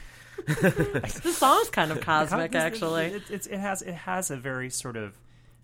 The 0.46 1.34
song's 1.38 1.70
kind 1.70 1.92
of 1.92 2.02
cosmic, 2.02 2.54
It- 2.54 2.56
it- 2.56 2.60
actually. 2.60 3.06
It, 3.06 3.24
it's 3.30 3.48
it 3.48 3.60
has 3.60 3.82
it 3.82 3.94
has 3.94 4.32
a 4.32 4.36
very 4.36 4.70
sort 4.70 4.98
of 4.98 5.18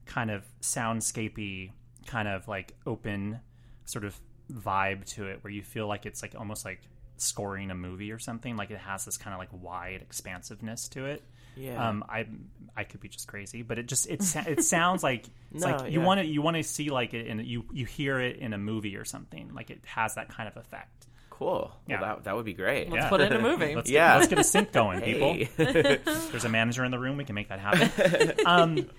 kind 0.06 0.30
of 0.32 0.46
soundscapey, 0.62 1.72
kind 2.06 2.28
of 2.28 2.48
like 2.48 2.76
open 2.86 3.40
sort 3.86 4.06
of 4.06 4.18
vibe 4.54 5.06
to 5.16 5.28
it, 5.28 5.44
where 5.44 5.52
you 5.52 5.64
feel 5.64 5.88
like 5.88 6.06
it's 6.06 6.22
like 6.22 6.36
almost 6.38 6.66
like 6.66 6.82
scoring 7.22 7.72
a 7.72 7.76
movie 7.76 8.12
or 8.12 8.20
something. 8.20 8.56
Like 8.58 8.72
it 8.72 8.80
has 8.80 9.06
this 9.06 9.18
kind 9.18 9.34
of 9.34 9.40
like 9.40 9.50
wide 9.52 10.02
expansiveness 10.02 10.88
to 10.90 11.06
it. 11.06 11.24
Yeah. 11.56 11.90
Um, 11.90 12.06
I 12.08 12.26
I 12.78 12.84
could 12.86 13.02
be 13.02 13.10
just 13.10 13.28
crazy, 13.28 13.64
but 13.64 13.78
it 13.80 13.88
just 13.88 14.08
it 14.08 14.22
it 14.48 14.64
sounds 14.64 15.04
like 15.04 15.26
it's 15.54 15.64
No, 15.66 15.72
like 15.78 15.92
you 15.92 16.00
yeah. 16.00 16.06
want 16.06 16.20
to 16.22 16.26
you 16.26 16.42
want 16.42 16.58
to 16.58 16.64
see 16.64 16.90
like 16.90 17.14
it 17.14 17.28
in 17.28 17.40
you 17.40 17.66
you 17.74 17.86
hear 17.86 18.20
it 18.20 18.38
in 18.38 18.54
a 18.54 18.58
movie 18.58 18.96
or 18.96 19.04
something. 19.06 19.54
Like 19.54 19.70
it 19.70 19.84
has 19.86 20.16
that 20.16 20.30
kind 20.30 20.48
of 20.48 20.56
effect. 20.58 21.08
Cool. 21.30 21.72
Yeah. 21.88 22.02
Well, 22.02 22.16
that 22.16 22.24
that 22.26 22.36
would 22.36 22.46
be 22.46 22.54
great. 22.54 22.90
Let's 22.90 23.04
Yeah. 23.04 23.10
put 23.10 23.22
it 23.22 23.32
in 23.32 23.40
a 23.40 23.42
movie. 23.42 23.76
Let's 23.76 23.90
Yeah. 23.90 24.10
get, 24.14 24.18
let's 24.18 24.28
get 24.30 24.40
a 24.40 24.44
sync 24.44 24.72
going, 24.72 25.02
people. 25.02 25.38
There's 25.58 26.46
a 26.46 26.50
manager 26.50 26.84
in 26.86 26.92
the 26.92 27.00
room. 27.00 27.18
We 27.18 27.26
can 27.26 27.36
make 27.36 27.50
that 27.50 27.60
happen. 27.60 28.34
um, 28.46 28.90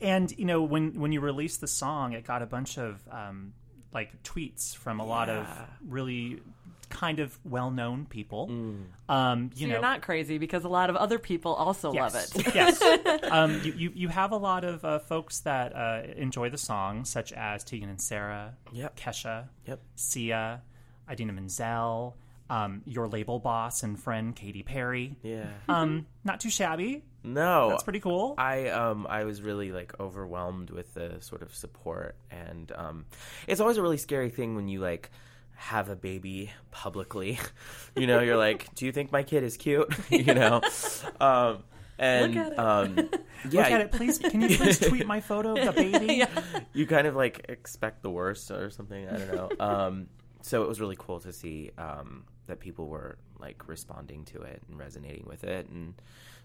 and 0.00 0.30
you 0.38 0.44
know, 0.44 0.62
when 0.62 0.98
when 1.00 1.12
you 1.12 1.20
released 1.20 1.60
the 1.60 1.66
song, 1.66 2.12
it 2.12 2.24
got 2.26 2.42
a 2.42 2.46
bunch 2.46 2.78
of 2.78 3.00
um, 3.10 3.52
like 3.92 4.22
tweets 4.22 4.76
from 4.76 5.00
a 5.00 5.06
lot 5.06 5.28
of 5.28 5.46
really 5.86 6.40
kind 6.88 7.20
of 7.20 7.38
well-known 7.44 8.06
people. 8.06 8.48
Mm. 8.48 8.84
Um, 9.08 9.50
you 9.54 9.62
So 9.62 9.66
know, 9.66 9.72
you're 9.74 9.82
not 9.82 10.02
crazy 10.02 10.38
because 10.38 10.64
a 10.64 10.68
lot 10.68 10.90
of 10.90 10.96
other 10.96 11.18
people 11.18 11.54
also 11.54 11.92
love 11.92 12.14
it. 12.14 12.30
yes. 12.54 12.82
Um, 13.30 13.60
you, 13.62 13.72
you 13.76 13.92
you 13.94 14.08
have 14.08 14.32
a 14.32 14.36
lot 14.36 14.64
of 14.64 14.84
uh, 14.84 14.98
folks 15.00 15.40
that 15.40 15.74
uh, 15.76 16.02
enjoy 16.16 16.48
the 16.50 16.58
song, 16.58 17.04
such 17.04 17.32
as 17.32 17.62
Tegan 17.64 17.88
and 17.90 18.00
Sara, 18.00 18.54
Yep. 18.72 18.96
Kesha, 18.96 19.48
Yep. 19.66 19.80
Sia, 19.96 20.62
Idina 21.10 21.32
Menzel, 21.32 22.16
um, 22.50 22.82
your 22.86 23.06
label 23.08 23.38
boss 23.38 23.82
and 23.82 23.98
friend 24.00 24.34
Katy 24.34 24.62
Perry. 24.62 25.16
Yeah. 25.22 25.46
Um, 25.68 26.06
not 26.24 26.40
too 26.40 26.48
shabby. 26.50 27.04
No. 27.22 27.68
That's 27.70 27.82
pretty 27.82 28.00
cool. 28.00 28.34
I 28.38 28.68
um 28.68 29.06
I 29.08 29.24
was 29.24 29.42
really 29.42 29.70
like 29.72 29.92
overwhelmed 30.00 30.70
with 30.70 30.94
the 30.94 31.16
sort 31.20 31.42
of 31.42 31.54
support 31.54 32.16
and 32.30 32.72
um 32.74 33.04
it's 33.46 33.60
always 33.60 33.76
a 33.76 33.82
really 33.82 33.98
scary 33.98 34.30
thing 34.30 34.54
when 34.56 34.68
you 34.68 34.80
like 34.80 35.10
have 35.58 35.88
a 35.88 35.96
baby 35.96 36.50
publicly. 36.70 37.38
you 37.96 38.06
know, 38.06 38.20
you're 38.20 38.36
like, 38.36 38.72
"Do 38.74 38.86
you 38.86 38.92
think 38.92 39.10
my 39.12 39.22
kid 39.22 39.42
is 39.42 39.56
cute?" 39.56 39.92
you 40.10 40.32
know. 40.34 40.60
Um 41.20 41.64
and 41.98 42.34
Look 42.34 42.46
at 42.46 42.52
it. 42.52 42.58
um 42.58 42.96
yeah, 43.50 43.62
Look 43.62 43.72
at 43.72 43.80
it, 43.80 43.92
please. 43.92 44.18
Can 44.18 44.40
you 44.40 44.56
please 44.56 44.78
tweet 44.78 45.06
my 45.06 45.20
photo 45.20 45.56
of 45.56 45.64
the 45.64 45.72
baby? 45.72 46.24
you 46.72 46.86
kind 46.86 47.06
of 47.08 47.16
like 47.16 47.46
expect 47.48 48.02
the 48.02 48.10
worst 48.10 48.50
or 48.52 48.70
something. 48.70 49.08
I 49.08 49.18
don't 49.18 49.34
know. 49.34 49.50
Um, 49.58 50.06
so 50.42 50.62
it 50.62 50.68
was 50.68 50.80
really 50.80 50.96
cool 50.96 51.18
to 51.20 51.32
see 51.32 51.72
um, 51.76 52.24
that 52.46 52.60
people 52.60 52.86
were 52.86 53.18
like 53.40 53.66
responding 53.68 54.24
to 54.26 54.42
it 54.42 54.62
and 54.68 54.78
resonating 54.78 55.26
with 55.26 55.42
it 55.42 55.68
and 55.68 55.94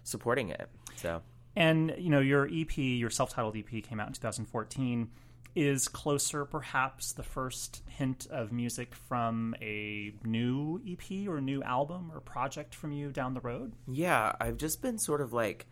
supporting 0.02 0.48
it. 0.50 0.68
So 0.96 1.22
And 1.54 1.94
you 1.98 2.10
know, 2.10 2.20
your 2.20 2.48
EP, 2.52 2.76
your 2.76 3.10
self-titled 3.10 3.56
EP, 3.56 3.82
came 3.84 4.00
out 4.00 4.08
in 4.08 4.12
2014. 4.14 5.08
Is 5.54 5.86
closer, 5.86 6.44
perhaps, 6.44 7.12
the 7.12 7.22
first 7.22 7.82
hint 7.86 8.26
of 8.28 8.50
music 8.50 8.92
from 8.94 9.54
a 9.62 10.12
new 10.24 10.80
EP 10.84 11.28
or 11.28 11.40
new 11.40 11.62
album 11.62 12.10
or 12.12 12.20
project 12.20 12.74
from 12.74 12.90
you 12.90 13.10
down 13.12 13.34
the 13.34 13.40
road? 13.40 13.72
yeah, 13.86 14.32
I've 14.40 14.56
just 14.56 14.82
been 14.82 14.98
sort 14.98 15.20
of 15.20 15.32
like 15.32 15.66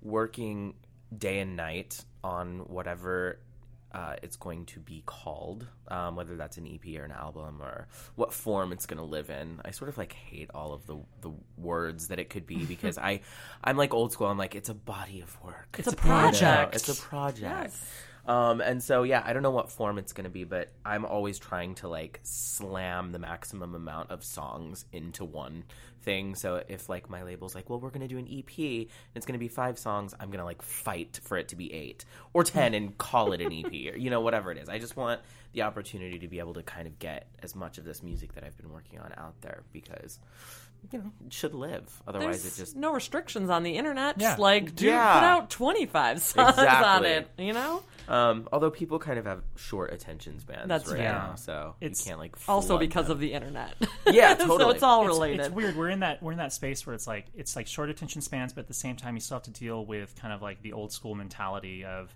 working 0.00 0.74
day 1.16 1.40
and 1.40 1.56
night 1.56 2.04
on 2.22 2.60
whatever. 2.68 3.40
Uh, 3.92 4.16
it's 4.24 4.36
going 4.36 4.66
to 4.66 4.80
be 4.80 5.04
called, 5.06 5.66
um, 5.86 6.16
whether 6.16 6.34
that's 6.36 6.56
an 6.56 6.66
EP 6.66 6.96
or 7.00 7.04
an 7.04 7.12
album 7.12 7.62
or 7.62 7.86
what 8.16 8.32
form 8.32 8.72
it's 8.72 8.86
going 8.86 8.98
to 8.98 9.04
live 9.04 9.30
in. 9.30 9.60
I 9.64 9.70
sort 9.70 9.88
of 9.88 9.96
like 9.96 10.12
hate 10.12 10.50
all 10.52 10.72
of 10.72 10.84
the 10.86 10.96
the 11.20 11.30
words 11.56 12.08
that 12.08 12.18
it 12.18 12.28
could 12.28 12.44
be 12.46 12.64
because 12.74 12.98
I 12.98 13.20
I'm 13.62 13.76
like 13.76 13.94
old 13.94 14.12
school. 14.12 14.26
I'm 14.26 14.38
like 14.38 14.54
it's 14.56 14.68
a 14.68 14.74
body 14.74 15.20
of 15.20 15.40
work. 15.44 15.76
It's 15.78 15.86
a 15.88 15.90
You 15.92 15.96
know, 15.96 16.02
project. 16.02 16.74
It's 16.74 16.88
a 16.88 17.00
project. 17.02 17.42
Yes. 17.42 17.90
Um, 18.26 18.60
and 18.60 18.82
so 18.82 19.02
yeah, 19.02 19.22
I 19.24 19.32
don't 19.32 19.42
know 19.42 19.50
what 19.50 19.70
form 19.70 19.98
it's 19.98 20.12
going 20.12 20.24
to 20.24 20.30
be, 20.30 20.44
but 20.44 20.70
I'm 20.84 21.04
always 21.04 21.38
trying 21.38 21.74
to 21.76 21.88
like 21.88 22.20
slam 22.22 23.12
the 23.12 23.18
maximum 23.18 23.74
amount 23.74 24.10
of 24.10 24.24
songs 24.24 24.86
into 24.92 25.24
one 25.24 25.64
thing. 26.02 26.34
So 26.34 26.62
if 26.68 26.88
like 26.88 27.10
my 27.10 27.22
label's 27.22 27.54
like, 27.54 27.68
well, 27.68 27.78
we're 27.80 27.90
going 27.90 28.06
to 28.06 28.08
do 28.08 28.18
an 28.18 28.26
EP, 28.26 28.58
and 28.58 28.88
it's 29.14 29.26
going 29.26 29.38
to 29.38 29.38
be 29.38 29.48
five 29.48 29.78
songs, 29.78 30.14
I'm 30.18 30.28
going 30.28 30.38
to 30.38 30.44
like 30.44 30.62
fight 30.62 31.20
for 31.22 31.36
it 31.36 31.48
to 31.48 31.56
be 31.56 31.72
eight 31.72 32.04
or 32.32 32.44
ten 32.44 32.72
and 32.72 32.96
call 32.96 33.32
it 33.32 33.40
an 33.40 33.52
EP 33.52 33.92
or 33.92 33.96
you 33.98 34.08
know 34.08 34.22
whatever 34.22 34.50
it 34.50 34.58
is. 34.58 34.68
I 34.68 34.78
just 34.78 34.96
want 34.96 35.20
the 35.52 35.62
opportunity 35.62 36.18
to 36.18 36.28
be 36.28 36.38
able 36.38 36.54
to 36.54 36.62
kind 36.62 36.86
of 36.86 36.98
get 36.98 37.28
as 37.42 37.54
much 37.54 37.78
of 37.78 37.84
this 37.84 38.02
music 38.02 38.34
that 38.34 38.44
I've 38.44 38.56
been 38.56 38.72
working 38.72 38.98
on 39.00 39.12
out 39.16 39.40
there 39.42 39.62
because 39.72 40.18
you 40.92 40.98
know 40.98 41.12
should 41.30 41.54
live. 41.54 41.90
Otherwise, 42.06 42.42
There's 42.42 42.58
it 42.58 42.60
just 42.62 42.76
no 42.76 42.92
restrictions 42.92 43.50
on 43.50 43.62
the 43.62 43.76
internet. 43.76 44.16
Yeah. 44.20 44.28
Just 44.30 44.38
like, 44.38 44.74
dude, 44.74 44.88
Yeah. 44.88 45.14
put 45.14 45.24
out 45.24 45.50
25 45.50 46.20
songs 46.20 46.58
on 46.58 47.04
it, 47.04 47.28
you 47.38 47.52
know? 47.52 47.82
Um, 48.06 48.48
although 48.52 48.70
people 48.70 48.98
kind 48.98 49.18
of 49.18 49.24
have 49.24 49.42
short 49.56 49.90
attention 49.92 50.38
spans 50.38 50.68
That's 50.68 50.86
right 50.88 50.98
fair. 50.98 51.12
now, 51.12 51.34
so 51.36 51.74
It's 51.80 52.04
you 52.04 52.10
can't 52.10 52.20
like 52.20 52.36
Also 52.46 52.76
because 52.76 53.06
them. 53.06 53.12
of 53.12 53.20
the 53.20 53.32
internet. 53.32 53.74
Yeah, 54.06 54.34
totally. 54.34 54.58
so 54.58 54.70
it's 54.70 54.82
all 54.82 55.00
It's- 55.04 55.16
related. 55.16 55.40
It's, 55.40 55.50
weird. 55.50 55.74
We're 55.76 55.88
in 55.88 56.00
that 56.00 56.22
we're 56.22 56.32
in 56.32 56.38
that 56.38 56.52
space 56.52 56.86
where 56.86 56.94
it's 56.94 57.06
like 57.06 57.26
it's 57.34 57.56
like 57.56 57.66
short 57.66 57.88
attention 57.88 58.20
spans, 58.20 58.52
but 58.52 58.60
at 58.62 58.68
the 58.68 58.74
same 58.74 58.96
time, 58.96 59.14
you 59.14 59.20
still 59.20 59.36
have 59.36 59.44
to 59.44 59.50
deal 59.50 59.86
with 59.86 60.14
kind 60.20 60.34
of 60.34 60.42
like 60.42 60.60
the 60.60 60.74
old 60.74 60.92
school 60.92 61.14
mentality 61.14 61.84
of 61.84 62.14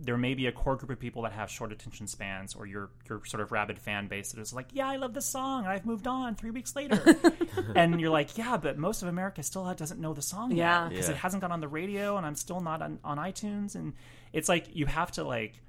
there 0.00 0.16
may 0.16 0.34
be 0.34 0.46
a 0.46 0.52
core 0.52 0.76
group 0.76 0.90
of 0.90 1.00
people 1.00 1.22
that 1.22 1.32
have 1.32 1.50
short 1.50 1.72
attention 1.72 2.06
spans, 2.06 2.54
or 2.54 2.66
your 2.66 2.90
your 3.08 3.24
sort 3.24 3.40
of 3.42 3.50
rabid 3.52 3.78
fan 3.78 4.06
base 4.08 4.32
that 4.32 4.40
is 4.40 4.52
like, 4.52 4.68
yeah, 4.72 4.88
I 4.88 4.96
love 4.96 5.12
this 5.14 5.26
song, 5.26 5.66
I've 5.66 5.84
moved 5.86 6.06
on 6.06 6.34
three 6.36 6.50
weeks 6.50 6.76
later, 6.76 7.02
and 7.74 8.00
you're 8.00 8.10
like, 8.10 8.38
yeah, 8.38 8.56
but 8.56 8.78
most 8.78 9.02
of 9.02 9.08
America 9.08 9.42
still 9.42 9.72
doesn't 9.74 10.00
know 10.00 10.14
the 10.14 10.22
song, 10.22 10.52
Yeah. 10.52 10.88
because 10.88 11.08
Yeah. 11.08 11.14
it 11.14 11.18
hasn't 11.18 11.40
gone 11.40 11.52
on 11.52 11.60
the 11.60 11.68
radio, 11.68 12.16
and 12.16 12.24
I'm 12.24 12.36
still 12.36 12.60
not 12.60 12.80
on, 12.82 12.98
on 13.02 13.18
iTunes, 13.18 13.74
and 13.74 13.94
it's 14.32 14.48
like 14.48 14.74
you 14.74 14.86
have 14.86 15.10
to 15.12 15.24
like 15.24 15.60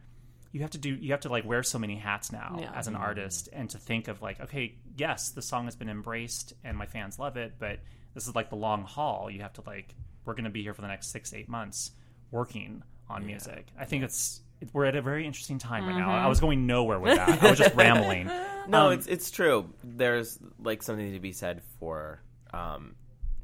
you 0.52 0.62
have 0.62 0.72
to 0.72 0.78
do 0.78 0.90
you 0.96 1.12
have 1.12 1.22
to 1.22 1.30
like 1.30 1.46
wear 1.46 1.64
so 1.64 1.80
many 1.80 1.96
hats 1.96 2.32
now 2.32 2.58
Yeah. 2.60 2.72
as 2.74 2.88
an 2.88 2.94
mm-hmm. 2.96 3.04
artist 3.04 3.50
and 3.54 3.70
to 3.72 3.78
think 3.78 4.08
of 4.08 4.22
like 4.22 4.40
okay 4.42 4.76
yes 4.98 5.30
the 5.30 5.42
song 5.44 5.66
has 5.66 5.76
been 5.76 5.90
embraced 5.90 6.54
and 6.64 6.76
my 6.76 6.88
fans 6.88 7.20
love 7.20 7.38
it 7.38 7.54
but 7.60 7.80
this 8.16 8.28
is 8.28 8.34
like 8.34 8.50
the 8.50 8.56
long 8.56 8.84
haul 8.84 9.30
you 9.30 9.42
have 9.42 9.54
to 9.54 9.62
like 9.68 9.94
we're 10.26 10.34
going 10.34 10.46
to 10.46 10.50
be 10.50 10.64
here 10.64 10.74
for 10.74 10.82
the 10.82 10.88
next 10.88 11.12
six 11.12 11.34
eight 11.36 11.50
months 11.50 11.92
working 12.32 12.82
on 13.10 13.26
music 13.26 13.68
i 13.78 13.86
think 13.86 14.04
it's 14.04 14.42
it, 14.62 14.70
we're 14.74 14.86
at 14.86 14.96
a 14.96 15.02
very 15.02 15.26
interesting 15.26 15.58
time 15.58 15.86
right 15.86 15.96
now 15.98 16.12
i 16.12 16.28
was 16.28 16.40
going 16.40 16.68
nowhere 16.68 17.00
with 17.00 17.16
that 17.16 17.42
i 17.44 17.50
was 17.50 17.58
just 17.58 17.76
rambling 17.84 18.30
No, 18.68 18.88
Um, 18.88 18.94
it's 18.94 19.08
it's 19.08 19.32
true. 19.32 19.74
There's 19.84 20.38
like 20.60 20.84
something 20.84 21.12
to 21.14 21.20
be 21.20 21.32
said 21.32 21.64
for 21.80 22.22
um, 22.54 22.94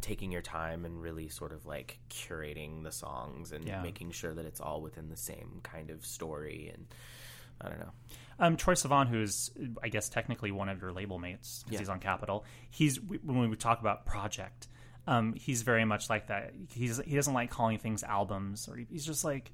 taking 0.02 0.32
your 0.32 0.44
time 0.44 0.86
and 0.86 1.02
really 1.02 1.30
sort 1.30 1.52
of 1.52 1.66
like 1.66 1.98
curating 2.12 2.84
the 2.84 2.92
songs 2.92 3.52
and 3.52 3.66
Yeah. 3.66 3.82
making 3.82 4.12
sure 4.12 4.36
that 4.36 4.46
it's 4.46 4.60
all 4.62 4.82
within 4.82 5.10
the 5.10 5.18
same 5.18 5.62
kind 5.64 5.90
of 5.90 6.06
story. 6.06 6.70
And 6.72 6.86
I 7.60 7.70
don't 7.70 7.80
know. 7.80 7.92
Um, 8.38 8.56
Troye 8.56 8.76
Sivan, 8.76 9.08
who's 9.08 9.50
I 9.82 9.90
guess 9.90 10.08
technically 10.10 10.52
one 10.52 10.70
of 10.70 10.80
your 10.80 10.92
label 10.92 11.18
mates 11.18 11.64
because 11.64 11.74
Yeah. 11.74 11.80
he's 11.80 11.90
on 11.90 12.00
Capitol. 12.00 12.46
He's 12.70 13.02
when 13.02 13.50
we 13.50 13.56
talk 13.56 13.80
about 13.80 14.06
project, 14.06 14.68
um, 15.08 15.34
he's 15.36 15.62
very 15.62 15.86
much 15.86 16.10
like 16.10 16.28
that. 16.28 16.54
He's 16.74 16.98
he 17.06 17.16
doesn't 17.16 17.34
like 17.34 17.50
calling 17.50 17.78
things 17.80 18.04
albums, 18.04 18.68
or 18.68 18.76
he's 18.76 19.06
just 19.06 19.24
like, 19.24 19.52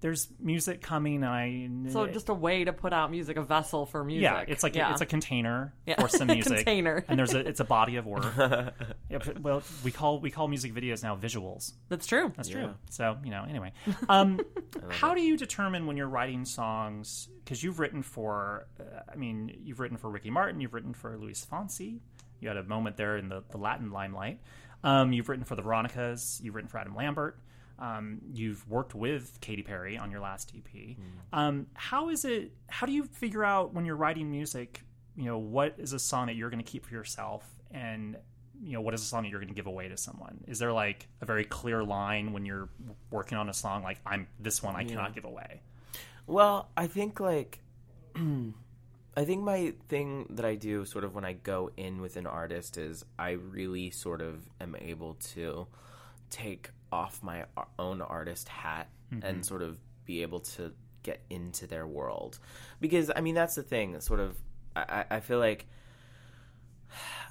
there's 0.00 0.28
music 0.38 0.80
coming, 0.80 1.24
and 1.24 1.88
I 1.88 1.90
so 1.92 2.06
just 2.06 2.28
a 2.28 2.34
way 2.34 2.62
to 2.64 2.72
put 2.72 2.92
out 2.92 3.10
music, 3.10 3.36
a 3.36 3.42
vessel 3.42 3.84
for 3.84 4.04
music. 4.04 4.22
yeah, 4.22 4.44
it's 4.46 4.62
like 4.62 4.76
Yeah. 4.76 4.92
it's 4.92 5.00
a 5.00 5.06
container 5.06 5.74
Yeah. 5.86 6.00
for 6.00 6.08
some 6.08 6.28
music, 6.28 6.56
Container. 6.58 7.04
and 7.08 7.18
there's 7.18 7.34
a 7.34 7.40
it's 7.40 7.58
a 7.60 7.64
body 7.64 7.96
of 7.96 8.06
work. 8.06 8.24
yeah, 9.10 9.18
but- 9.18 9.40
well, 9.40 9.62
we 9.84 9.90
call 9.90 10.20
we 10.20 10.30
call 10.30 10.46
music 10.48 10.72
videos 10.72 11.02
now 11.02 11.16
visuals. 11.16 11.72
That's 11.88 12.06
true. 12.06 12.32
That's 12.36 12.48
true. 12.48 12.74
So 12.90 13.16
you 13.24 13.30
know, 13.30 13.44
anyway, 13.48 13.72
um, 14.08 14.40
how 14.88 15.14
do 15.14 15.20
you 15.20 15.36
determine 15.36 15.86
when 15.86 15.96
you're 15.96 16.08
writing 16.08 16.44
songs? 16.44 17.28
Because 17.44 17.62
you've 17.64 17.78
written 17.80 18.02
for, 18.02 18.66
uh, 18.78 19.00
I 19.10 19.16
mean, 19.16 19.58
you've 19.64 19.80
written 19.80 19.96
for 19.96 20.10
Ricky 20.10 20.30
Martin, 20.30 20.60
you've 20.60 20.74
written 20.74 20.92
for 20.94 21.16
Luis 21.18 21.46
Fonsi. 21.50 22.00
You 22.40 22.46
had 22.48 22.56
a 22.58 22.62
moment 22.62 22.96
there 22.96 23.16
in 23.16 23.28
the, 23.30 23.42
the 23.50 23.56
Latin 23.58 23.90
limelight. 23.90 24.38
Um, 24.84 25.12
you've 25.12 25.28
written 25.28 25.44
for 25.44 25.56
the 25.56 25.62
Veronicas. 25.62 26.40
You've 26.42 26.54
written 26.54 26.68
for 26.68 26.78
Adam 26.78 26.94
Lambert. 26.94 27.38
Um, 27.78 28.20
you've 28.32 28.68
worked 28.68 28.94
with 28.94 29.38
Katy 29.40 29.62
Perry 29.62 29.96
on 29.96 30.10
your 30.10 30.20
last 30.20 30.52
EP. 30.56 30.96
Um, 31.32 31.66
how 31.74 32.08
is 32.08 32.24
it? 32.24 32.52
How 32.68 32.86
do 32.86 32.92
you 32.92 33.04
figure 33.04 33.44
out 33.44 33.72
when 33.74 33.84
you're 33.84 33.96
writing 33.96 34.30
music? 34.30 34.82
You 35.16 35.24
know, 35.26 35.38
what 35.38 35.74
is 35.78 35.92
a 35.92 35.98
song 35.98 36.26
that 36.26 36.36
you're 36.36 36.50
going 36.50 36.64
to 36.64 36.68
keep 36.70 36.86
for 36.86 36.94
yourself, 36.94 37.44
and 37.70 38.16
you 38.60 38.72
know, 38.72 38.80
what 38.80 38.94
is 38.94 39.02
a 39.02 39.04
song 39.04 39.22
that 39.22 39.28
you're 39.28 39.38
going 39.40 39.48
to 39.48 39.54
give 39.54 39.66
away 39.66 39.88
to 39.88 39.96
someone? 39.96 40.42
Is 40.48 40.58
there 40.58 40.72
like 40.72 41.06
a 41.20 41.26
very 41.26 41.44
clear 41.44 41.84
line 41.84 42.32
when 42.32 42.44
you're 42.44 42.68
working 43.10 43.38
on 43.38 43.48
a 43.48 43.54
song, 43.54 43.82
like 43.84 43.98
I'm 44.04 44.26
this 44.40 44.62
one 44.62 44.74
I 44.74 44.84
cannot 44.84 45.14
give 45.14 45.24
away? 45.24 45.60
Well, 46.26 46.68
I 46.76 46.88
think 46.88 47.20
like 47.20 47.60
I 49.18 49.24
think 49.24 49.42
my 49.42 49.72
thing 49.88 50.26
that 50.30 50.44
I 50.44 50.54
do 50.54 50.84
sort 50.84 51.02
of 51.02 51.12
when 51.12 51.24
I 51.24 51.32
go 51.32 51.72
in 51.76 52.00
with 52.00 52.16
an 52.16 52.28
artist 52.28 52.78
is 52.78 53.04
I 53.18 53.30
really 53.30 53.90
sort 53.90 54.22
of 54.22 54.48
am 54.60 54.76
able 54.80 55.14
to 55.34 55.66
take 56.30 56.70
off 56.92 57.20
my 57.20 57.46
own 57.80 58.00
artist 58.00 58.48
hat 58.48 58.88
and 59.24 59.44
sort 59.44 59.62
of 59.62 59.76
be 60.04 60.22
able 60.22 60.38
to 60.40 60.72
get 61.02 61.20
into 61.30 61.66
their 61.66 61.84
world. 61.84 62.38
Because 62.80 63.10
I 63.14 63.20
mean 63.20 63.34
that's 63.34 63.56
the 63.56 63.64
thing 63.64 63.98
sort 64.00 64.20
of 64.20 64.36
I, 64.76 64.82
I 65.10 65.16
I 65.16 65.20
feel 65.20 65.40
like 65.40 65.66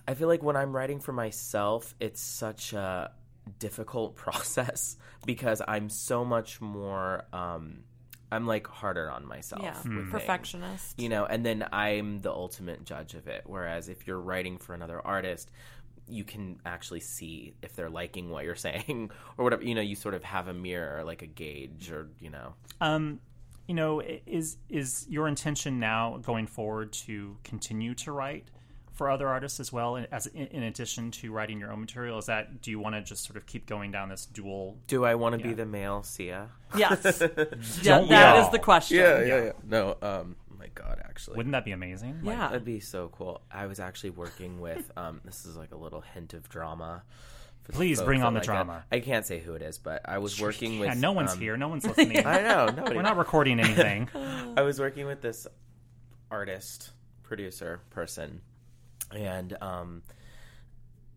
I 0.05 0.13
feel 0.13 0.27
like 0.27 0.43
when 0.43 0.57
I'm 0.57 0.75
writing 0.75 0.99
for 0.99 1.13
myself, 1.13 1.95
it's 2.01 2.19
such 2.19 2.73
a 2.73 3.11
difficult 3.59 4.15
process 4.25 4.97
because 5.25 5.61
I'm 5.65 5.87
so 5.87 6.25
much 6.25 6.59
more 6.59 7.23
um, 7.31 7.85
I'm 8.31 8.45
like 8.45 8.67
harder 8.67 9.09
on 9.09 9.25
myself. 9.25 9.61
Yeah, 9.63 9.77
with 9.83 10.11
perfectionist. 10.11 10.99
you 10.99 11.09
know, 11.09 11.25
and 11.25 11.45
then 11.45 11.65
I'm 11.71 12.19
the 12.19 12.31
ultimate 12.31 12.83
judge 12.83 13.13
of 13.13 13.27
it. 13.27 13.43
Whereas 13.45 13.89
if 13.89 14.05
you're 14.07 14.19
writing 14.19 14.57
for 14.57 14.73
another 14.73 15.05
artist, 15.05 15.49
you 16.09 16.23
can 16.23 16.59
actually 16.65 16.99
see 16.99 17.53
if 17.61 17.75
they're 17.75 17.89
liking 17.89 18.29
what 18.29 18.43
you're 18.43 18.55
saying 18.69 19.11
or 19.37 19.43
whatever. 19.43 19.63
You 19.63 19.75
know, 19.75 19.81
you 19.81 19.95
sort 19.95 20.13
of 20.13 20.23
have 20.23 20.47
a 20.47 20.53
mirror, 20.53 21.03
like 21.03 21.21
a 21.21 21.27
gauge, 21.27 21.91
or 21.91 22.09
you 22.19 22.29
know. 22.29 22.53
Um, 22.81 23.19
you 23.67 23.75
know, 23.75 24.01
is 24.25 24.57
is 24.69 25.05
your 25.09 25.27
intention 25.27 25.79
now 25.79 26.17
going 26.21 26.47
forward 26.47 26.93
to 26.93 27.37
continue 27.43 27.93
to 27.95 28.11
write 28.11 28.47
for 28.97 29.09
other 29.09 29.27
artists 29.27 29.59
as 29.59 29.71
well, 29.71 30.03
as 30.11 30.27
in, 30.27 30.47
in 30.47 30.63
addition 30.63 31.11
to 31.11 31.31
writing 31.31 31.59
your 31.59 31.71
own 31.71 31.79
material? 31.79 32.17
Is 32.17 32.25
that 32.25 32.61
do 32.61 32.71
you 32.71 32.79
want 32.79 32.95
to 32.95 33.01
just 33.01 33.23
sort 33.23 33.37
of 33.37 33.45
keep 33.45 33.65
going 33.67 33.91
down 33.91 34.09
this 34.09 34.25
dual? 34.25 34.77
Do 34.87 35.05
I 35.05 35.15
want 35.15 35.37
to 35.37 35.47
be 35.47 35.53
the 35.53 35.65
male 35.65 36.03
Sia? 36.03 36.49
Yes. 36.75 36.99
yeah, 37.81 38.01
that 38.01 38.43
is 38.43 38.49
the 38.49 38.59
question. 38.59 38.97
yeah. 38.97 39.19
Yeah 39.19 39.25
yeah, 39.27 39.43
yeah. 39.45 39.51
no, 39.67 39.97
um, 40.01 40.35
my 40.57 40.67
God, 40.73 40.99
actually. 41.03 41.37
Wouldn't 41.37 41.53
that 41.53 41.65
be 41.65 41.71
amazing? 41.71 42.21
Like, 42.23 42.35
Yeah. 42.37 42.47
That'd 42.47 42.65
be 42.65 42.79
so 42.79 43.09
cool. 43.09 43.41
I 43.51 43.67
was 43.67 43.79
actually 43.79 44.11
working 44.11 44.59
with. 44.59 44.91
Um, 44.97 45.21
this 45.23 45.45
is 45.45 45.55
like 45.55 45.71
a 45.71 45.77
little 45.77 46.01
hint 46.01 46.33
of 46.33 46.49
drama. 46.49 47.03
Please 47.69 48.01
bring 48.01 48.23
on 48.23 48.33
the 48.33 48.39
like 48.39 48.45
drama. 48.45 48.85
it. 48.91 48.95
I 48.95 48.99
can't 49.01 49.25
say 49.25 49.39
who 49.39 49.53
it 49.53 49.61
is, 49.61 49.77
but 49.77 50.01
I 50.05 50.19
was 50.19 50.39
working 50.39 50.75
yeah, 50.75 50.91
with. 50.91 50.97
no 50.99 51.11
one's 51.11 51.33
um, 51.33 51.39
here. 51.39 51.57
No 51.57 51.67
one's 51.67 51.85
listening. 51.97 52.25
I 52.25 52.41
know. 52.41 52.67
Nobody. 52.67 52.95
We're 52.95 53.01
not 53.01 53.17
recording 53.17 53.59
anything. 53.59 54.09
I 54.57 54.61
was 54.61 54.79
working 54.79 55.05
with 55.05 55.21
this 55.21 55.47
artist, 56.31 56.91
producer, 57.23 57.81
person, 57.89 58.41
and 59.11 59.57
um, 59.61 60.03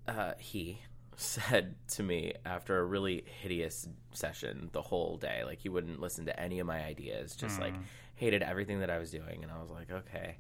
uh, 0.06 0.32
he 0.38 0.80
said 1.16 1.74
to 1.88 2.02
me 2.02 2.34
after 2.44 2.78
a 2.78 2.84
really 2.84 3.24
hideous 3.42 3.88
session 4.12 4.70
the 4.72 4.82
whole 4.82 5.16
day, 5.16 5.42
like 5.44 5.58
he 5.58 5.68
wouldn't 5.68 6.00
listen 6.00 6.26
to 6.26 6.40
any 6.40 6.58
of 6.58 6.66
my 6.66 6.82
ideas, 6.84 7.36
just 7.36 7.60
like 7.60 7.74
hated 8.14 8.42
everything 8.42 8.80
that 8.80 8.90
I 8.90 8.98
was 8.98 9.10
doing, 9.10 9.42
and 9.42 9.50
I 9.50 9.60
was 9.60 9.70
like, 9.70 9.90
okay, 9.90 10.36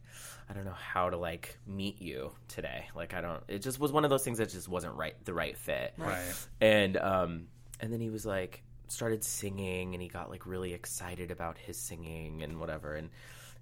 I 0.48 0.52
don't 0.52 0.64
know 0.64 0.72
how 0.72 1.10
to 1.10 1.16
like 1.16 1.58
meet 1.66 2.00
you 2.00 2.32
today. 2.48 2.86
Like 2.94 3.14
I 3.14 3.20
don't. 3.20 3.42
It 3.48 3.60
just 3.60 3.78
was 3.78 3.92
one 3.92 4.04
of 4.04 4.10
those 4.10 4.22
things 4.22 4.38
that 4.38 4.50
just 4.50 4.68
wasn't 4.68 4.94
right, 4.94 5.14
the 5.24 5.34
right 5.34 5.56
fit 5.56 5.94
right. 5.96 6.20
and 6.60 6.96
um 6.96 7.46
and 7.80 7.92
then 7.92 8.00
he 8.00 8.10
was 8.10 8.26
like 8.26 8.62
started 8.88 9.22
singing 9.22 9.94
and 9.94 10.02
he 10.02 10.08
got 10.08 10.30
like 10.30 10.46
really 10.46 10.72
excited 10.74 11.30
about 11.30 11.56
his 11.58 11.78
singing 11.78 12.42
and 12.42 12.58
whatever 12.58 12.94
and 12.94 13.10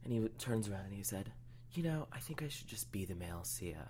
and 0.05 0.13
he 0.13 0.29
turns 0.39 0.69
around 0.69 0.87
and 0.87 0.95
he 0.95 1.03
said 1.03 1.31
you 1.79 1.85
know 1.85 2.09
i 2.13 2.19
think 2.19 2.43
i 2.43 2.49
should 2.49 2.67
just 2.67 2.91
be 2.91 3.05
the 3.05 3.15
male 3.15 3.45
sia 3.45 3.89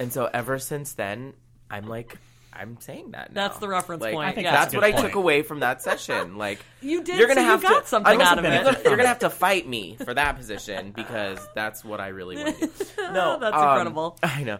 and 0.00 0.12
so 0.12 0.28
ever 0.34 0.58
since 0.58 0.94
then 0.94 1.34
i'm 1.70 1.86
like 1.86 2.18
i'm 2.52 2.76
saying 2.80 3.12
that 3.12 3.32
now. 3.32 3.46
That's 3.46 3.58
the 3.60 3.68
reference 3.68 4.02
Like, 4.02 4.12
point, 4.14 4.28
I 4.28 4.32
think 4.32 4.46
yeah. 4.46 4.52
that's 4.56 4.74
a 4.74 4.76
what 4.76 4.82
i 4.84 4.90
good 4.90 4.96
took 4.96 5.12
point. 5.12 5.22
away 5.24 5.42
from 5.42 5.60
that 5.60 5.82
session 5.82 6.36
like 6.46 6.58
You 6.80 7.04
did, 7.04 7.16
you're 7.16 7.28
gonna 7.28 7.42
so 7.42 7.46
you 7.46 7.50
have 7.52 7.62
got 7.62 7.82
to 7.84 7.88
something 7.88 8.20
out 8.20 8.38
of 8.38 8.44
you're 8.44 8.52
it. 8.54 8.64
gonna, 8.64 8.78
you're 8.84 8.96
gonna 8.96 9.08
have 9.08 9.20
to 9.20 9.30
fight 9.44 9.68
me 9.68 9.96
for 10.04 10.12
that 10.14 10.36
position 10.36 10.90
because 10.90 11.38
that's 11.54 11.84
what 11.84 12.00
i 12.00 12.08
really 12.08 12.36
want 12.42 12.58
to 12.58 12.66
do 12.66 12.72
no 13.12 13.38
That's 13.38 13.54
um, 13.54 13.62
incredible. 13.68 14.18
i 14.24 14.42
know 14.42 14.58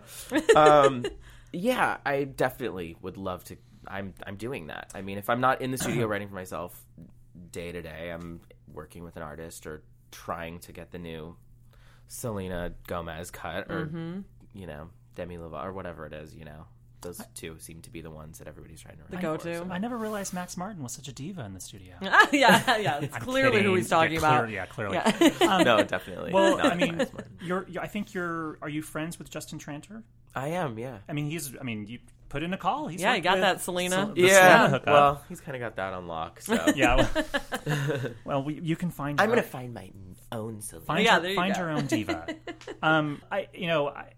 um 0.55 1.05
yeah 1.53 1.97
i 2.07 2.23
definitely 2.23 2.97
would 3.03 3.17
love 3.17 3.43
to 3.47 3.57
i'm 3.89 4.15
i'm 4.25 4.37
doing 4.37 4.69
that 4.69 4.93
i 4.95 5.01
mean 5.03 5.19
if 5.19 5.29
i'm 5.29 5.41
not 5.41 5.61
in 5.63 5.73
the 5.73 5.79
studio 5.79 6.07
writing 6.07 6.29
for 6.29 6.35
myself 6.37 6.81
day 7.51 7.73
to 7.73 7.83
day 7.83 8.13
i'm 8.13 8.41
working 8.73 9.03
with 9.03 9.17
an 9.17 9.23
artist 9.23 9.67
or 9.67 9.83
trying 10.13 10.61
to 10.61 10.71
get 10.73 10.93
the 10.93 10.99
new 10.99 11.35
selena 12.11 12.73
gomez 12.89 13.31
cut 13.31 13.71
or 13.71 13.87
Mm-hmm. 13.87 14.21
you 14.53 14.67
know 14.67 14.89
demi 15.15 15.37
lovato 15.37 15.65
or 15.67 15.73
whatever 15.73 16.07
it 16.07 16.13
is 16.13 16.35
you 16.35 16.45
know 16.45 16.67
those 17.03 17.19
two 17.35 17.57
seem 17.61 17.81
to 17.83 17.91
be 17.91 18.01
the 18.03 18.11
ones 18.11 18.39
that 18.41 18.49
everybody's 18.49 18.81
trying 18.83 18.97
to 18.97 19.03
write 19.05 19.11
The 19.13 19.17
go-to. 19.17 19.57
so- 19.61 19.69
I 19.71 19.79
never 19.79 19.97
realized 19.97 20.35
Max 20.35 20.57
Martin 20.59 20.83
was 20.83 20.93
such 20.93 21.09
a 21.09 21.13
diva 21.15 21.43
in 21.47 21.55
the 21.55 21.61
studio. 21.61 21.95
yeah, 22.03 22.77
yeah. 22.77 22.99
It's 23.03 23.15
I'm 23.17 23.23
clearly 23.23 23.53
kidding. 23.53 23.65
who 23.69 23.75
he's 23.77 23.89
talking 23.89 24.13
yeah, 24.13 24.19
about. 24.19 24.45
Clear, 24.45 24.55
yeah, 24.55 24.67
clearly. 24.67 24.97
Yeah. 24.97 25.31
Um, 25.49 25.63
no 25.65 25.83
definitely 25.83 26.31
Well, 26.35 26.59
not 26.59 26.73
I 26.73 26.75
mean, 26.75 27.07
you're, 27.41 27.65
you're. 27.71 27.83
I 27.83 27.87
think 27.87 28.13
you're. 28.13 28.59
Are 28.61 28.69
you 28.69 28.83
friends 28.83 29.19
with 29.19 29.31
Justin 29.31 29.59
Tranter? 29.59 30.03
i 30.35 30.49
am 30.49 30.79
yeah 30.79 30.99
I 31.09 31.15
mean, 31.15 31.31
he's. 31.31 31.57
I 31.59 31.63
mean, 31.63 31.87
you 31.87 32.01
put 32.29 32.43
in 32.43 32.53
a 32.53 32.59
call. 32.59 32.89
He's 32.89 33.01
Yeah, 33.01 33.13
you 33.13 33.17
worked 33.17 33.25
got 33.25 33.33
with 33.37 33.43
that, 33.45 33.61
Selena. 33.63 33.91
Sel- 33.97 34.13
yeah 34.19 34.67
Selena 34.67 34.83
well 34.87 35.23
he's 35.31 35.41
kind 35.41 35.57
of 35.57 35.61
got 35.63 35.77
that 35.77 35.95
on 35.95 36.07
lock 36.07 36.43
so 36.43 36.53
yeah. 36.77 37.09
Well, 37.67 38.11
well 38.27 38.43
we, 38.45 38.61
you 38.61 38.77
can 38.77 38.91
find. 38.91 39.19
i'm 39.21 39.31
her- 39.31 39.37
gonna 39.37 39.47
find 39.47 39.73
my 39.73 39.91
own 40.33 40.61
selena 40.61 40.87
find 40.87 41.05
Yeah, 41.05 41.13
your, 41.15 41.21
there 41.23 41.31
you 41.31 41.37
find 41.37 41.55
go. 41.55 41.61
your 41.61 41.71
own 41.71 41.87
diva. 41.87 42.27
um, 42.83 43.21
I 43.31 43.49
you 43.55 43.67
know 43.67 43.89
I. 43.89 44.13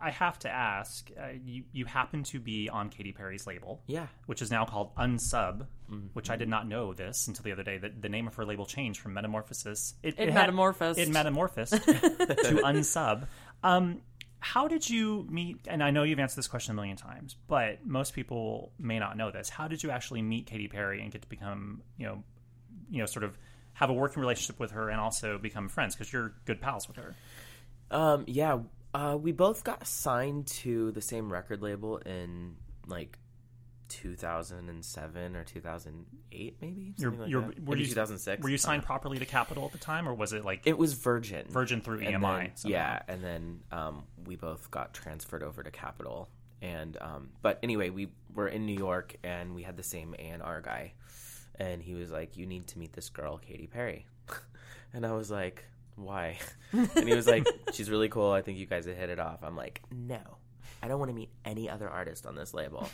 I 0.00 0.10
have 0.10 0.38
to 0.40 0.50
ask. 0.50 1.08
Uh, 1.18 1.28
you 1.42 1.64
you 1.72 1.86
happen 1.86 2.24
to 2.24 2.38
be 2.40 2.68
on 2.68 2.90
Katy 2.90 3.12
Perry's 3.12 3.46
label, 3.46 3.82
Yeah. 3.86 4.08
which 4.26 4.42
is 4.42 4.50
now 4.50 4.66
called 4.66 4.94
Unsub, 4.96 5.66
which 6.12 6.28
I 6.28 6.36
did 6.36 6.48
not 6.48 6.68
know 6.68 6.92
this 6.92 7.26
until 7.26 7.42
the 7.44 7.52
other 7.52 7.62
day. 7.62 7.78
That 7.78 8.02
the 8.02 8.10
name 8.10 8.26
of 8.26 8.34
her 8.34 8.44
label 8.44 8.66
changed 8.66 9.00
from 9.00 9.14
Metamorphosis. 9.14 9.94
It, 10.02 10.16
It 10.18 10.28
had- 10.30 10.34
metamorphosed. 10.48 10.98
It 10.98 11.08
metamorphosed 11.08 11.70
to 11.86 12.60
Unsub. 12.64 13.26
Um, 13.62 14.02
how 14.40 14.68
did 14.68 14.90
you 14.90 15.26
meet? 15.30 15.60
And 15.68 15.82
I 15.82 15.90
know 15.90 16.02
you've 16.02 16.18
answered 16.18 16.36
this 16.36 16.48
question 16.48 16.72
a 16.72 16.74
million 16.74 16.98
times, 16.98 17.34
but 17.48 17.86
most 17.86 18.12
people 18.12 18.72
may 18.78 18.98
not 18.98 19.16
know 19.16 19.30
this. 19.30 19.48
How 19.48 19.68
did 19.68 19.82
you 19.82 19.90
actually 19.90 20.20
meet 20.20 20.44
Katy 20.46 20.68
Perry 20.68 21.00
and 21.00 21.10
get 21.10 21.22
to 21.22 21.28
become, 21.28 21.80
you 21.96 22.04
know, 22.04 22.22
you 22.90 22.98
know, 22.98 23.06
sort 23.06 23.24
of 23.24 23.38
have 23.74 23.90
a 23.90 23.92
working 23.92 24.20
relationship 24.20 24.58
with 24.58 24.70
her 24.72 24.88
and 24.88 25.00
also 25.00 25.38
become 25.38 25.68
friends 25.68 25.94
because 25.94 26.12
you're 26.12 26.32
good 26.46 26.60
pals 26.60 26.88
with 26.88 26.96
her. 26.96 27.14
Um, 27.90 28.24
yeah, 28.26 28.58
uh, 28.94 29.16
we 29.20 29.32
both 29.32 29.62
got 29.64 29.86
signed 29.86 30.46
to 30.48 30.90
the 30.92 31.00
same 31.02 31.32
record 31.32 31.60
label 31.62 31.98
in 31.98 32.56
like 32.86 33.18
2007 33.88 35.36
or 35.36 35.44
2008, 35.44 36.56
maybe. 36.60 36.94
You're, 36.96 37.10
like 37.12 37.28
you're, 37.30 37.40
were 37.42 37.48
Maybe 37.76 37.80
you 37.82 37.86
2006. 37.88 38.42
Were 38.42 38.48
you 38.50 38.58
signed 38.58 38.82
Uh, 38.82 38.86
properly 38.86 39.18
to 39.18 39.26
Capitol 39.26 39.64
at 39.66 39.72
the 39.72 39.78
time, 39.78 40.08
or 40.08 40.14
was 40.14 40.32
it 40.32 40.44
like 40.44 40.62
It 40.66 40.76
was 40.78 40.94
Virgin. 40.94 41.46
Virgin 41.48 41.80
through 41.80 42.00
And 42.00 42.16
EMI? 42.22 42.62
then- 42.62 42.70
yeah, 42.70 43.02
and 43.08 43.22
then 43.22 43.60
um, 43.72 44.04
we 44.24 44.36
both 44.36 44.70
got 44.70 44.94
transferred 44.94 45.42
over 45.42 45.62
to 45.62 45.70
Capitol. 45.70 46.28
And 46.62 46.96
um, 47.00 47.30
but 47.42 47.58
anyway, 47.62 47.90
we 47.90 48.08
were 48.34 48.48
in 48.48 48.64
New 48.66 48.76
York 48.76 49.16
and 49.22 49.54
we 49.54 49.62
had 49.62 49.76
the 49.76 49.82
same 49.82 50.14
A 50.18 50.22
and 50.22 50.42
R 50.42 50.60
guy, 50.62 50.94
and 51.58 51.82
he 51.82 51.94
was 51.94 52.10
like, 52.10 52.36
"You 52.36 52.46
need 52.46 52.66
to 52.68 52.78
meet 52.78 52.92
this 52.92 53.08
girl, 53.08 53.38
Katy 53.38 53.66
Perry," 53.66 54.06
and 54.92 55.04
I 55.06 55.12
was 55.12 55.30
like, 55.30 55.64
"Why?" 55.96 56.38
and 56.72 57.08
he 57.08 57.14
was 57.14 57.26
like, 57.26 57.46
"She's 57.72 57.90
really 57.90 58.08
cool. 58.08 58.30
I 58.30 58.42
think 58.42 58.58
you 58.58 58.66
guys 58.66 58.86
have 58.86 58.96
hit 58.96 59.10
it 59.10 59.18
off." 59.18 59.42
I'm 59.42 59.56
like, 59.56 59.82
"No, 59.92 60.20
I 60.82 60.88
don't 60.88 60.98
want 60.98 61.10
to 61.10 61.14
meet 61.14 61.30
any 61.44 61.68
other 61.70 61.88
artist 61.88 62.26
on 62.26 62.34
this 62.34 62.54
label." 62.54 62.88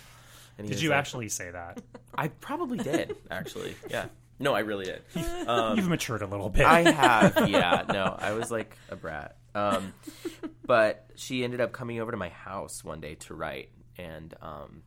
And 0.59 0.69
Did 0.69 0.83
you 0.83 0.91
like- 0.91 0.99
actually 0.99 1.29
say 1.31 1.51
that? 1.51 1.81
I 2.15 2.29
probably 2.29 2.79
did. 2.79 3.17
Actually, 3.31 3.75
yeah. 3.89 4.07
No, 4.39 4.55
I 4.55 4.61
really 4.61 4.87
did. 4.87 5.03
Um, 5.47 5.77
You've 5.77 5.89
matured 5.89 6.23
a 6.23 6.27
little 6.27 6.49
bit. 6.49 6.65
I 6.65 6.91
have, 6.91 7.49
yeah. 7.49 7.85
No, 7.93 8.17
I 8.19 8.33
was 8.33 8.51
like 8.51 8.75
a 8.91 8.97
brat. 8.97 9.37
Um, 9.55 9.93
but 10.65 11.11
she 11.15 11.45
ended 11.45 11.61
up 11.61 11.73
coming 11.73 12.01
over 12.01 12.11
to 12.11 12.17
my 12.17 12.31
house 12.31 12.83
one 12.83 13.01
day 13.01 13.17
to 13.17 13.35
write, 13.35 13.69
and 13.99 14.33
um, 14.41 14.83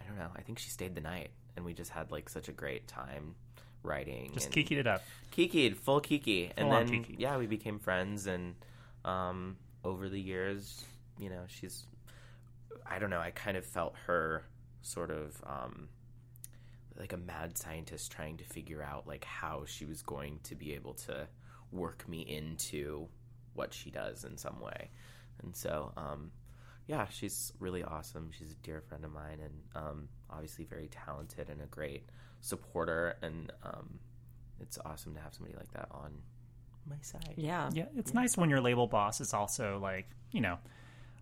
I 0.00 0.04
don't 0.06 0.16
know. 0.18 0.28
I 0.36 0.42
think 0.42 0.58
she 0.60 0.70
stayed 0.70 0.94
the 0.94 1.00
night, 1.00 1.30
and 1.58 1.66
we 1.66 1.74
just 1.74 1.90
had 1.90 2.12
like 2.12 2.28
such 2.28 2.48
a 2.48 2.52
great 2.52 2.86
time 2.86 3.34
writing. 3.82 4.30
Just 4.32 4.52
kikied 4.52 4.78
it 4.78 4.86
up. 4.86 5.02
Kikied, 5.36 5.76
full 5.76 6.00
kiki, 6.00 6.52
and 6.56 6.68
Full-on 6.68 6.86
then 6.86 7.02
kiki. 7.02 7.16
yeah, 7.18 7.36
we 7.36 7.46
became 7.46 7.80
friends, 7.80 8.28
and 8.28 8.54
um, 9.04 9.56
over 9.84 10.08
the 10.08 10.20
years, 10.20 10.84
you 11.18 11.28
know, 11.28 11.42
she's. 11.48 11.84
I 12.86 12.98
don't 13.00 13.10
know. 13.10 13.20
I 13.20 13.32
kind 13.32 13.56
of 13.56 13.66
felt 13.66 13.94
her 14.06 14.44
sort 14.82 15.10
of. 15.10 15.36
Um, 15.44 15.88
like 16.98 17.12
a 17.12 17.16
mad 17.16 17.56
scientist 17.56 18.10
trying 18.10 18.36
to 18.36 18.44
figure 18.44 18.82
out 18.82 19.06
like 19.06 19.24
how 19.24 19.62
she 19.66 19.84
was 19.84 20.02
going 20.02 20.40
to 20.42 20.56
be 20.56 20.74
able 20.74 20.94
to 20.94 21.28
work 21.70 22.04
me 22.08 22.22
into 22.22 23.06
what 23.54 23.72
she 23.72 23.88
does 23.88 24.24
in 24.24 24.36
some 24.36 24.58
way 24.60 24.90
and 25.42 25.54
so 25.54 25.92
um 25.96 26.32
yeah 26.88 27.06
she's 27.08 27.52
really 27.60 27.84
awesome 27.84 28.30
she's 28.36 28.50
a 28.50 28.56
dear 28.66 28.80
friend 28.80 29.04
of 29.04 29.12
mine 29.12 29.38
and 29.40 29.54
um 29.76 30.08
obviously 30.30 30.64
very 30.64 30.88
talented 30.88 31.48
and 31.50 31.60
a 31.60 31.66
great 31.66 32.08
supporter 32.40 33.16
and 33.22 33.52
um 33.62 33.98
it's 34.60 34.78
awesome 34.84 35.14
to 35.14 35.20
have 35.20 35.34
somebody 35.34 35.56
like 35.56 35.70
that 35.72 35.88
on 35.90 36.12
my 36.88 36.96
side 37.02 37.34
Yeah. 37.36 37.70
Yeah, 37.72 37.86
it's 37.96 38.14
nice 38.14 38.36
when 38.36 38.50
your 38.50 38.60
label 38.60 38.86
boss 38.86 39.20
is 39.20 39.34
also 39.34 39.78
like 39.80 40.06
you 40.32 40.40
know 40.40 40.58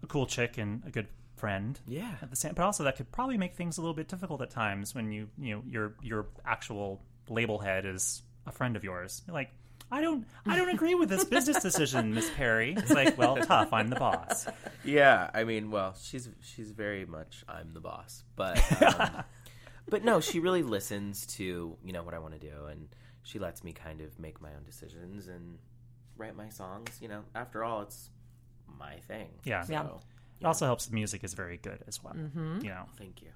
a 0.02 0.06
cool 0.06 0.26
chick 0.26 0.58
and 0.58 0.82
a 0.86 0.90
good 0.90 1.08
friend. 1.36 1.78
Yeah. 1.86 2.14
At 2.22 2.30
the 2.30 2.36
same, 2.36 2.54
but 2.54 2.64
also 2.64 2.84
that 2.84 2.96
could 2.96 3.10
probably 3.12 3.36
make 3.36 3.54
things 3.56 3.78
a 3.78 3.80
little 3.80 3.94
bit 3.94 4.08
difficult 4.08 4.40
at 4.42 4.50
times 4.50 4.94
when 4.94 5.10
you 5.12 5.28
you 5.38 5.54
know 5.56 5.62
your 5.66 5.94
your 6.02 6.26
actual 6.44 7.02
label 7.28 7.58
head 7.58 7.84
is 7.84 8.22
a 8.46 8.52
friend 8.52 8.76
of 8.76 8.84
yours. 8.84 9.22
Like. 9.28 9.50
I 9.90 10.00
don't. 10.00 10.26
I 10.46 10.56
don't 10.56 10.70
agree 10.70 10.94
with 10.94 11.08
this 11.08 11.24
business 11.24 11.62
decision, 11.62 12.12
Miss 12.12 12.28
Perry. 12.30 12.74
It's 12.76 12.90
like, 12.90 13.16
well, 13.16 13.36
tough. 13.36 13.72
I'm 13.72 13.88
the 13.88 13.96
boss. 13.96 14.46
Yeah, 14.84 15.30
I 15.32 15.44
mean, 15.44 15.70
well, 15.70 15.94
she's 16.00 16.28
she's 16.42 16.70
very 16.72 17.06
much 17.06 17.44
I'm 17.48 17.72
the 17.72 17.80
boss, 17.80 18.24
but 18.34 18.58
um, 18.82 19.22
but 19.88 20.04
no, 20.04 20.20
she 20.20 20.40
really 20.40 20.62
listens 20.62 21.26
to 21.36 21.76
you 21.84 21.92
know 21.92 22.02
what 22.02 22.14
I 22.14 22.18
want 22.18 22.34
to 22.34 22.40
do, 22.40 22.66
and 22.70 22.88
she 23.22 23.38
lets 23.38 23.62
me 23.62 23.72
kind 23.72 24.00
of 24.00 24.18
make 24.18 24.40
my 24.40 24.50
own 24.50 24.64
decisions 24.64 25.28
and 25.28 25.58
write 26.16 26.36
my 26.36 26.48
songs. 26.48 26.98
You 27.00 27.08
know, 27.08 27.22
after 27.34 27.62
all, 27.62 27.82
it's 27.82 28.10
my 28.78 28.96
thing. 29.06 29.28
Yeah. 29.44 29.62
So, 29.62 29.72
Yeah. 29.72 29.86
It 30.38 30.44
also 30.44 30.66
helps 30.66 30.84
the 30.86 30.94
music 30.94 31.24
is 31.24 31.32
very 31.32 31.56
good 31.56 31.78
as 31.88 32.02
well. 32.04 32.14
You 32.14 32.68
know. 32.68 32.84
Thank 32.98 33.22
you. 33.22 33.28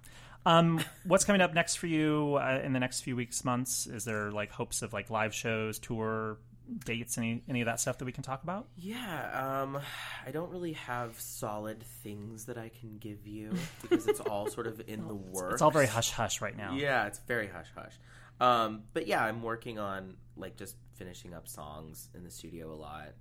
Um, 0.46 0.82
what's 1.04 1.24
coming 1.24 1.40
up 1.42 1.54
next 1.54 1.76
for 1.76 1.86
you 1.86 2.38
uh, 2.40 2.60
in 2.64 2.72
the 2.72 2.80
next 2.80 3.02
few 3.02 3.16
weeks, 3.16 3.44
months? 3.44 3.86
Is 3.86 4.04
there 4.04 4.30
like 4.30 4.50
hopes 4.50 4.82
of 4.82 4.92
like 4.92 5.10
live 5.10 5.34
shows, 5.34 5.78
tour 5.78 6.38
dates, 6.84 7.18
any 7.18 7.42
any 7.48 7.60
of 7.60 7.66
that 7.66 7.80
stuff 7.80 7.98
that 7.98 8.04
we 8.04 8.12
can 8.12 8.22
talk 8.22 8.42
about? 8.42 8.68
Yeah, 8.76 9.62
um, 9.62 9.78
I 10.26 10.30
don't 10.30 10.50
really 10.50 10.72
have 10.74 11.18
solid 11.20 11.82
things 12.02 12.46
that 12.46 12.56
I 12.56 12.70
can 12.80 12.98
give 12.98 13.26
you 13.26 13.52
because 13.82 14.06
it's 14.06 14.20
all 14.20 14.48
sort 14.48 14.66
of 14.66 14.80
in 14.86 15.06
the 15.08 15.14
works. 15.14 15.54
It's 15.54 15.62
all 15.62 15.70
very 15.70 15.86
hush 15.86 16.10
hush 16.10 16.40
right 16.40 16.56
now. 16.56 16.74
Yeah, 16.74 17.06
it's 17.06 17.18
very 17.20 17.48
hush 17.48 17.68
hush. 17.74 17.98
Um, 18.40 18.84
but 18.94 19.06
yeah, 19.06 19.22
I'm 19.22 19.42
working 19.42 19.78
on 19.78 20.16
like 20.36 20.56
just 20.56 20.76
finishing 20.94 21.34
up 21.34 21.48
songs 21.48 22.08
in 22.14 22.24
the 22.24 22.30
studio 22.30 22.72
a 22.72 22.76
lot, 22.76 23.12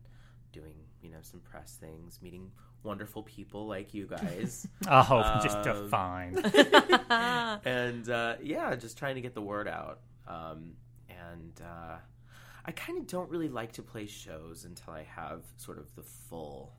doing 0.54 0.76
you 1.02 1.10
know 1.10 1.20
some 1.22 1.42
press 1.42 1.76
things, 1.80 2.20
meeting 2.22 2.52
wonderful 2.84 3.24
people 3.24 3.68
like 3.68 3.94
you 3.94 4.08
guys, 4.08 4.68
Oh, 4.88 5.40
just 5.44 5.58
Um, 5.68 5.90
fine. 5.90 6.38
and 7.66 8.10
uh, 8.10 8.36
yeah, 8.42 8.76
just 8.76 8.98
trying 8.98 9.16
to 9.16 9.22
get 9.22 9.34
the 9.34 9.42
word 9.42 9.68
out. 9.68 10.00
Um, 10.28 10.74
and 11.10 11.62
uh, 11.64 11.98
I 12.66 12.72
kind 12.72 12.98
of 13.00 13.08
don't 13.08 13.30
really 13.30 13.50
like 13.50 13.74
to 13.74 13.82
play 13.82 14.06
shows 14.06 14.66
until 14.66 14.94
I 14.94 15.04
have 15.04 15.44
sort 15.58 15.78
of 15.80 15.94
the 15.96 16.04
full 16.04 16.74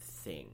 thing 0.00 0.50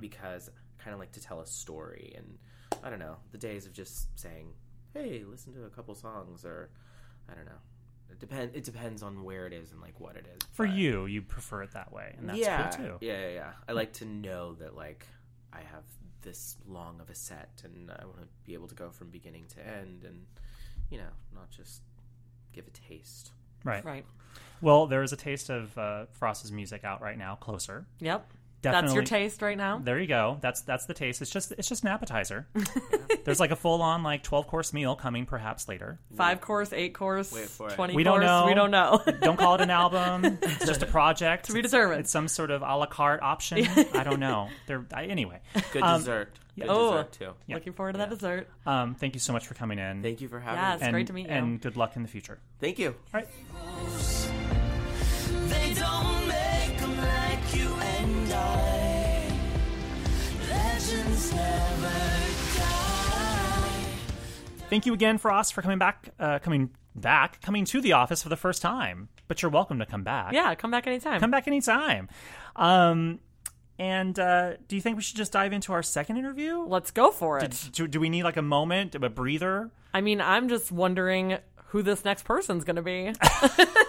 because 0.00 0.48
I 0.48 0.82
kind 0.82 0.94
of 0.94 1.00
like 1.00 1.12
to 1.12 1.20
tell 1.20 1.40
a 1.40 1.46
story. 1.46 2.12
And 2.16 2.38
I 2.82 2.90
don't 2.90 2.98
know, 2.98 3.16
the 3.32 3.38
days 3.38 3.66
of 3.66 3.72
just 3.72 4.08
saying, 4.18 4.52
"Hey, 4.94 5.24
listen 5.28 5.52
to 5.54 5.64
a 5.64 5.70
couple 5.70 5.94
songs," 5.94 6.44
or 6.44 6.70
I 7.30 7.34
don't 7.34 7.46
know. 7.46 7.60
It 8.10 8.18
depend. 8.18 8.52
It 8.54 8.64
depends 8.64 9.02
on 9.02 9.22
where 9.22 9.46
it 9.46 9.52
is 9.52 9.72
and 9.72 9.80
like 9.80 9.98
what 10.00 10.16
it 10.16 10.26
is. 10.34 10.40
For 10.52 10.66
But- 10.66 10.74
you, 10.76 11.06
you 11.06 11.22
prefer 11.22 11.62
it 11.62 11.72
that 11.72 11.92
way, 11.92 12.14
and 12.18 12.28
that's 12.28 12.38
yeah, 12.38 12.70
cool 12.70 12.84
too. 12.86 12.96
Yeah, 13.00 13.20
yeah, 13.20 13.34
yeah. 13.34 13.52
I 13.68 13.72
like 13.72 13.92
to 13.94 14.04
know 14.04 14.54
that 14.54 14.74
like 14.74 15.06
I 15.52 15.58
have 15.58 15.84
this 16.22 16.56
long 16.66 17.00
of 17.00 17.10
a 17.10 17.14
set, 17.14 17.62
and 17.64 17.90
I 17.90 18.04
want 18.04 18.20
to 18.20 18.26
be 18.44 18.54
able 18.54 18.68
to 18.68 18.74
go 18.74 18.90
from 18.90 19.08
beginning 19.10 19.44
to 19.54 19.66
end, 19.66 20.04
and 20.04 20.26
you 20.90 20.98
know, 20.98 21.10
not 21.34 21.50
just 21.50 21.82
give 22.52 22.66
a 22.66 22.70
taste. 22.70 23.32
Right. 23.64 23.84
Right. 23.84 24.06
Well, 24.60 24.86
there 24.86 25.02
is 25.02 25.12
a 25.12 25.16
taste 25.16 25.50
of 25.50 25.76
uh, 25.78 26.06
Ferras's 26.12 26.50
music 26.50 26.84
out 26.84 27.00
right 27.00 27.16
now. 27.18 27.36
Closer. 27.36 27.86
Yep. 28.00 28.32
Definitely. 28.60 28.86
That's 28.88 28.94
your 28.94 29.04
taste 29.04 29.40
right 29.42 29.56
now. 29.56 29.78
There 29.82 30.00
you 30.00 30.08
go. 30.08 30.38
That's 30.40 30.62
that's 30.62 30.86
the 30.86 30.94
taste. 30.94 31.22
It's 31.22 31.30
just 31.30 31.52
it's 31.52 31.68
just 31.68 31.84
an 31.84 31.90
appetizer. 31.90 32.48
There's 33.24 33.38
like 33.38 33.52
a 33.52 33.56
full 33.56 33.82
on 33.82 34.02
like 34.02 34.24
twelve 34.24 34.48
course 34.48 34.72
meal 34.72 34.96
coming 34.96 35.26
perhaps 35.26 35.68
later. 35.68 36.00
Five 36.16 36.40
course, 36.40 36.72
eight 36.72 36.92
course, 36.94 37.32
Wait 37.32 37.48
for 37.48 37.68
it. 37.68 37.74
twenty 37.74 37.94
We 37.94 38.02
course. 38.02 38.14
don't 38.20 38.26
know. 38.26 38.46
We 38.46 38.54
don't 38.54 38.70
know. 38.72 39.00
Don't 39.20 39.36
call 39.38 39.54
it 39.54 39.60
an 39.60 39.70
album. 39.70 40.38
It's 40.42 40.66
just 40.66 40.82
a 40.82 40.86
project. 40.98 41.46
To 41.46 41.52
be 41.52 41.62
determined. 41.62 42.00
It's 42.00 42.10
some 42.10 42.26
sort 42.26 42.50
of 42.50 42.62
a 42.62 42.76
la 42.76 42.86
carte 42.86 43.22
option. 43.22 43.64
I 43.94 44.02
don't 44.02 44.18
know. 44.20 44.48
There. 44.66 44.84
I, 44.92 45.04
anyway. 45.04 45.40
Good 45.72 45.82
Um, 45.82 46.00
dessert. 46.00 46.32
Good 46.58 46.66
Oh. 46.68 46.90
dessert 46.92 47.12
too. 47.12 47.34
Looking 47.54 47.72
forward 47.74 47.92
to 47.92 47.98
that 47.98 48.10
dessert. 48.10 48.48
Um, 48.66 48.94
thank 48.96 49.14
you 49.14 49.20
so 49.20 49.32
much 49.32 49.46
for 49.46 49.54
coming 49.54 49.78
in. 49.78 50.02
Thank 50.02 50.20
you 50.20 50.26
for 50.28 50.40
having 50.40 50.58
Yes. 50.60 50.80
me. 50.80 50.86
and, 50.86 50.94
great 50.94 51.06
to 51.06 51.12
meet 51.12 51.26
you. 51.28 51.32
And 51.32 51.60
good 51.60 51.76
luck 51.76 51.94
in 51.94 52.02
the 52.02 52.08
future. 52.08 52.38
Thank 52.60 52.80
you. 52.80 52.96
All 53.14 53.20
right. 53.20 53.28
Thank 64.68 64.84
you 64.84 64.92
again, 64.92 65.18
Ferras, 65.18 65.50
for 65.50 65.62
coming 65.62 65.78
back. 65.78 66.10
Uh, 66.20 66.38
coming 66.40 66.70
back. 66.94 67.40
Coming 67.40 67.64
to 67.66 67.80
the 67.80 67.92
office 67.92 68.22
for 68.22 68.28
the 68.28 68.36
first 68.36 68.60
time. 68.60 69.08
But 69.26 69.40
you're 69.40 69.50
welcome 69.50 69.78
to 69.78 69.86
come 69.86 70.04
back. 70.04 70.32
Yeah, 70.32 70.54
come 70.54 70.70
back 70.70 70.86
anytime. 70.86 71.20
Come 71.20 71.30
back 71.30 71.48
anytime. 71.48 72.08
Um, 72.54 73.20
and 73.78 74.18
uh, 74.18 74.54
do 74.66 74.76
you 74.76 74.82
think 74.82 74.96
we 74.96 75.02
should 75.02 75.16
just 75.16 75.32
dive 75.32 75.52
into 75.52 75.72
our 75.72 75.82
second 75.82 76.18
interview? 76.18 76.60
Let's 76.60 76.90
go 76.90 77.10
for 77.10 77.38
it. 77.38 77.68
Do, 77.72 77.86
do 77.86 78.00
we 78.00 78.08
need 78.10 78.24
like 78.24 78.36
a 78.36 78.42
moment, 78.42 78.94
a 78.94 79.08
breather? 79.08 79.70
I 79.94 80.00
mean, 80.00 80.20
I'm 80.20 80.48
just 80.48 80.70
wondering 80.70 81.38
who 81.68 81.82
this 81.82 82.04
next 82.04 82.24
person's 82.24 82.64
going 82.64 82.76
to 82.76 82.82
be. 82.82 83.12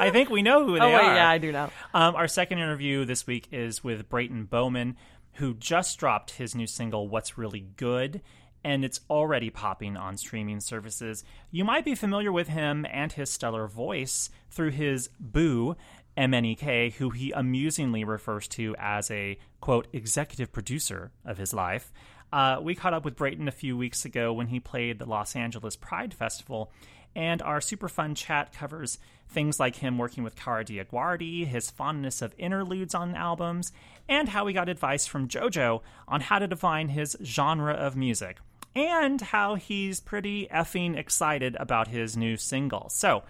I 0.00 0.10
think 0.10 0.30
we 0.30 0.42
know 0.42 0.64
who 0.66 0.74
they 0.74 0.84
oh 0.84 0.88
wait, 0.88 1.04
are. 1.04 1.14
yeah, 1.14 1.28
I 1.28 1.38
do 1.38 1.52
know. 1.52 1.70
Um, 1.94 2.14
our 2.16 2.28
second 2.28 2.58
interview 2.58 3.04
this 3.04 3.26
week 3.26 3.48
is 3.52 3.84
with 3.84 4.08
Brayton 4.08 4.44
Bowman, 4.44 4.96
who 5.34 5.54
just 5.54 5.98
dropped 5.98 6.32
his 6.32 6.54
new 6.54 6.66
single, 6.66 7.08
What's 7.08 7.38
Really 7.38 7.66
Good, 7.76 8.20
and 8.64 8.84
it's 8.84 9.00
already 9.08 9.50
popping 9.50 9.96
on 9.96 10.16
streaming 10.16 10.60
services. 10.60 11.24
You 11.50 11.64
might 11.64 11.84
be 11.84 11.94
familiar 11.94 12.32
with 12.32 12.48
him 12.48 12.86
and 12.90 13.12
his 13.12 13.30
stellar 13.30 13.66
voice 13.66 14.30
through 14.50 14.70
his 14.70 15.08
Boo, 15.18 15.76
MNEK, 16.16 16.94
who 16.94 17.10
he 17.10 17.30
amusingly 17.32 18.04
refers 18.04 18.48
to 18.48 18.74
as 18.78 19.10
a, 19.10 19.38
quote, 19.60 19.86
executive 19.92 20.52
producer 20.52 21.12
of 21.24 21.38
his 21.38 21.54
life. 21.54 21.92
Uh, 22.32 22.58
we 22.62 22.74
caught 22.74 22.94
up 22.94 23.04
with 23.04 23.16
Brayton 23.16 23.48
a 23.48 23.52
few 23.52 23.76
weeks 23.76 24.04
ago 24.04 24.32
when 24.32 24.48
he 24.48 24.60
played 24.60 24.98
the 24.98 25.06
Los 25.06 25.34
Angeles 25.34 25.76
Pride 25.76 26.14
Festival, 26.14 26.70
and 27.14 27.42
our 27.42 27.60
super 27.60 27.88
fun 27.88 28.14
chat 28.14 28.52
covers 28.52 28.98
things 29.28 29.60
like 29.60 29.76
him 29.76 29.98
working 29.98 30.24
with 30.24 30.36
Kara 30.36 30.64
DioGuardi, 30.64 31.46
his 31.46 31.70
fondness 31.70 32.20
of 32.22 32.34
interludes 32.38 32.94
on 32.94 33.14
albums, 33.14 33.72
and 34.08 34.28
how 34.28 34.46
he 34.46 34.54
got 34.54 34.68
advice 34.68 35.06
from 35.06 35.28
JoJo 35.28 35.82
on 36.08 36.20
how 36.20 36.38
to 36.38 36.48
define 36.48 36.88
his 36.88 37.16
genre 37.22 37.72
of 37.72 37.96
music, 37.96 38.38
and 38.74 39.20
how 39.20 39.54
he's 39.54 40.00
pretty 40.00 40.48
effing 40.52 40.96
excited 40.96 41.56
about 41.60 41.88
his 41.88 42.16
new 42.16 42.36
single. 42.36 42.88
So, 42.88 43.22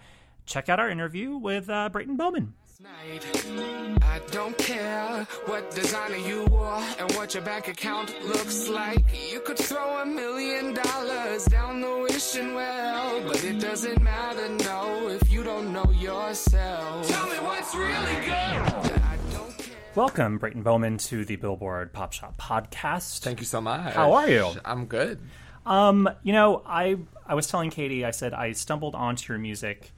check 0.45 0.69
out 0.69 0.79
our 0.79 0.89
interview 0.89 1.35
with 1.35 1.69
uh, 1.69 1.89
Brayton 1.89 2.17
Bowman. 2.17 2.53
Night. 2.83 3.99
I 4.01 4.19
don't 4.31 4.57
care 4.57 5.27
what 5.45 5.69
designer 5.71 6.15
you 6.15 6.45
wore 6.45 6.81
and 6.99 7.11
what 7.13 7.33
your 7.33 7.43
bank 7.43 7.67
account 7.67 8.13
looks 8.25 8.67
like. 8.69 9.03
You 9.31 9.39
could 9.41 9.57
throw 9.57 10.01
a 10.01 10.05
million 10.05 10.73
dollars 10.73 11.45
down 11.45 11.81
the 11.81 12.07
wishing 12.09 12.55
well, 12.55 13.21
but 13.27 13.43
it 13.43 13.59
doesn't 13.59 14.01
matter, 14.01 14.49
no, 14.63 15.09
if 15.09 15.31
you 15.31 15.43
don't 15.43 15.71
know 15.71 15.91
yourself. 15.91 17.07
Tell 17.07 17.27
me 17.27 17.37
what's 17.37 17.75
really 17.75 18.15
good. 18.25 18.31
I 18.31 19.17
don't 19.31 19.57
care. 19.57 19.75
Welcome, 19.95 20.39
Brayton 20.39 20.63
Bowman, 20.63 20.97
to 20.99 21.25
the 21.25 21.35
Billboard 21.35 21.93
Pop 21.93 22.13
Shop 22.13 22.39
podcast. 22.39 23.19
Thank 23.19 23.39
you 23.41 23.45
so 23.45 23.61
much. 23.61 23.93
How 23.93 24.13
are 24.13 24.29
you? 24.29 24.53
I'm 24.65 24.85
good. 24.85 25.19
Um, 25.65 26.09
you 26.23 26.33
know, 26.33 26.63
I 26.65 26.97
I 27.27 27.35
was 27.35 27.47
telling 27.47 27.69
Katie, 27.69 28.05
I 28.05 28.11
said 28.11 28.33
I 28.33 28.53
stumbled 28.53 28.95
onto 28.95 29.31
your 29.31 29.39
music 29.39 29.91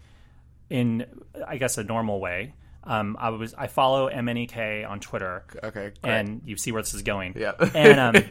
in, 0.69 1.05
I 1.47 1.57
guess, 1.57 1.77
a 1.77 1.84
normal 1.84 2.19
way. 2.19 2.53
Um, 2.86 3.15
I 3.19 3.29
was 3.29 3.53
I 3.53 3.67
follow 3.67 4.09
MNEK 4.09 4.89
on 4.89 4.99
Twitter, 4.99 5.43
Okay, 5.63 5.91
great. 6.01 6.11
and 6.11 6.41
you 6.45 6.57
see 6.57 6.71
where 6.71 6.81
this 6.81 6.93
is 6.93 7.01
going. 7.01 7.34
Yeah. 7.38 7.53
and 7.73 7.99
um, 7.99 8.23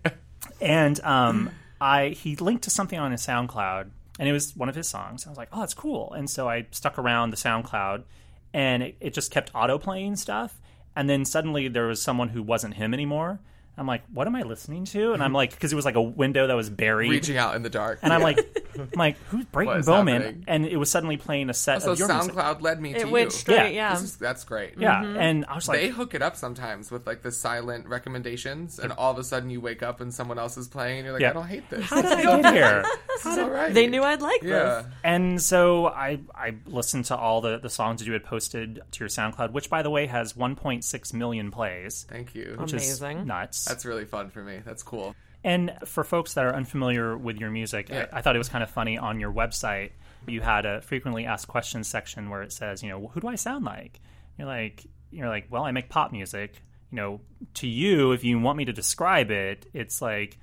and 0.60 1.00
um, 1.04 1.50
I 1.80 2.10
he 2.10 2.36
linked 2.36 2.64
to 2.64 2.70
something 2.70 2.98
on 2.98 3.12
his 3.12 3.26
SoundCloud, 3.26 3.90
and 4.18 4.28
it 4.28 4.32
was 4.32 4.56
one 4.56 4.68
of 4.68 4.74
his 4.74 4.88
songs. 4.88 5.26
I 5.26 5.30
was 5.30 5.38
like, 5.38 5.48
oh, 5.52 5.60
that's 5.60 5.74
cool. 5.74 6.12
And 6.12 6.28
so 6.28 6.48
I 6.48 6.66
stuck 6.70 6.98
around 6.98 7.30
the 7.30 7.36
SoundCloud, 7.36 8.04
and 8.52 8.82
it, 8.82 8.96
it 9.00 9.14
just 9.14 9.30
kept 9.30 9.50
auto 9.54 9.78
playing 9.78 10.16
stuff. 10.16 10.60
And 10.96 11.08
then 11.08 11.24
suddenly 11.24 11.68
there 11.68 11.86
was 11.86 12.02
someone 12.02 12.30
who 12.30 12.42
wasn't 12.42 12.74
him 12.74 12.92
anymore. 12.92 13.38
I'm 13.80 13.86
like, 13.86 14.02
what 14.12 14.26
am 14.26 14.34
I 14.34 14.42
listening 14.42 14.84
to? 14.86 15.12
And 15.12 15.22
I'm 15.22 15.32
like, 15.32 15.50
because 15.50 15.72
it 15.72 15.76
was 15.76 15.84
like 15.84 15.94
a 15.96 16.02
window 16.02 16.46
that 16.46 16.54
was 16.54 16.68
buried. 16.70 17.10
Reaching 17.10 17.36
out 17.36 17.54
in 17.56 17.62
the 17.62 17.70
dark. 17.70 18.00
And 18.02 18.12
I'm 18.12 18.22
like, 18.22 18.38
I'm 18.78 18.88
like, 18.96 19.16
who's 19.28 19.44
Brayton 19.52 19.66
What 19.72 19.80
is 19.80 19.86
Bowman? 19.86 20.22
happening? 20.22 20.44
And 20.46 20.66
it 20.66 20.76
was 20.76 20.90
suddenly 20.90 21.16
playing 21.16 21.50
a 21.50 21.54
set 21.54 21.82
so 21.82 21.92
of 21.92 21.98
your 21.98 22.08
music. 22.08 22.32
SoundCloud 22.34 22.60
led 22.62 22.80
me 22.80 22.92
to 22.94 23.00
It 23.00 23.06
you. 23.06 23.12
went 23.12 23.32
straight, 23.32 23.56
Yeah. 23.74 23.90
yeah. 23.90 23.92
This 23.94 24.02
is- 24.02 24.16
that's 24.16 24.44
great. 24.44 24.74
Yeah, 24.78 25.02
mm-hmm. 25.02 25.16
and 25.16 25.44
I 25.46 25.54
was 25.54 25.68
like, 25.68 25.80
They 25.80 25.88
hook 25.88 26.14
it 26.14 26.22
up 26.22 26.36
sometimes 26.36 26.90
with 26.90 27.06
like 27.06 27.22
the 27.22 27.30
silent 27.32 27.86
recommendations, 27.86 28.78
and 28.78 28.92
all 28.92 29.12
of 29.12 29.18
a 29.18 29.24
sudden 29.24 29.50
you 29.50 29.60
wake 29.60 29.82
up 29.82 30.00
and 30.00 30.12
someone 30.12 30.38
else 30.38 30.56
is 30.56 30.68
playing, 30.68 30.98
and 30.98 31.04
you're 31.04 31.12
like, 31.14 31.22
Yeah. 31.22 31.30
I 31.30 31.32
don't 31.34 31.46
hate 31.46 31.68
this. 31.70 31.84
how 31.86 32.02
did 32.02 32.12
I 32.12 32.40
get 32.40 32.54
here? 32.54 32.84
this 33.08 33.26
is 33.26 33.38
all 33.38 33.50
right. 33.50 33.72
They 33.72 33.86
knew 33.86 34.02
I'd 34.02 34.22
like 34.22 34.42
Yeah. 34.42 34.82
this. 34.82 34.86
And 35.04 35.40
so 35.42 35.86
I 35.86 36.20
I 36.34 36.54
listened 36.66 37.06
to 37.06 37.16
all 37.16 37.40
the 37.40 37.58
the 37.58 37.70
songs 37.70 38.00
that 38.00 38.06
you 38.06 38.12
had 38.12 38.24
posted 38.24 38.80
to 38.92 39.00
your 39.00 39.08
SoundCloud, 39.08 39.52
which 39.52 39.70
by 39.70 39.82
the 39.82 39.90
way 39.90 40.06
has 40.06 40.34
1.6 40.34 41.12
million 41.14 41.50
plays, 41.50 42.06
Thank 42.08 42.34
you. 42.34 42.54
which 42.58 42.72
Amazing. 42.72 43.18
is 43.18 43.26
nuts. 43.26 43.67
That's 43.68 43.84
really 43.84 44.04
fun 44.04 44.30
for 44.30 44.42
me. 44.42 44.60
That's 44.64 44.82
cool. 44.82 45.14
And 45.44 45.76
for 45.84 46.02
folks 46.02 46.34
that 46.34 46.44
are 46.44 46.54
unfamiliar 46.54 47.16
with 47.16 47.38
your 47.38 47.50
music, 47.50 47.88
Yeah. 47.88 48.06
I, 48.12 48.18
I 48.18 48.22
thought 48.22 48.34
it 48.34 48.38
was 48.38 48.48
kind 48.48 48.64
of 48.64 48.70
funny 48.70 48.98
on 48.98 49.20
your 49.20 49.32
website. 49.32 49.92
You 50.26 50.40
had 50.40 50.66
a 50.66 50.80
frequently 50.80 51.26
asked 51.26 51.46
questions 51.48 51.86
section 51.86 52.28
where 52.28 52.42
it 52.42 52.52
says, 52.52 52.82
you 52.82 52.88
know, 52.88 53.08
who 53.08 53.20
do 53.20 53.28
I 53.28 53.36
sound 53.36 53.64
like? 53.64 54.00
You're 54.36 54.48
like, 54.48 54.84
you're 55.10 55.28
like, 55.28 55.46
well, 55.50 55.62
I 55.64 55.70
make 55.70 55.88
pop 55.88 56.12
music. 56.12 56.60
You 56.90 56.96
know, 56.96 57.20
to 57.54 57.66
you, 57.68 58.12
if 58.12 58.24
you 58.24 58.38
want 58.40 58.58
me 58.58 58.64
to 58.64 58.72
describe 58.72 59.30
it, 59.30 59.66
it's 59.72 60.02
like 60.02 60.38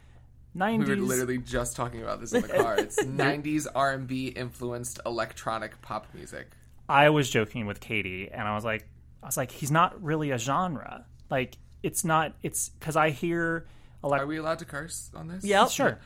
90s. 0.55 0.87
We 0.87 0.95
were 0.95 1.01
literally 1.01 1.37
just 1.39 1.75
talking 1.75 2.01
about 2.01 2.21
this 2.21 2.33
in 2.33 2.41
the 2.43 2.47
car. 2.47 2.77
It's 2.77 2.95
90s 3.03 3.67
R&B 3.75 4.27
influenced 4.27 4.99
electronic 5.05 5.81
pop 5.81 6.07
music. 6.13 6.51
I 6.87 7.09
was 7.09 7.29
joking 7.29 7.65
with 7.65 7.79
Katie, 7.79 8.29
and 8.31 8.47
I 8.47 8.55
was 8.55 8.63
like, 8.63 8.87
I 9.21 9.25
was 9.25 9.37
like, 9.37 9.51
he's 9.51 9.71
not 9.71 10.01
really 10.03 10.31
a 10.31 10.37
genre. 10.37 11.05
Like, 11.29 11.57
it's 11.85 12.03
not. 12.03 12.33
It's 12.43 12.69
because 12.69 12.95
I 12.95 13.11
hear. 13.11 13.65
Elect- 14.03 14.23
Are 14.23 14.27
we 14.27 14.37
allowed 14.37 14.59
to 14.59 14.65
curse 14.65 15.09
on 15.15 15.27
this? 15.27 15.43
Yeah, 15.43 15.67
Sure. 15.67 15.97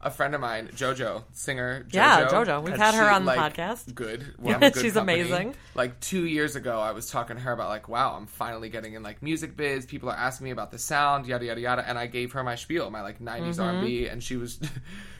a 0.00 0.10
friend 0.10 0.34
of 0.34 0.40
mine, 0.40 0.68
JoJo, 0.74 1.24
singer. 1.32 1.84
JoJo, 1.88 1.94
Yeah, 1.94 2.26
JoJo. 2.28 2.62
We've 2.62 2.76
had 2.76 2.94
her 2.94 3.08
she, 3.08 3.14
on 3.14 3.24
the 3.24 3.34
like, 3.36 3.54
podcast. 3.54 3.94
Good. 3.94 4.20
Yeah, 4.42 4.44
We're 4.44 4.54
in 4.54 4.60
good 4.72 4.76
she's 4.82 4.94
company. 4.94 5.20
amazing. 5.20 5.54
Like 5.74 6.00
two 6.00 6.24
years 6.26 6.56
ago, 6.56 6.80
I 6.80 6.92
was 6.92 7.10
talking 7.10 7.36
to 7.36 7.42
her 7.42 7.52
about 7.52 7.68
like, 7.68 7.88
wow, 7.88 8.14
I'm 8.16 8.26
finally 8.26 8.68
getting 8.70 8.94
in 8.94 9.02
like 9.02 9.22
music 9.22 9.56
biz. 9.56 9.84
People 9.86 10.08
are 10.08 10.16
asking 10.16 10.44
me 10.46 10.50
about 10.50 10.70
the 10.70 10.78
sound, 10.78 11.26
yada 11.26 11.44
yada 11.44 11.60
yada, 11.60 11.88
and 11.88 11.98
I 11.98 12.06
gave 12.06 12.32
her 12.32 12.42
my 12.42 12.54
spiel, 12.56 12.90
my 12.90 13.02
like 13.02 13.20
'90s 13.20 13.56
Mm-hmm. 13.56 13.60
R&B, 13.78 14.06
and 14.08 14.22
she 14.22 14.36
was. 14.36 14.58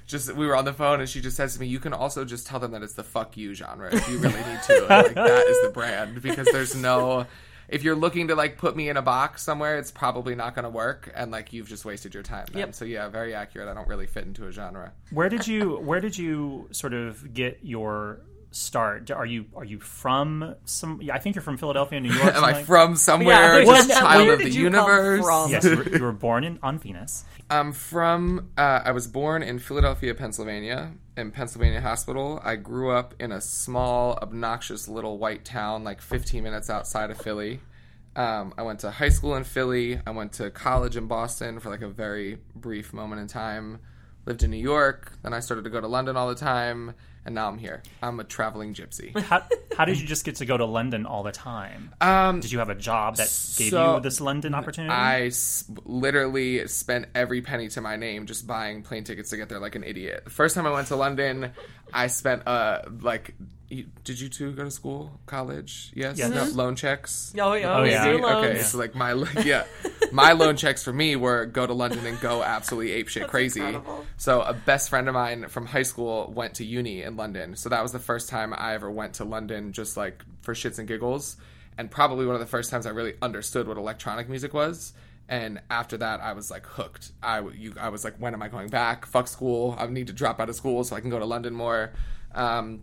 Just 0.09 0.35
we 0.35 0.47
were 0.47 0.57
on 0.57 0.65
the 0.65 0.73
phone 0.73 0.99
and 1.01 1.09
she 1.09 1.21
just 1.21 1.37
says 1.37 1.55
to 1.55 1.61
me, 1.61 1.69
"You 1.69 1.79
can 1.79 1.93
also 1.95 2.25
just 2.25 2.45
tell 2.47 2.59
them 2.59 2.73
that 2.73 2.83
it's 2.83 2.95
the 2.95 3.05
fuck 3.05 3.37
you 3.37 3.55
genre 3.55 3.89
if 3.95 4.09
you 4.11 4.19
really 4.19 4.35
need 4.35 4.61
to. 4.67 4.87
like 4.91 5.15
that 5.15 5.47
is 5.47 5.63
the 5.63 5.71
brand 5.73 6.21
because 6.21 6.49
there's 6.51 6.75
no 6.75 7.25
if 7.73 7.83
you're 7.83 7.97
looking 7.97 8.29
to 8.29 8.35
like 8.35 8.59
put 8.59 8.77
me 8.77 8.89
in 8.89 8.97
a 8.97 9.03
box 9.03 9.43
somewhere, 9.43 9.79
it's 9.79 9.91
probably 9.91 10.35
not 10.35 10.55
going 10.55 10.65
to 10.65 10.71
work, 10.71 11.11
and 11.15 11.31
like 11.33 11.53
you've 11.53 11.69
just 11.69 11.85
wasted 11.85 12.15
your 12.15 12.23
time. 12.23 12.47
Then. 12.53 12.61
Yep. 12.61 12.75
So 12.75 12.85
yeah, 12.85 13.09
very 13.09 13.35
accurate. 13.35 13.69
I 13.69 13.75
don't 13.75 13.89
really 13.89 14.07
fit 14.07 14.25
into 14.25 14.47
a 14.47 14.53
genre. 14.53 14.93
Where 15.11 15.29
did 15.29 15.47
you 15.47 15.77
Where 15.79 16.01
did 16.01 16.17
you 16.17 16.69
sort 16.71 16.93
of 16.93 17.33
get 17.35 17.61
your 17.63 18.21
start? 18.51 19.11
Are 19.11 19.25
you 19.25 19.47
Are 19.57 19.65
you 19.65 19.81
from 19.81 20.55
some? 20.67 21.01
Yeah, 21.03 21.15
I 21.15 21.19
think 21.19 21.35
you're 21.35 21.43
from 21.43 21.57
Philadelphia, 21.57 21.99
New 22.01 22.13
York. 22.13 22.35
Am 22.35 22.45
I 22.45 22.63
from 22.63 22.97
somewhere? 22.97 23.61
Yeah, 23.63 23.65
just 23.65 23.89
where- 23.89 23.99
child 24.01 24.25
where 24.27 24.33
of 24.35 24.39
the 24.39 24.45
did 24.45 24.55
you 24.55 24.71
come 24.71 24.87
universe? 24.87 25.25
from? 25.25 25.51
Yes, 25.51 25.65
you 25.65 25.77
were, 25.77 25.89
you 25.89 26.03
were 26.03 26.13
born 26.13 26.45
in 26.45 26.59
on 26.63 26.79
Venus. 26.79 27.25
I'm 27.49 27.73
from. 27.73 28.51
Uh, 28.57 28.81
I 28.85 28.93
was 28.93 29.07
born 29.09 29.43
in 29.43 29.59
Philadelphia, 29.59 30.15
Pennsylvania, 30.15 30.93
in 31.17 31.31
Pennsylvania 31.31 31.81
Hospital. 31.81 32.41
I 32.43 32.57
grew 32.57 32.91
up 32.91 33.15
in 33.19 33.33
a 33.33 33.41
small, 33.41 34.19
obnoxious 34.23 34.89
little 34.89 35.19
white 35.19 35.45
town, 35.45 35.85
like 35.85 36.01
15 36.01 36.43
minutes 36.43 36.71
outside 36.71 37.11
of 37.11 37.19
Philly. 37.19 37.61
Um, 38.15 38.53
I 38.59 38.63
went 38.63 38.81
to 38.81 38.91
high 38.91 39.09
school 39.09 39.37
in 39.37 39.45
Philly. 39.45 40.01
I 40.07 40.11
went 40.11 40.33
to 40.35 40.51
college 40.51 40.97
in 40.97 41.07
Boston 41.07 41.61
for 41.61 41.71
like 41.71 41.83
a 41.83 41.89
very 41.89 42.39
brief 42.55 42.93
moment 42.93 43.21
in 43.21 43.27
time. 43.27 43.81
Lived 44.27 44.43
in 44.43 44.51
New 44.51 44.59
York. 44.59 45.13
Then 45.23 45.33
I 45.33 45.41
started 45.41 45.65
to 45.65 45.71
go 45.71 45.81
to 45.81 45.89
London 45.89 46.17
all 46.17 46.29
the 46.29 46.35
time, 46.35 46.95
and 47.25 47.35
now 47.35 47.49
I'm 47.49 47.59
here. 47.59 47.83
I'm 48.03 48.19
a 48.21 48.25
traveling 48.25 48.75
gypsy. 48.75 49.17
How, 49.21 49.43
how 49.77 49.85
did 49.85 50.01
you 50.01 50.07
just 50.07 50.25
get 50.25 50.37
to 50.37 50.45
go 50.47 50.57
to 50.57 50.65
London 50.65 51.07
all 51.07 51.23
the 51.23 51.33
time? 51.33 51.95
Um, 52.01 52.41
Did 52.41 52.51
you 52.53 52.59
have 52.59 52.69
a 52.69 52.75
job 52.75 53.17
that 53.17 53.27
gave 53.57 53.71
so- 53.71 53.95
you 53.97 54.01
this 54.01 54.21
London 54.21 54.55
opportunity? 54.55 54.93
I 54.93 55.27
s- 55.27 55.65
literally 55.85 56.67
spent 56.69 57.07
every 57.15 57.41
penny 57.43 57.69
to 57.69 57.81
my 57.81 57.97
name 57.97 58.27
just 58.27 58.47
buying 58.47 58.83
plane 58.83 59.05
tickets 59.05 59.31
to 59.31 59.37
get 59.37 59.49
there 59.49 59.61
like 59.61 59.75
an 59.77 59.85
idiot. 59.85 60.23
The 60.25 60.31
first 60.31 60.55
time 60.55 60.67
I 60.67 60.71
went 60.73 60.89
to 60.89 60.97
London, 60.97 61.53
I 61.93 62.07
spent 62.09 62.47
uh 62.47 62.83
like. 63.01 63.35
Did 64.05 64.21
you 64.21 64.29
two 64.29 64.53
go 64.53 64.65
to 64.65 64.71
school, 64.71 65.19
college? 65.25 65.93
Yes. 65.95 66.19
Yes. 66.19 66.31
No, 66.31 66.45
loan 66.63 66.77
checks. 66.77 67.33
Oh, 67.41 67.55
yeah, 67.55 67.79
Oh, 67.79 67.83
we 67.85 67.91
yeah. 67.91 68.05
do 68.05 68.19
See? 68.19 68.23
loans. 68.23 68.47
Okay, 68.47 68.61
so 68.61 68.77
like 68.77 68.95
my 68.95 69.13
yeah, 69.47 69.65
my 70.13 70.33
loan 70.33 70.57
checks 70.59 70.85
for 70.85 70.93
me 70.93 71.17
were 71.17 71.47
go 71.47 71.67
to 71.67 71.73
London 71.73 72.05
and 72.05 72.21
go 72.21 72.43
absolutely 72.43 72.93
ape 72.93 73.09
shit 73.09 73.29
crazy. 73.29 73.61
incredible. 73.61 74.05
So 74.19 74.43
a 74.43 74.53
best 74.53 74.91
friend 74.91 75.09
of 75.09 75.15
mine 75.15 75.49
from 75.49 75.65
high 75.65 75.85
school 75.85 76.31
went 76.37 76.57
to 76.57 76.67
uni 76.67 77.01
in 77.03 77.17
London. 77.17 77.57
So 77.57 77.71
that 77.71 77.83
was 77.83 77.93
the 77.93 77.99
first 77.99 78.29
time 78.29 78.53
I 78.55 78.75
ever 78.75 78.91
went 78.91 79.15
to 79.15 79.25
London, 79.25 79.73
just 79.73 79.97
like 79.97 80.23
for 80.43 80.53
shits 80.53 80.79
and 80.79 80.87
giggles, 80.87 81.39
and 81.79 81.91
probably 81.91 82.27
one 82.27 82.35
of 82.35 82.43
the 82.43 82.47
first 82.47 82.71
times 82.71 82.85
I 82.85 82.91
really 82.91 83.15
understood 83.23 83.67
what 83.67 83.79
electronic 83.79 84.29
music 84.29 84.53
was. 84.53 84.93
And 85.33 85.63
after 85.71 85.97
that, 85.97 86.21
I 86.21 86.35
was 86.35 86.51
like 86.51 86.67
hooked. 86.67 87.13
I 87.23 87.37
w- 87.37 87.57
you, 87.59 87.75
I 87.81 87.89
was 87.89 88.05
like, 88.05 88.17
when 88.19 88.35
am 88.35 88.43
I 88.43 88.49
going 88.49 88.69
back? 88.69 89.07
Fuck 89.07 89.29
school. 89.29 89.75
I 89.79 89.87
need 89.87 90.09
to 90.09 90.13
drop 90.13 90.41
out 90.41 90.51
of 90.51 90.55
school 90.55 90.85
so 90.85 90.95
I 90.95 91.01
can 91.01 91.09
go 91.09 91.19
to 91.19 91.25
London 91.25 91.55
more. 91.55 91.93
Um, 92.35 92.83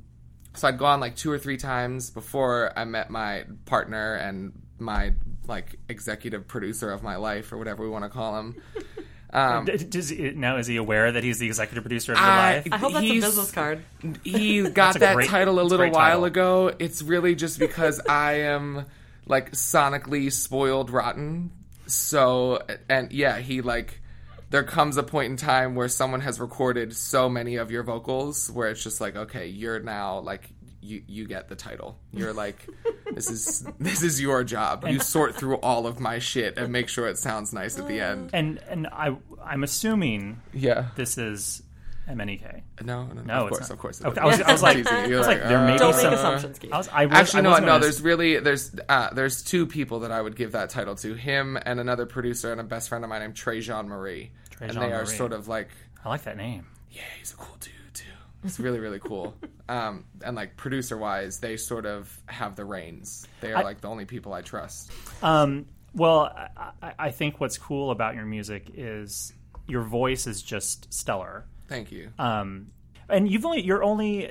so 0.56 0.68
I'd 0.68 0.80
gone 0.80 1.00
like 1.00 1.16
two 1.16 1.32
or 1.32 1.38
three 1.38 1.58
times 1.58 2.10
before 2.10 2.74
I 2.76 2.86
met 2.86 3.12
my 3.12 3.44
partner 3.66 4.16
and 4.16 4.54
my 4.80 5.14
like 5.48 5.76
executive 5.90 6.48
producer 6.48 6.92
of 6.92 7.04
my 7.04 7.18
life 7.18 7.52
or 7.52 7.58
whatever 7.60 7.84
we 7.84 7.90
want 7.90 8.04
to 8.06 8.10
call 8.10 8.40
him. 8.40 8.62
Um, 9.32 9.66
Does 9.66 10.10
he, 10.10 10.32
now 10.32 10.58
is 10.58 10.66
he 10.66 10.78
aware 10.78 11.12
that 11.12 11.24
he's 11.24 11.38
the 11.38 11.46
executive 11.46 11.84
producer 11.84 12.14
of 12.14 12.18
your 12.18 12.28
I- 12.28 12.54
life? 12.56 12.68
I 12.72 12.78
hope 12.78 12.94
that's 12.94 13.06
a 13.06 13.20
business 13.20 13.52
card. 13.52 13.84
he 14.24 14.68
got 14.72 15.00
that 15.00 15.14
great- 15.14 15.30
title 15.30 15.60
a 15.60 15.62
that's 15.62 15.72
a 15.72 15.78
little 15.78 15.94
while 15.94 16.08
title. 16.10 16.24
ago. 16.26 16.76
It's 16.80 17.04
really 17.04 17.36
just 17.36 17.60
because 17.60 18.00
I 18.10 18.40
am 18.40 18.88
like 19.28 19.52
sonically 19.52 20.32
spoiled 20.32 20.90
rotten. 20.90 21.52
So 21.92 22.62
and 22.90 23.12
yeah, 23.12 23.40
he 23.40 23.62
like 23.62 24.02
there 24.50 24.64
comes 24.64 24.98
a 24.98 25.04
point 25.04 25.30
in 25.32 25.38
time 25.38 25.76
where 25.76 25.88
someone 25.88 26.22
has 26.22 26.40
recorded 26.40 26.96
so 26.96 27.30
many 27.30 27.58
of 27.58 27.70
your 27.72 27.84
vocals 27.84 28.50
where 28.50 28.70
it's 28.70 28.84
just 28.84 29.00
like, 29.00 29.16
okay, 29.16 29.48
you're 29.48 29.80
now 29.80 30.20
like 30.20 30.50
you 30.82 31.04
you 31.08 31.28
get 31.28 31.50
the 31.50 31.56
title. 31.56 32.00
You're 32.12 32.34
like 32.34 32.68
this 33.14 33.30
is 33.30 33.68
this 33.80 34.02
is 34.02 34.22
your 34.22 34.44
job. 34.44 34.86
You 34.88 35.00
sort 35.00 35.36
through 35.36 35.58
all 35.58 35.86
of 35.88 36.00
my 36.00 36.20
shit 36.20 36.58
and 36.58 36.72
make 36.72 36.90
sure 36.90 37.08
it 37.08 37.18
sounds 37.18 37.54
nice 37.54 37.78
at 37.78 37.88
the 37.88 38.00
end. 38.00 38.32
and 38.34 38.60
and 38.70 38.88
I 38.88 39.16
I'm 39.44 39.64
assuming 39.64 40.42
Yeah. 40.54 40.88
this 40.96 41.18
is 41.18 41.62
MNEK. 42.10 42.62
No, 42.84 43.06
no, 43.06 43.14
no. 43.14 43.22
No, 43.22 43.34
of 43.46 43.48
it's 43.50 43.58
course, 43.58 43.70
not. 43.70 43.74
of 43.74 43.80
course. 43.80 44.04
Okay, 44.04 44.20
I 44.22 44.26
was- 44.26 44.42
I 44.42 44.52
was 44.52 44.64
like-. 44.64 44.88
I 44.92 45.08
was 45.08 45.28
like, 45.28 45.40
there 45.44 45.60
uh, 45.60 45.66
may 45.66 45.74
be 45.74 45.78
some- 45.80 45.90
make 45.92 46.14
assumptions. 46.14 46.60
I 46.72 46.78
was, 46.78 46.88
I 46.92 47.06
was, 47.06 47.16
Actually, 47.18 47.44
no, 47.44 47.52
no. 47.52 47.60
gonna 47.66 47.80
There's 47.80 48.02
really 48.02 48.40
there's 48.40 48.72
uh, 48.90 49.14
there's 49.14 49.44
two 49.44 49.68
people 49.68 50.00
that 50.02 50.12
I 50.12 50.22
would 50.22 50.36
give 50.36 50.54
that 50.54 50.70
title 50.72 50.96
to. 50.96 51.14
Him 51.14 51.58
and 51.66 51.80
another 51.80 52.06
producer 52.06 52.52
and 52.52 52.60
a 52.60 52.64
best 52.64 52.90
friend 52.90 53.04
of 53.04 53.10
mine 53.10 53.22
named 53.22 53.36
Trey 53.36 53.62
Jean 53.62 53.88
Marie, 53.88 54.32
and 54.60 54.72
they 54.72 54.92
are 54.92 55.06
sort 55.06 55.34
of 55.34 55.48
like 55.48 55.70
I 56.04 56.10
like 56.10 56.24
that 56.24 56.38
name. 56.38 56.66
yeah, 56.92 57.02
he's 57.20 57.34
a 57.34 57.38
cool 57.38 57.56
dude 57.60 57.74
too. 57.94 58.06
It's 58.44 58.60
really 58.60 58.80
really 58.80 59.00
cool. 59.00 59.36
Um, 59.70 60.06
and 60.26 60.36
like 60.36 60.58
producer 60.58 60.98
wise, 60.98 61.38
they 61.42 61.56
sort 61.56 61.86
of 61.86 62.12
have 62.26 62.56
the 62.56 62.66
reins. 62.66 63.28
They 63.40 63.52
are 63.54 63.58
I- 63.58 63.62
like 63.62 63.82
the 63.82 63.88
only 63.88 64.06
people 64.06 64.34
I 64.34 64.42
trust. 64.42 64.90
Um, 65.22 65.68
well, 65.94 66.24
I- 66.82 66.94
I 66.98 67.12
think 67.12 67.40
what's 67.40 67.60
cool 67.60 67.92
about 67.92 68.16
your 68.16 68.26
music 68.26 68.72
is 68.74 69.32
your 69.68 69.84
voice 69.84 70.26
is 70.26 70.42
just 70.42 70.92
stellar. 70.92 71.46
Thank 71.70 71.92
you. 71.92 72.10
Um, 72.20 72.72
and 73.08 73.30
you've 73.32 73.46
only 73.46 73.62
you're 73.64 73.84
only 73.84 74.30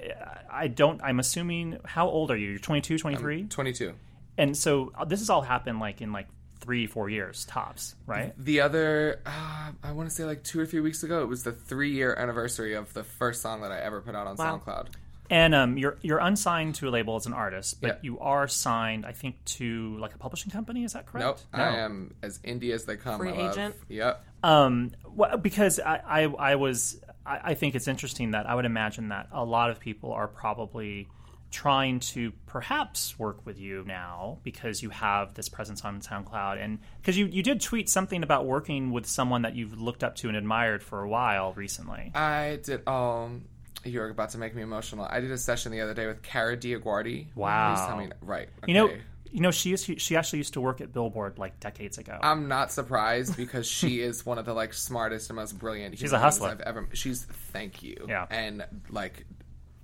I 0.51 0.69
don't 0.69 1.01
I'm 1.03 1.19
assuming 1.21 1.79
how 1.85 2.09
old 2.09 2.31
are 2.31 2.37
you? 2.37 2.51
You're 2.51 2.59
22, 2.59 2.99
23? 2.99 3.45
Twenty 3.45 3.73
two. 3.73 3.95
and 4.37 4.57
so 4.57 4.93
uh, 4.97 5.05
this 5.05 5.21
has 5.21 5.31
all 5.31 5.43
happened 5.43 5.81
like 5.81 6.01
in 6.03 6.13
like 6.13 6.27
3 6.61 6.87
4 6.87 7.09
years 7.09 7.45
tops, 7.47 7.95
right? 8.07 8.35
The 8.37 8.61
other, 8.61 9.21
uh, 9.25 9.71
I 9.83 9.93
want 9.93 10.09
to 10.09 10.15
say 10.15 10.25
like 10.25 10.43
two 10.43 10.59
or 10.61 10.67
three 10.67 10.81
weeks 10.81 11.03
ago, 11.05 11.23
it 11.23 11.27
was 11.27 11.45
the 11.45 11.53
three 11.53 11.93
year 11.93 12.15
anniversary 12.19 12.75
of 12.75 12.93
the 12.95 13.05
first 13.05 13.41
song 13.43 13.63
that 13.63 13.71
I 13.73 13.79
ever 13.81 14.01
put 14.01 14.15
out 14.17 14.27
on 14.27 14.37
Wow. 14.37 14.61
SoundCloud. 14.65 14.89
And 15.31 15.55
um, 15.55 15.77
you're 15.77 15.99
you're 16.03 16.19
unsigned 16.21 16.75
to 16.77 16.89
a 16.89 16.91
label 16.91 17.15
as 17.17 17.27
an 17.27 17.35
artist, 17.35 17.81
but 17.83 17.89
Yeah. 17.89 17.95
you 18.03 18.19
are 18.21 18.49
signed, 18.49 19.05
I 19.07 19.13
think, 19.13 19.45
to 19.57 19.97
like 19.99 20.15
a 20.15 20.19
publishing 20.19 20.51
company. 20.51 20.85
Is 20.85 20.95
that 20.95 21.05
correct? 21.07 21.27
Nope, 21.27 21.39
No. 21.57 21.63
I 21.65 21.77
am 21.77 22.15
as 22.23 22.39
indie 22.39 22.73
as 22.73 22.85
they 22.87 22.97
come. 22.97 23.19
Free 23.21 23.31
I 23.31 23.37
love. 23.37 23.53
agent? 23.53 23.75
Yep. 23.89 24.25
Um, 24.43 24.93
well, 25.15 25.37
because 25.37 25.81
I, 25.81 25.97
I, 25.97 26.23
I 26.53 26.55
was, 26.55 26.99
I, 27.29 27.41
I 27.51 27.55
think 27.55 27.75
it's 27.75 27.89
interesting 27.89 28.33
that 28.33 28.49
I 28.49 28.55
would 28.55 28.65
imagine 28.65 29.09
that 29.09 29.29
a 29.33 29.45
lot 29.45 29.71
of 29.71 29.79
people 29.79 30.13
are 30.13 30.29
probably 30.29 31.09
trying 31.51 31.99
to 31.99 32.33
perhaps 32.47 33.19
work 33.19 33.45
with 33.47 33.59
you 33.59 33.83
now 33.87 34.39
because 34.43 34.83
you 34.83 34.91
have 34.91 35.35
this 35.35 35.49
presence 35.49 35.83
on 35.85 36.01
SoundCloud 36.01 36.63
and 36.63 36.79
because 37.01 37.17
you, 37.17 37.27
you 37.27 37.43
did 37.43 37.61
tweet 37.61 37.89
something 37.89 38.23
about 38.23 38.47
working 38.47 38.91
with 38.91 39.07
someone 39.07 39.43
that 39.43 39.55
you've 39.55 39.81
looked 39.81 40.05
up 40.05 40.17
to 40.17 40.29
and 40.29 40.37
admired 40.37 40.83
for 40.83 41.03
a 41.03 41.09
while 41.09 41.55
recently. 41.55 42.13
I 42.15 42.59
did. 42.63 42.87
Um, 42.87 43.45
you're 43.85 44.11
about 44.11 44.31
to 44.31 44.39
make 44.39 44.55
me 44.55 44.63
emotional. 44.63 45.07
I 45.09 45.21
did 45.21 45.31
a 45.31 45.39
session 45.39 45.73
the 45.73 45.81
other 45.81 45.95
day 45.95 46.07
with 46.07 46.23
Kara 46.23 46.57
DioGuardi. 46.57 47.35
Wow. 47.35 47.75
Please 47.75 47.87
tell 47.87 47.97
me 47.97 48.09
right. 48.21 48.49
You 48.67 48.75
know, 48.75 48.87
okay. 48.87 49.01
You 49.33 49.41
know, 49.41 49.51
she 49.51 49.73
is, 49.73 49.85
she 49.85 50.17
actually 50.17 50.39
used 50.39 50.55
to 50.55 50.61
work 50.61 50.81
at 50.81 50.93
Billboard 50.93 51.39
like 51.39 51.61
decades 51.61 51.99
ago. 51.99 52.19
I'm 52.23 52.49
not 52.49 52.73
surprised 52.73 53.37
because 53.37 53.67
she 53.67 54.01
is 54.03 54.25
one 54.25 54.39
of 54.39 54.45
the 54.45 54.55
like 54.55 54.75
smartest 54.75 55.31
and 55.31 55.37
most 55.37 55.59
brilliant. 55.59 55.99
She's 55.99 56.11
human 56.11 56.21
a 56.21 56.25
hustler. 56.25 56.49
I've 56.49 56.61
ever. 56.61 56.89
She's 56.93 57.25
thank 57.25 57.83
you. 57.83 58.07
Yeah. 58.09 58.27
And 58.31 58.65
like 58.91 59.27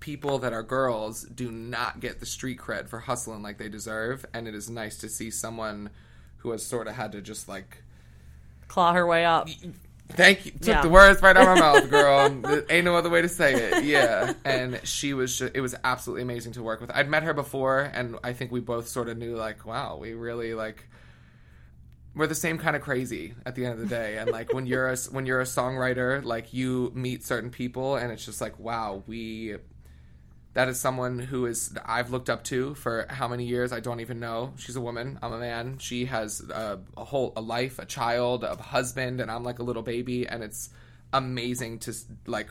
people 0.01 0.39
that 0.41 0.53
are 0.53 0.63
girls 0.63 1.23
do 1.23 1.51
not 1.51 2.01
get 2.01 2.21
the 2.21 2.27
street 2.27 2.59
cred 2.59 2.89
for 2.89 3.01
hustling 3.01 3.43
like 3.43 3.59
they 3.59 3.69
deserve, 3.69 4.27
and 4.35 4.47
it 4.47 4.55
is 4.55 4.69
nice 4.69 4.99
to 4.99 5.09
see 5.09 5.31
someone 5.31 5.91
who 6.39 6.51
has 6.51 6.65
sort 6.65 6.87
of 6.87 6.95
had 6.95 7.13
to 7.13 7.23
just 7.23 7.49
like 7.49 7.83
Claw 8.69 8.93
her 8.93 9.07
way 9.07 9.25
up. 9.25 9.49
Thank 10.11 10.45
you. 10.47 10.53
Took 10.53 10.67
Yeah. 10.67 10.83
the 10.83 10.89
words 10.91 11.23
right 11.23 11.37
out 11.37 11.49
of 11.49 11.59
my 11.59 11.61
mouth, 11.81 11.91
girl. 11.91 12.65
Ain't 12.71 12.85
no 12.85 12.95
other 12.97 13.11
way 13.11 13.23
to 13.23 13.29
say 13.29 13.55
it. 13.55 13.85
Yeah. 13.85 14.35
And 14.45 14.81
she 14.85 15.15
was 15.15 15.37
just, 15.39 15.57
it 15.57 15.61
was 15.61 15.75
absolutely 15.83 16.23
amazing 16.23 16.53
to 16.53 16.63
work 16.63 16.81
with. 16.81 16.91
I'd 16.93 17.09
met 17.09 17.23
her 17.23 17.33
before, 17.35 17.81
and 17.81 18.17
I 18.23 18.33
think 18.35 18.53
we 18.53 18.61
both 18.61 18.87
sort 18.89 19.09
of 19.09 19.17
knew, 19.19 19.35
like, 19.37 19.65
wow, 19.67 19.97
we 19.97 20.13
really, 20.15 20.55
like, 20.55 20.87
we're 22.15 22.27
the 22.29 22.35
same 22.35 22.59
kind 22.59 22.77
of 22.77 22.83
crazy 22.83 23.35
at 23.45 23.55
the 23.57 23.65
end 23.65 23.75
of 23.75 23.81
the 23.81 23.87
day. 23.87 24.19
And, 24.19 24.31
like, 24.31 24.53
when 24.53 24.67
you're 24.67 24.89
a, 24.89 24.97
when 25.11 25.27
you're 25.27 25.41
a 25.41 25.45
songwriter, 25.45 26.23
like, 26.23 26.53
you 26.53 26.93
meet 26.95 27.25
certain 27.25 27.51
people, 27.51 27.97
and 27.97 28.13
it's 28.13 28.25
just 28.25 28.41
like, 28.41 28.59
wow, 28.59 29.03
we, 29.07 29.57
that 30.55 30.69
is 30.69 30.81
someone 30.81 31.19
who 31.19 31.47
is 31.47 31.77
I've 31.85 32.11
looked 32.11 32.31
up 32.31 32.45
to 32.45 32.75
for 32.75 33.07
how 33.11 33.29
many 33.29 33.45
years 33.45 33.73
I 33.73 33.81
don't 33.81 34.01
even 34.01 34.21
know. 34.21 34.53
She's 34.57 34.77
a 34.77 34.81
woman. 34.81 35.19
I'm 35.23 35.33
a 35.33 35.39
man. 35.39 35.79
She 35.79 36.07
has 36.07 36.41
a, 36.49 36.81
a 36.97 37.05
whole 37.05 37.33
a 37.37 37.41
life, 37.41 37.79
a 37.79 37.85
child, 37.87 38.45
a 38.45 38.57
husband, 38.57 39.21
and 39.21 39.31
I'm 39.31 39.45
like 39.45 39.59
a 39.59 39.63
little 39.65 39.83
baby. 39.83 40.27
And 40.27 40.43
it's 40.43 40.71
amazing 41.13 41.79
to 41.81 41.95
like 42.27 42.51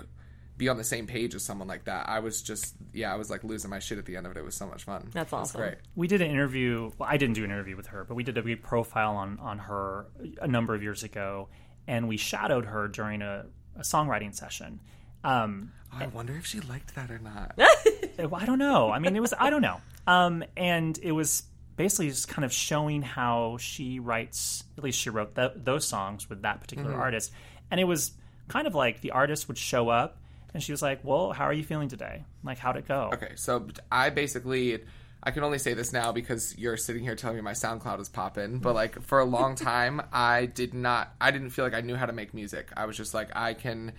be 0.55 0.69
on 0.69 0.77
the 0.77 0.83
same 0.83 1.07
page 1.07 1.33
as 1.33 1.43
someone 1.43 1.67
like 1.67 1.85
that. 1.85 2.07
I 2.07 2.19
was 2.19 2.41
just 2.41 2.75
yeah, 2.93 3.11
I 3.13 3.15
was 3.15 3.29
like 3.29 3.43
losing 3.43 3.69
my 3.69 3.79
shit 3.79 3.97
at 3.97 4.05
the 4.05 4.15
end 4.17 4.25
of 4.25 4.33
it. 4.35 4.37
It 4.39 4.45
was 4.45 4.55
so 4.55 4.67
much 4.67 4.83
fun. 4.83 5.09
That's 5.13 5.31
It 5.31 5.35
was 5.35 5.49
awesome. 5.49 5.61
great. 5.61 5.75
we 5.95 6.07
did 6.07 6.21
an 6.21 6.29
interview. 6.29 6.91
Well, 6.97 7.09
I 7.09 7.17
didn't 7.17 7.35
do 7.35 7.43
an 7.43 7.51
interview 7.51 7.75
with 7.75 7.87
her, 7.87 8.03
but 8.03 8.15
we 8.15 8.23
did 8.23 8.37
a 8.37 8.43
big 8.43 8.61
profile 8.61 9.15
on 9.15 9.39
on 9.39 9.59
her 9.59 10.07
a 10.41 10.47
number 10.47 10.75
of 10.75 10.83
years 10.83 11.03
ago, 11.03 11.49
and 11.87 12.07
we 12.07 12.17
shadowed 12.17 12.65
her 12.65 12.87
during 12.87 13.21
a, 13.21 13.45
a 13.77 13.81
songwriting 13.81 14.35
session. 14.35 14.79
Um, 15.23 15.71
I 15.99 16.07
wonder 16.07 16.35
if 16.35 16.45
she 16.45 16.59
liked 16.61 16.95
that 16.95 17.09
or 17.11 17.19
not. 17.19 17.53
I 17.59 18.45
don't 18.45 18.59
know. 18.59 18.91
I 18.91 18.99
mean, 18.99 19.15
it 19.15 19.19
was 19.21 19.33
I 19.37 19.49
don't 19.49 19.61
know. 19.61 19.79
Um, 20.07 20.43
and 20.57 20.97
it 21.01 21.11
was 21.11 21.43
basically 21.75 22.09
just 22.09 22.27
kind 22.27 22.45
of 22.45 22.51
showing 22.53 23.01
how 23.01 23.57
she 23.59 23.99
writes. 23.99 24.63
At 24.77 24.83
least 24.83 24.99
she 24.99 25.09
wrote 25.09 25.35
th- 25.35 25.53
those 25.55 25.87
songs 25.87 26.29
with 26.29 26.41
that 26.43 26.61
particular 26.61 26.91
Mm-hmm. 26.91 27.01
artist, 27.01 27.31
and 27.71 27.79
it 27.79 27.85
was 27.85 28.11
kind 28.47 28.67
of 28.67 28.75
like 28.75 29.01
the 29.01 29.11
artist 29.11 29.47
would 29.47 29.57
show 29.57 29.89
up, 29.89 30.17
and 30.53 30.61
she 30.61 30.71
was 30.71 30.81
like, 30.81 30.99
"Well, 31.03 31.31
how 31.33 31.45
are 31.45 31.53
you 31.53 31.63
feeling 31.63 31.87
today? 31.89 32.23
Like, 32.43 32.57
how'd 32.57 32.77
it 32.77 32.87
go?" 32.87 33.09
Okay, 33.13 33.31
so 33.35 33.67
I 33.91 34.09
basically 34.09 34.83
I 35.23 35.31
can 35.31 35.43
only 35.43 35.57
say 35.57 35.73
this 35.73 35.93
now 35.93 36.11
because 36.11 36.55
you're 36.57 36.75
sitting 36.77 37.01
here 37.01 37.15
telling 37.15 37.37
me 37.37 37.41
my 37.41 37.53
SoundCloud 37.53 37.99
is 38.01 38.09
popping. 38.09 38.59
But 38.59 38.75
like 38.75 39.01
for 39.01 39.19
a 39.19 39.25
long 39.25 39.55
time, 39.71 40.01
I 40.11 40.45
did 40.47 40.73
not. 40.73 41.13
I 41.21 41.31
didn't 41.31 41.51
feel 41.51 41.63
like 41.65 41.73
I 41.73 41.81
knew 41.81 41.95
how 41.95 42.05
to 42.05 42.13
make 42.13 42.33
music. 42.33 42.69
I 42.75 42.85
was 42.85 42.97
just 42.97 43.13
like 43.13 43.29
I 43.35 43.53
can 43.53 43.93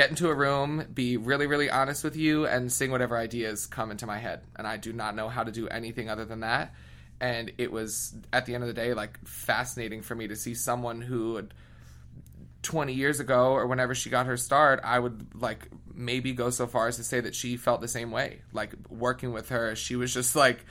get 0.00 0.08
into 0.08 0.30
a 0.30 0.34
room, 0.34 0.86
be 0.94 1.18
really 1.18 1.46
really 1.46 1.68
honest 1.68 2.02
with 2.02 2.16
you, 2.16 2.46
and 2.46 2.72
sing 2.72 2.90
whatever 2.90 3.18
ideas 3.18 3.66
come 3.66 3.90
into 3.90 4.06
my 4.06 4.18
head. 4.18 4.40
And 4.56 4.66
I 4.66 4.78
do 4.78 4.92
not 4.92 5.14
know 5.14 5.28
how 5.28 5.44
to 5.44 5.52
do 5.52 5.68
anything 5.68 6.08
other 6.08 6.24
than 6.24 6.40
that. 6.40 6.74
And 7.20 7.52
it 7.58 7.70
was 7.70 8.14
at 8.32 8.46
the 8.46 8.54
end 8.54 8.64
of 8.64 8.68
the 8.68 8.74
day 8.74 8.94
like 8.94 9.18
fascinating 9.26 10.00
for 10.00 10.14
me 10.14 10.28
to 10.28 10.36
see 10.36 10.54
someone 10.54 11.00
who. 11.02 11.36
Had, 11.36 11.54
20 12.62 12.92
years 12.92 13.20
ago 13.20 13.52
or 13.52 13.66
whenever 13.66 13.94
she 13.94 14.10
got 14.10 14.26
her 14.26 14.36
start, 14.36 14.80
I 14.84 14.98
would 14.98 15.34
like 15.34 15.70
maybe 15.94 16.34
go 16.34 16.50
so 16.50 16.66
far 16.66 16.88
as 16.88 16.96
to 16.96 17.04
say 17.04 17.18
that 17.18 17.34
she 17.34 17.56
felt 17.56 17.80
the 17.80 17.88
same 17.88 18.10
way. 18.10 18.42
Like 18.52 18.74
working 18.90 19.32
with 19.32 19.48
her, 19.48 19.74
she 19.74 19.96
was 19.96 20.12
just 20.12 20.36
like, 20.36 20.66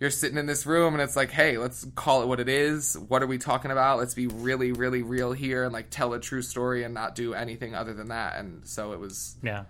you're 0.00 0.10
sitting 0.10 0.38
in 0.38 0.46
this 0.46 0.64
room 0.64 0.94
and 0.94 1.02
it's 1.02 1.14
like, 1.14 1.30
hey, 1.30 1.58
let's 1.58 1.86
call 1.94 2.22
it 2.22 2.26
what 2.26 2.40
it 2.40 2.48
is. 2.48 2.98
What 2.98 3.22
are 3.22 3.26
we 3.26 3.36
talking 3.36 3.70
about? 3.70 3.98
Let's 3.98 4.14
be 4.14 4.26
really, 4.28 4.72
really 4.72 5.02
real 5.02 5.32
here 5.32 5.62
and 5.64 5.72
like 5.74 5.90
tell 5.90 6.14
a 6.14 6.18
true 6.20 6.40
story 6.40 6.84
and 6.84 6.94
not 6.94 7.14
do 7.14 7.34
anything 7.34 7.74
other 7.74 7.92
than 7.92 8.08
that. 8.08 8.38
And 8.38 8.66
so 8.66 8.92
it 8.94 8.98
was, 8.98 9.36
Yeah. 9.42 9.64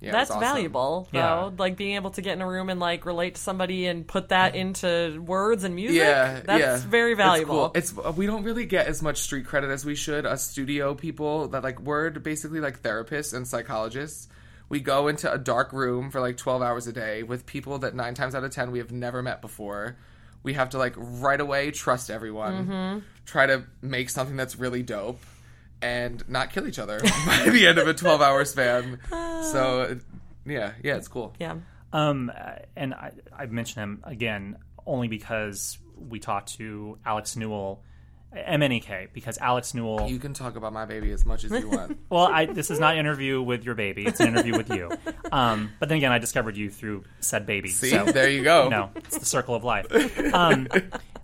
yeah, 0.00 0.12
That's 0.12 0.30
awesome. 0.30 0.40
valuable, 0.40 1.08
though. 1.10 1.18
Yeah. 1.18 1.50
Like 1.58 1.76
being 1.76 1.96
able 1.96 2.10
to 2.12 2.22
get 2.22 2.34
in 2.34 2.42
a 2.42 2.46
room 2.46 2.70
and 2.70 2.78
like 2.78 3.04
relate 3.06 3.34
to 3.34 3.40
somebody 3.40 3.86
and 3.86 4.06
put 4.06 4.28
that 4.28 4.54
into 4.54 5.20
words 5.26 5.64
and 5.64 5.74
music. 5.74 5.98
Yeah, 5.98 6.42
that's 6.44 6.60
yeah. 6.60 6.76
very 6.88 7.14
valuable. 7.14 7.72
It's, 7.74 7.90
cool. 7.90 8.06
it's 8.06 8.16
we 8.16 8.26
don't 8.26 8.44
really 8.44 8.66
get 8.66 8.86
as 8.86 9.02
much 9.02 9.18
street 9.18 9.46
credit 9.46 9.70
as 9.70 9.84
we 9.84 9.96
should. 9.96 10.26
Us 10.26 10.48
studio 10.48 10.94
people 10.94 11.48
that 11.48 11.64
like 11.64 11.80
we're 11.80 12.10
basically 12.10 12.60
like 12.60 12.82
therapists 12.82 13.34
and 13.34 13.48
psychologists. 13.48 14.28
We 14.68 14.80
go 14.80 15.08
into 15.08 15.32
a 15.32 15.38
dark 15.38 15.72
room 15.72 16.10
for 16.10 16.20
like 16.20 16.36
twelve 16.36 16.60
hours 16.62 16.86
a 16.86 16.92
day 16.92 17.22
with 17.22 17.46
people 17.46 17.78
that 17.78 17.94
nine 17.94 18.14
times 18.14 18.34
out 18.34 18.42
of 18.44 18.50
ten 18.50 18.70
we 18.72 18.78
have 18.78 18.90
never 18.92 19.22
met 19.22 19.40
before. 19.40 19.96
We 20.42 20.54
have 20.54 20.70
to 20.70 20.78
like 20.78 20.94
right 20.96 21.40
away 21.40 21.70
trust 21.70 22.10
everyone, 22.10 22.66
Mm-hmm. 22.68 22.98
try 23.26 23.46
to 23.46 23.64
make 23.82 24.10
something 24.10 24.36
that's 24.36 24.56
really 24.56 24.82
dope, 24.82 25.20
and 25.82 26.22
not 26.28 26.52
kill 26.52 26.66
each 26.66 26.78
other 26.78 27.00
by 27.26 27.48
the 27.50 27.66
end 27.66 27.78
of 27.78 27.86
a 27.88 27.94
twelve 27.94 28.20
hour 28.20 28.44
span. 28.44 28.98
So 29.52 29.98
yeah, 30.44 30.72
yeah, 30.82 30.96
it's 30.96 31.08
cool. 31.08 31.34
yeah. 31.38 31.56
Um, 31.92 32.32
uh, 32.36 32.56
and 32.74 32.92
I, 32.94 33.12
I 33.36 33.46
mention 33.46 33.82
him 33.82 34.00
again 34.04 34.56
only 34.86 35.06
because 35.08 35.78
we 35.96 36.18
talked 36.18 36.54
to 36.56 36.98
Alex 37.06 37.36
Newell, 37.36 37.82
MNEK, 38.34 39.12
because 39.12 39.38
Alex 39.38 39.72
Newell. 39.74 40.08
You 40.08 40.18
can 40.18 40.34
talk 40.34 40.56
about 40.56 40.72
my 40.72 40.84
baby 40.84 41.10
as 41.12 41.24
much 41.24 41.44
as 41.44 41.50
you 41.52 41.68
want. 41.68 41.98
well, 42.10 42.26
I, 42.26 42.46
this 42.46 42.70
is 42.70 42.78
not 42.78 42.94
an 42.94 43.00
interview 43.00 43.40
with 43.40 43.64
your 43.64 43.74
baby; 43.74 44.04
it's 44.06 44.20
an 44.20 44.28
interview 44.28 44.56
with 44.56 44.70
you. 44.70 44.90
Um, 45.32 45.72
but 45.80 45.88
then 45.88 45.98
again, 45.98 46.12
I 46.12 46.18
discovered 46.18 46.56
you 46.56 46.70
through 46.70 47.04
said 47.20 47.46
baby. 47.46 47.68
See, 47.68 47.90
so, 47.90 48.04
there 48.04 48.28
you 48.28 48.42
go. 48.44 48.68
no, 48.68 48.90
it's 48.96 49.18
the 49.18 49.24
circle 49.24 49.54
of 49.54 49.64
life. 49.64 49.86
Um, 50.34 50.68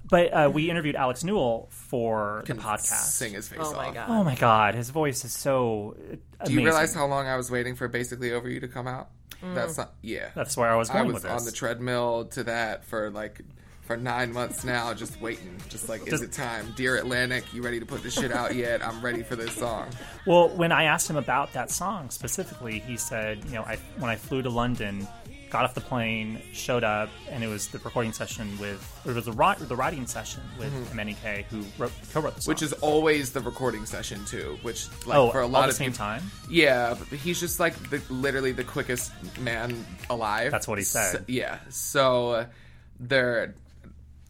but 0.08 0.32
uh, 0.32 0.50
we 0.52 0.70
interviewed 0.70 0.96
Alex 0.96 1.24
Newell 1.24 1.68
for 1.70 2.42
the 2.46 2.54
podcast. 2.54 3.04
Sing 3.10 3.32
his 3.34 3.48
face 3.48 3.58
Oh 3.62 3.72
my 3.74 3.88
off. 3.88 3.94
god. 3.94 4.06
Oh 4.10 4.24
my 4.24 4.34
god, 4.34 4.74
his 4.74 4.90
voice 4.90 5.24
is 5.24 5.32
so 5.32 5.94
Do 5.98 6.18
amazing. 6.40 6.58
you 6.58 6.64
realize 6.66 6.94
how 6.94 7.06
long 7.06 7.26
I 7.26 7.36
was 7.36 7.50
waiting 7.50 7.74
for 7.76 7.88
basically 7.88 8.32
over 8.32 8.48
you 8.48 8.60
to 8.60 8.68
come 8.68 8.86
out? 8.86 9.10
Mm. 9.42 9.54
That's 9.54 9.76
not. 9.76 9.92
Yeah, 10.02 10.28
That's 10.34 10.56
where 10.56 10.68
I 10.70 10.76
was 10.76 10.88
I 10.90 11.02
was 11.02 11.14
with 11.14 11.24
on 11.26 11.36
this. 11.36 11.46
the 11.46 11.52
treadmill 11.52 12.26
to 12.26 12.44
that 12.44 12.84
for 12.84 13.10
like 13.10 13.40
for 13.82 13.96
nine 13.96 14.32
months 14.32 14.64
now, 14.64 14.94
just 14.94 15.20
waiting. 15.20 15.56
Just 15.68 15.88
like, 15.88 16.06
is 16.06 16.22
it 16.22 16.32
time? 16.32 16.72
Dear 16.76 16.96
Atlantic, 16.96 17.44
you 17.52 17.62
ready 17.62 17.80
to 17.80 17.86
put 17.86 18.02
this 18.02 18.14
shit 18.14 18.32
out 18.32 18.54
yet? 18.54 18.84
I'm 18.84 19.00
ready 19.02 19.22
for 19.22 19.36
this 19.36 19.52
song. 19.52 19.88
Well, 20.26 20.48
when 20.50 20.72
I 20.72 20.84
asked 20.84 21.10
him 21.10 21.16
about 21.16 21.52
that 21.54 21.70
song 21.70 22.10
specifically, 22.10 22.78
he 22.78 22.96
said, 22.96 23.44
you 23.46 23.52
know, 23.52 23.62
I, 23.62 23.76
when 23.98 24.10
I 24.10 24.16
flew 24.16 24.40
to 24.42 24.50
London, 24.50 25.06
got 25.50 25.64
off 25.64 25.74
the 25.74 25.80
plane, 25.80 26.40
showed 26.52 26.84
up, 26.84 27.10
and 27.28 27.42
it 27.42 27.48
was 27.48 27.68
the 27.68 27.78
recording 27.80 28.12
session 28.12 28.56
with, 28.58 29.02
or 29.04 29.10
it 29.10 29.14
was 29.16 29.24
the, 29.26 29.66
the 29.66 29.76
writing 29.76 30.06
session 30.06 30.42
with 30.58 30.72
MNEK, 30.94 31.44
who 31.46 31.64
wrote, 31.76 31.92
co-wrote 32.12 32.36
the 32.36 32.40
song. 32.40 32.54
Mm-hmm. 32.54 32.62
Which 32.62 32.62
is 32.62 32.72
always 32.74 33.32
the 33.32 33.40
recording 33.40 33.84
session 33.84 34.24
too. 34.24 34.58
Which 34.62 34.86
like 35.06 35.18
oh, 35.18 35.30
for 35.30 35.40
a 35.40 35.46
lot 35.46 35.62
the 35.62 35.68
of 35.70 35.74
same 35.74 35.90
people, 35.90 36.06
time. 36.06 36.22
Yeah, 36.48 36.94
but 37.10 37.18
he's 37.18 37.40
just 37.40 37.58
like 37.60 37.74
the, 37.90 38.00
literally 38.08 38.52
the 38.52 38.64
quickest 38.64 39.12
man 39.40 39.84
alive. 40.08 40.52
That's 40.52 40.68
what 40.68 40.78
he 40.78 40.84
said. 40.84 41.12
So- 41.12 41.24
yeah. 41.26 41.58
So 41.68 42.30
uh, 42.30 42.46
they're 43.00 43.54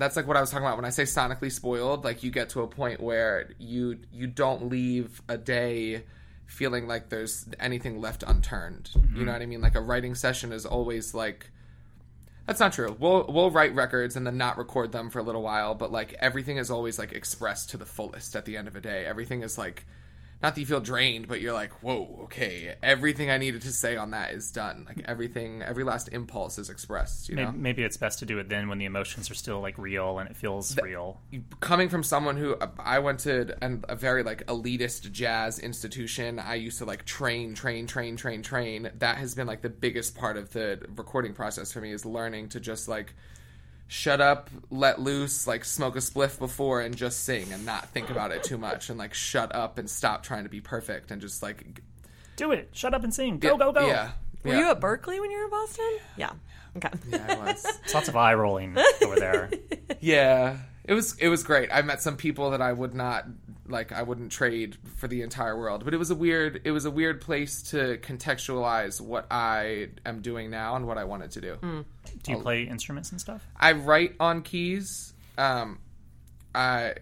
that's 0.03 0.17
like 0.17 0.27
what 0.27 0.37
I 0.37 0.41
was 0.41 0.51
talking 0.51 0.67
about 0.67 0.77
when 0.77 0.85
I 0.85 0.91
say 0.91 1.05
sonically 1.05 1.53
spoiled. 1.53 2.05
Like 2.05 2.23
you 2.23 2.31
get 2.31 2.51
to 2.51 2.63
a 2.63 2.67
point 2.67 3.01
where 3.01 3.51
you 3.59 3.99
you 4.13 4.27
don't 4.27 4.69
leave 4.69 5.23
a 5.29 5.39
day 5.39 6.03
feeling 6.47 6.87
like 6.87 7.09
there's 7.09 7.47
anything 7.61 8.01
left 8.01 8.23
unturned. 8.27 8.91
Mm-hmm. 8.95 9.17
You 9.17 9.25
know 9.25 9.33
what 9.33 9.43
I 9.43 9.47
mean? 9.47 9.61
Like 9.61 9.75
a 9.75 9.81
writing 9.81 10.15
session 10.15 10.53
is 10.53 10.67
always 10.67 11.15
like 11.15 11.51
that's 12.47 12.59
not 12.59 12.73
true. 12.73 12.97
We'll 12.99 13.27
we'll 13.29 13.51
write 13.51 13.75
records 13.75 14.17
and 14.17 14.27
then 14.27 14.37
not 14.37 14.59
record 14.59 14.93
them 14.93 15.09
for 15.09 15.21
a 15.21 15.23
little 15.23 15.43
while, 15.43 15.75
but 15.75 15.93
like 15.93 16.15
everything 16.19 16.57
is 16.57 16.71
always 16.71 16.99
like 16.99 17.13
expressed 17.13 17.71
to 17.71 17.77
the 17.77 17.87
fullest 17.87 18.35
at 18.35 18.45
the 18.45 18.57
end 18.57 18.69
of 18.69 18.77
a 18.77 18.81
day. 18.81 19.05
Everything 19.07 19.43
is 19.43 19.57
like 19.57 19.87
not 20.43 20.55
that 20.55 20.61
you 20.61 20.67
feel 20.67 20.81
drained, 20.81 21.29
but 21.29 21.41
you're 21.41 21.53
like, 21.53 21.73
whoa, 21.83 22.21
okay, 22.25 22.75
everything 22.83 23.31
I 23.31 23.39
needed 23.39 23.63
to 23.63 23.73
say 23.73 23.97
on 23.97 24.11
that 24.11 24.33
is 24.33 24.51
done. 24.51 24.85
Like 24.87 25.03
everything, 25.05 25.63
every 25.63 25.85
last 25.85 26.09
impulse 26.09 26.59
is 26.59 26.69
expressed. 26.69 27.29
You 27.29 27.37
know, 27.37 27.47
Maybe, 27.47 27.59
maybe 27.59 27.83
it's 27.85 27.97
best 27.97 28.19
to 28.21 28.27
do 28.27 28.39
it 28.39 28.49
then 28.49 28.69
when 28.69 28.79
the 28.79 28.85
emotions 28.85 29.31
are 29.31 29.35
still 29.35 29.61
like 29.61 29.79
real 29.79 30.19
and 30.19 30.29
it 30.29 30.37
feels 30.37 30.77
real. 30.83 31.21
coming 31.61 31.89
from 31.89 32.03
someone 32.03 32.37
who 32.37 32.55
uh, 32.57 32.69
I 32.79 32.99
went 32.99 33.21
to 33.21 33.57
an, 33.63 33.85
a 33.89 33.95
very 33.97 34.23
like 34.23 34.45
elitist 34.47 35.11
jazz 35.13 35.59
institution, 35.59 36.39
I 36.39 36.57
used 36.57 36.79
to 36.79 36.85
like 36.85 37.05
train, 37.05 37.55
train, 37.55 37.87
train, 37.87 38.17
train, 38.17 38.43
train. 38.43 38.91
That 38.99 39.19
has 39.19 39.35
been 39.35 39.47
like 39.47 39.63
the 39.63 39.71
biggest 39.71 40.17
part 40.17 40.37
of 40.37 40.53
the 40.53 40.81
recording 40.97 41.35
process 41.35 41.73
for 41.73 41.81
me 41.81 41.93
is 41.93 42.05
learning 42.05 42.51
to 42.51 42.61
just 42.61 42.89
like 42.89 43.15
shut 43.93 44.23
up, 44.23 44.49
let 44.71 44.99
loose, 45.01 45.47
like 45.47 45.67
smoke 45.67 45.97
a 45.97 45.99
spliff 45.99 46.39
before 46.39 46.81
and 46.81 46.97
just 46.97 47.25
sing 47.25 47.53
and 47.53 47.67
not 47.67 47.87
think 47.91 48.09
about 48.09 48.33
it 48.33 48.43
too 48.43 48.57
much 48.57 48.89
and 48.89 48.99
like 48.99 49.13
shut 49.13 49.55
up 49.55 49.77
and 49.77 49.89
stop 49.89 50.23
trying 50.23 50.45
to 50.45 50.49
be 50.49 50.63
perfect 50.63 51.11
and 51.11 51.21
just 51.21 51.43
like 51.43 51.83
Do 52.37 52.53
it. 52.53 52.71
Shut 52.73 52.95
up 52.95 53.05
and 53.05 53.13
sing. 53.13 53.39
Go, 53.39 53.59
go, 53.59 53.71
go. 53.71 53.87
Yeah. 53.87 54.13
Were 54.45 54.53
yeah. 54.53 54.59
you 54.61 54.71
at 54.71 54.81
Berklee 54.81 55.21
when 55.21 55.31
you 55.31 55.37
were 55.37 55.45
in 55.45 55.51
Boston? 55.51 55.99
Yeah. 56.17 56.31
Okay. 56.79 56.89
Yeah, 57.11 57.27
I 57.29 57.53
was. 57.53 57.67
It's 57.85 57.93
lots 57.93 58.09
of 58.09 58.17
eye 58.17 58.33
rolling 58.33 58.79
over 59.05 59.17
there. 59.17 59.51
Yeah, 60.01 60.57
it 60.85 60.95
was 60.95 61.17
it 61.19 61.29
was 61.29 61.43
great. 61.43 61.71
I 61.73 61.83
met 61.83 62.03
some 62.03 62.17
people 62.17 62.51
that 62.51 62.61
I 62.61 62.73
would 62.73 62.95
not 62.95 63.27
like. 63.67 63.93
I 63.93 64.03
wouldn't 64.03 64.33
trade 64.33 64.77
for 64.97 65.07
the 65.07 65.23
entire 65.23 65.57
world. 65.57 65.85
But 65.85 65.95
it 65.95 65.99
was 65.99 66.11
a 66.11 66.15
weird 66.15 66.61
it 66.65 66.73
was 66.73 66.85
a 66.85 66.91
weird 66.91 67.21
place 67.21 67.63
to 67.71 67.99
contextualize 67.99 69.01
what 69.01 69.27
I 69.31 69.91
am 70.05 70.23
doing 70.23 70.51
now 70.51 70.77
and 70.77 70.87
what 70.87 70.99
I 70.99 71.05
wanted 71.05 71.31
to 71.33 71.41
do. 71.41 71.85
Do 72.23 72.33
you 72.33 72.39
play 72.39 72.65
instruments 72.65 73.11
and 73.13 73.21
stuff? 73.21 73.47
I 73.57 73.73
write 73.73 74.17
on 74.19 74.43
keys. 74.43 75.13
Um, 75.39 75.79
I 76.55 76.95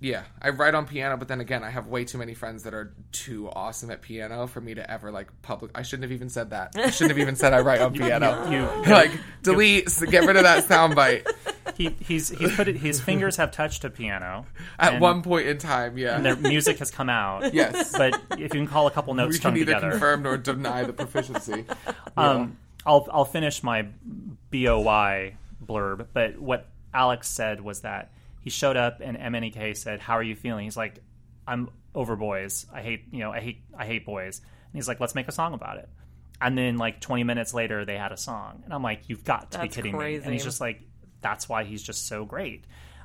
yeah, 0.00 0.22
I 0.40 0.50
write 0.50 0.74
on 0.74 0.86
piano. 0.86 1.16
But 1.16 1.28
then 1.28 1.40
again, 1.40 1.64
I 1.64 1.70
have 1.70 1.88
way 1.88 2.04
too 2.04 2.18
many 2.18 2.34
friends 2.34 2.62
that 2.62 2.74
are 2.74 2.94
too 3.10 3.50
awesome 3.50 3.90
at 3.90 4.00
piano 4.00 4.46
for 4.46 4.60
me 4.60 4.74
to 4.74 4.88
ever 4.88 5.10
like 5.10 5.28
public. 5.42 5.72
I 5.74 5.82
shouldn't 5.82 6.04
have 6.04 6.12
even 6.12 6.28
said 6.28 6.50
that. 6.50 6.72
I 6.76 6.90
shouldn't 6.90 7.10
have 7.10 7.18
even 7.18 7.34
said 7.34 7.52
I 7.52 7.60
write 7.60 7.80
on 7.80 7.92
piano. 7.94 8.48
You, 8.50 8.90
like 8.90 9.10
delete, 9.42 9.88
get 10.10 10.24
rid 10.24 10.36
of 10.36 10.44
that 10.44 10.66
soundbite. 10.66 11.26
He, 11.78 11.94
he's 12.00 12.28
he's 12.28 12.54
put 12.54 12.68
it, 12.68 12.76
his 12.76 13.00
fingers 13.00 13.36
have 13.36 13.52
touched 13.52 13.84
a 13.84 13.90
piano 13.90 14.44
At 14.78 14.94
and- 14.94 15.00
one 15.00 15.22
point 15.22 15.46
in 15.46 15.58
time, 15.58 15.96
yeah. 15.96 16.16
and 16.16 16.24
their 16.24 16.36
music 16.36 16.78
has 16.78 16.90
come 16.90 17.08
out. 17.08 17.54
Yes. 17.58 17.96
but 17.96 18.20
if 18.32 18.40
you 18.40 18.60
can 18.60 18.66
call 18.66 18.86
a 18.86 18.90
couple 18.90 19.14
notes 19.14 19.34
we 19.34 19.38
can 19.38 19.56
either 19.56 19.64
together, 19.74 19.90
confirm 19.92 20.22
nor 20.22 20.36
deny 20.52 20.82
the 20.84 20.92
proficiency. 20.92 21.64
um, 22.16 22.58
I'll 22.84 23.06
I'll 23.10 23.24
finish 23.24 23.62
my 23.62 23.86
boy 24.50 25.36
blurb. 25.64 26.06
But 26.12 26.38
what 26.38 26.66
Alex 26.92 27.28
said 27.28 27.60
was 27.60 27.82
that 27.82 28.10
he 28.40 28.50
showed 28.50 28.76
up 28.76 29.00
and 29.00 29.16
MNEK 29.16 29.76
said, 29.76 30.00
"How 30.00 30.14
are 30.14 30.22
you 30.22 30.34
feeling?" 30.34 30.64
He's 30.64 30.76
like, 30.76 31.00
"I'm 31.46 31.70
over 31.94 32.16
boys. 32.16 32.66
I 32.72 32.82
hate 32.82 33.04
you 33.12 33.20
know 33.20 33.32
I 33.32 33.40
hate 33.40 33.62
I 33.76 33.86
hate 33.86 34.04
boys." 34.04 34.38
And 34.40 34.74
he's 34.74 34.88
like, 34.88 35.00
"Let's 35.00 35.14
make 35.14 35.28
a 35.28 35.32
song 35.32 35.54
about 35.54 35.78
it." 35.78 35.88
And 36.40 36.56
then 36.56 36.76
like 36.76 37.00
20 37.00 37.24
minutes 37.24 37.52
later, 37.52 37.84
they 37.84 37.96
had 37.96 38.12
a 38.12 38.16
song, 38.16 38.62
and 38.64 38.72
I'm 38.72 38.82
like, 38.82 39.08
"You've 39.08 39.24
got 39.24 39.50
to 39.52 39.58
That's 39.58 39.76
be 39.76 39.82
kidding 39.82 39.98
me!" 39.98 40.16
And 40.16 40.32
he's 40.32 40.44
just 40.44 40.60
like, 40.60 40.82
"That's 41.20 41.48
why 41.48 41.64
he's 41.64 41.82
just 41.82 42.06
so 42.06 42.24
great." 42.24 42.64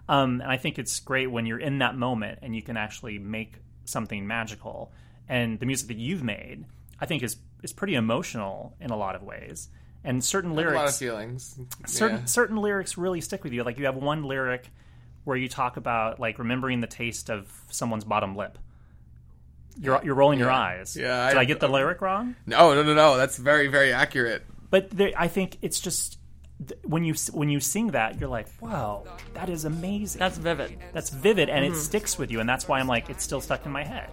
Um, 0.10 0.42
and 0.42 0.52
I 0.52 0.58
think 0.58 0.78
it's 0.80 1.00
great 1.00 1.32
when 1.32 1.46
you're 1.46 1.60
in 1.60 1.80
that 1.80 1.96
moment 1.96 2.40
and 2.42 2.54
you 2.56 2.62
can 2.62 2.76
actually 2.78 3.20
make 3.20 3.56
something 3.86 4.28
magical. 4.28 4.92
And 5.30 5.60
the 5.60 5.66
music 5.66 5.88
that 5.88 5.98
you've 5.98 6.24
made, 6.24 6.66
I 7.00 7.06
think, 7.06 7.24
is 7.24 7.38
is 7.64 7.72
pretty 7.72 7.96
emotional 7.96 8.76
in 8.82 8.90
a 8.92 8.98
lot 8.98 9.16
of 9.16 9.24
ways. 9.24 9.70
And 10.04 10.22
certain 10.24 10.52
a 10.52 10.54
lyrics, 10.56 10.76
lot 10.76 10.90
of 10.90 10.96
feelings. 10.98 11.58
certain 11.86 12.18
Yeah. 12.18 12.26
certain 12.26 12.58
lyrics 12.58 12.98
really 12.98 13.22
stick 13.22 13.44
with 13.46 13.54
you. 13.54 13.64
Like 13.64 13.78
you 13.80 13.86
have 13.86 13.96
one 13.96 14.24
lyric 14.24 14.70
where 15.24 15.38
you 15.38 15.48
talk 15.48 15.78
about 15.78 16.20
like 16.20 16.38
remembering 16.40 16.82
the 16.82 16.88
taste 16.88 17.30
of 17.30 17.50
someone's 17.70 18.04
bottom 18.04 18.36
lip. 18.36 18.58
You're 19.80 20.02
you're 20.04 20.16
rolling 20.16 20.38
your 20.40 20.52
eyes. 20.52 20.96
Yeah, 20.96 21.30
Did 21.30 21.38
I, 21.38 21.42
I- 21.42 21.46
get 21.46 21.60
the 21.62 21.68
lyric 21.70 22.02
wrong? 22.02 22.36
No, 22.46 22.74
no, 22.76 22.84
no, 22.84 22.94
no. 22.94 23.16
That's 23.18 23.38
very, 23.38 23.68
very 23.68 23.92
accurate. 23.94 24.44
But 24.70 24.90
there, 24.92 25.12
I 25.18 25.28
think 25.30 25.58
it's 25.62 25.80
just 25.80 26.18
th- 26.68 26.80
when 26.84 27.04
you 27.04 27.14
when 27.32 27.50
you 27.50 27.60
sing 27.60 27.88
that, 27.92 28.20
you're 28.20 28.30
like, 28.30 28.48
wow, 28.62 29.04
that 29.34 29.50
is 29.50 29.66
amazing." 29.66 30.20
That's 30.20 30.38
vivid. 30.38 30.78
that's 30.94 31.10
vivid, 31.10 31.50
and 31.50 31.64
Mm-hmm. 31.66 31.74
it 31.76 31.78
sticks 31.78 32.18
with 32.18 32.32
you, 32.32 32.40
and 32.40 32.48
that's 32.50 32.68
why 32.68 32.80
I'm 32.80 32.88
like, 32.88 33.10
it's 33.10 33.24
still 33.24 33.42
stuck 33.42 33.66
in 33.66 33.72
my 33.72 33.84
head. 33.84 34.10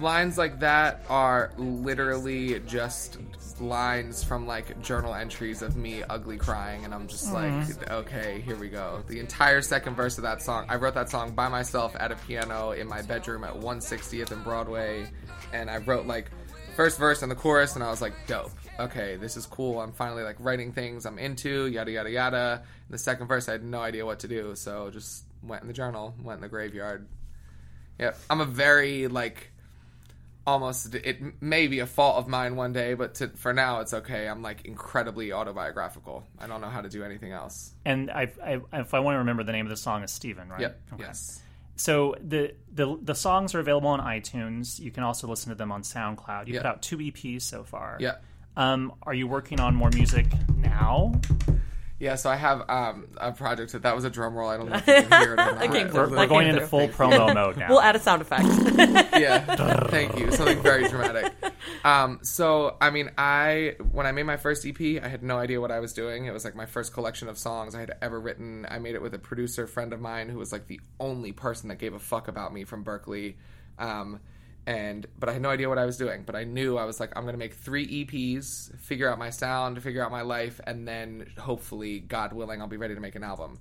Lines 0.00 0.38
like 0.38 0.60
that 0.60 1.04
are 1.10 1.52
literally 1.58 2.58
just 2.60 3.18
lines 3.60 4.24
from 4.24 4.46
like 4.46 4.80
journal 4.80 5.14
entries 5.14 5.60
of 5.60 5.76
me 5.76 6.02
ugly 6.08 6.38
crying, 6.38 6.86
and 6.86 6.94
I'm 6.94 7.06
just 7.06 7.30
like, 7.34 7.90
okay, 7.90 8.40
here 8.40 8.56
we 8.56 8.70
go. 8.70 9.02
The 9.08 9.20
entire 9.20 9.60
second 9.60 9.96
verse 9.96 10.16
of 10.16 10.22
that 10.22 10.40
song, 10.40 10.64
I 10.70 10.76
wrote 10.76 10.94
that 10.94 11.10
song 11.10 11.32
by 11.32 11.48
myself 11.48 11.94
at 12.00 12.10
a 12.12 12.16
piano 12.16 12.70
in 12.70 12.88
my 12.88 13.02
bedroom 13.02 13.44
at 13.44 13.52
160th 13.54 14.30
and 14.30 14.42
Broadway, 14.42 15.06
and 15.52 15.68
I 15.68 15.76
wrote 15.78 16.06
like 16.06 16.30
first 16.76 16.98
verse 16.98 17.20
and 17.20 17.30
the 17.30 17.36
chorus, 17.36 17.74
and 17.74 17.84
I 17.84 17.90
was 17.90 18.00
like, 18.00 18.14
dope. 18.26 18.52
Okay, 18.84 19.16
this 19.16 19.36
is 19.36 19.46
cool. 19.46 19.80
I'm 19.80 19.92
finally 19.92 20.22
like 20.22 20.36
writing 20.38 20.72
things 20.72 21.06
I'm 21.06 21.18
into, 21.18 21.66
yada 21.66 21.90
yada 21.90 22.10
yada. 22.10 22.62
And 22.62 22.94
the 22.94 22.98
second 22.98 23.26
verse, 23.26 23.48
I 23.48 23.52
had 23.52 23.64
no 23.64 23.80
idea 23.80 24.04
what 24.06 24.20
to 24.20 24.28
do, 24.28 24.54
so 24.54 24.90
just 24.90 25.24
went 25.42 25.62
in 25.62 25.68
the 25.68 25.74
journal, 25.74 26.14
went 26.22 26.38
in 26.38 26.42
the 26.42 26.48
graveyard. 26.48 27.06
Yeah, 27.98 28.12
I'm 28.28 28.40
a 28.40 28.46
very 28.46 29.08
like 29.08 29.50
almost 30.46 30.94
it 30.94 31.42
may 31.42 31.66
be 31.66 31.80
a 31.80 31.86
fault 31.86 32.16
of 32.16 32.26
mine 32.26 32.56
one 32.56 32.72
day, 32.72 32.94
but 32.94 33.14
to, 33.16 33.28
for 33.28 33.52
now 33.52 33.80
it's 33.80 33.92
okay. 33.92 34.26
I'm 34.26 34.42
like 34.42 34.64
incredibly 34.64 35.32
autobiographical. 35.32 36.26
I 36.38 36.46
don't 36.46 36.60
know 36.60 36.68
how 36.70 36.80
to 36.80 36.88
do 36.88 37.04
anything 37.04 37.32
else. 37.32 37.72
And 37.84 38.10
I, 38.10 38.32
I 38.42 38.60
if 38.72 38.94
I 38.94 39.00
want 39.00 39.14
to 39.16 39.18
remember 39.18 39.44
the 39.44 39.52
name 39.52 39.66
of 39.66 39.70
the 39.70 39.76
song 39.76 40.02
is 40.02 40.10
Steven, 40.10 40.48
right? 40.48 40.60
Yep. 40.62 40.80
Okay. 40.94 41.02
Yes. 41.04 41.42
So 41.76 42.14
the, 42.20 42.54
the 42.72 42.98
the 43.00 43.14
songs 43.14 43.54
are 43.54 43.60
available 43.60 43.88
on 43.88 44.00
iTunes. 44.00 44.78
You 44.80 44.90
can 44.90 45.02
also 45.02 45.26
listen 45.28 45.50
to 45.50 45.54
them 45.54 45.72
on 45.72 45.82
SoundCloud. 45.82 46.46
You 46.46 46.54
Yeah. 46.54 46.60
put 46.60 46.66
out 46.66 46.82
two 46.82 46.98
EPs 46.98 47.42
so 47.42 47.64
far. 47.64 47.96
Yeah. 48.00 48.16
Um, 48.56 48.92
are 49.02 49.14
you 49.14 49.26
working 49.26 49.60
on 49.60 49.74
more 49.74 49.90
music 49.90 50.26
now? 50.56 51.20
Yeah. 52.00 52.14
So 52.14 52.30
I 52.30 52.36
have 52.36 52.68
um, 52.68 53.08
a 53.18 53.30
project 53.30 53.72
that 53.72 53.82
that 53.82 53.94
was 53.94 54.04
a 54.04 54.10
drum 54.10 54.34
roll. 54.34 54.48
I 54.48 54.56
don't 54.56 54.70
know 54.70 54.76
if 54.76 54.86
you 54.86 54.94
can 54.94 55.22
hear 55.22 55.22
it 55.22 55.32
or 55.32 55.36
not. 55.36 55.58
That 55.58 55.92
We're, 55.92 56.08
we're 56.08 56.26
going 56.26 56.48
into 56.48 56.66
full 56.66 56.88
promo 56.88 57.32
mode 57.34 57.58
now. 57.58 57.68
We'll 57.68 57.82
add 57.82 57.94
a 57.94 57.98
sound 57.98 58.22
effect. 58.22 58.46
yeah. 59.18 59.84
Thank 59.88 60.18
you. 60.18 60.32
Something 60.32 60.62
very 60.62 60.88
dramatic. 60.88 61.32
Um, 61.84 62.20
so, 62.22 62.76
I 62.80 62.90
mean, 62.90 63.10
I 63.18 63.76
when 63.92 64.06
I 64.06 64.12
made 64.12 64.24
my 64.24 64.38
first 64.38 64.66
EP, 64.66 64.80
I 65.02 65.08
had 65.08 65.22
no 65.22 65.38
idea 65.38 65.60
what 65.60 65.70
I 65.70 65.80
was 65.80 65.92
doing. 65.92 66.24
It 66.24 66.32
was 66.32 66.44
like 66.44 66.56
my 66.56 66.66
first 66.66 66.94
collection 66.94 67.28
of 67.28 67.38
songs 67.38 67.74
I 67.74 67.80
had 67.80 67.92
ever 68.00 68.18
written. 68.18 68.66
I 68.68 68.78
made 68.78 68.94
it 68.94 69.02
with 69.02 69.14
a 69.14 69.18
producer 69.18 69.66
friend 69.66 69.92
of 69.92 70.00
mine 70.00 70.30
who 70.30 70.38
was 70.38 70.52
like 70.52 70.66
the 70.66 70.80
only 70.98 71.32
person 71.32 71.68
that 71.68 71.78
gave 71.78 71.92
a 71.92 71.98
fuck 71.98 72.28
about 72.28 72.52
me 72.52 72.64
from 72.64 72.82
Berklee. 72.82 73.34
Um, 73.78 74.20
and 74.70 75.04
but 75.18 75.28
I 75.28 75.32
had 75.32 75.42
no 75.42 75.50
idea 75.50 75.68
what 75.68 75.78
I 75.78 75.84
was 75.84 75.96
doing. 75.96 76.22
But 76.24 76.36
I 76.36 76.44
knew 76.44 76.78
I 76.78 76.84
was 76.84 77.00
like, 77.00 77.12
I'm 77.16 77.24
gonna 77.24 77.36
make 77.36 77.54
three 77.54 78.04
EPs, 78.04 78.78
figure 78.78 79.10
out 79.10 79.18
my 79.18 79.30
sound, 79.30 79.82
figure 79.82 80.02
out 80.04 80.12
my 80.12 80.22
life, 80.22 80.60
and 80.64 80.86
then 80.86 81.26
hopefully, 81.38 81.98
God 81.98 82.32
willing, 82.32 82.60
I'll 82.62 82.68
be 82.68 82.76
ready 82.76 82.94
to 82.94 83.00
make 83.00 83.16
an 83.16 83.24
album. 83.24 83.58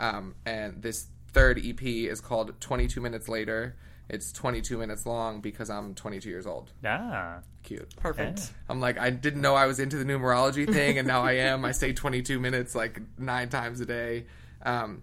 Um, 0.00 0.34
and 0.44 0.82
this 0.82 1.06
third 1.28 1.60
EP 1.64 1.80
is 1.82 2.20
called 2.20 2.60
22 2.60 3.00
Minutes 3.00 3.28
Later. 3.28 3.76
It's 4.08 4.32
22 4.32 4.78
minutes 4.78 5.06
long 5.06 5.40
because 5.40 5.70
I'm 5.70 5.94
22 5.94 6.28
years 6.28 6.46
old. 6.46 6.72
ah, 6.84 7.38
Cute. 7.62 7.94
Perfect. 7.96 8.50
I'm 8.68 8.80
like, 8.80 8.98
I 8.98 9.10
didn't 9.10 9.42
know 9.42 9.54
I 9.54 9.66
was 9.66 9.78
into 9.78 9.96
the 9.96 10.04
numerology 10.04 10.66
thing, 10.66 10.98
and 10.98 11.06
now 11.06 11.22
I 11.22 11.32
am. 11.32 11.64
I 11.64 11.70
say 11.70 11.92
22 11.92 12.40
minutes 12.40 12.74
like 12.74 13.00
nine 13.16 13.48
times 13.48 13.80
a 13.80 13.86
day. 13.86 14.26
Um, 14.62 15.02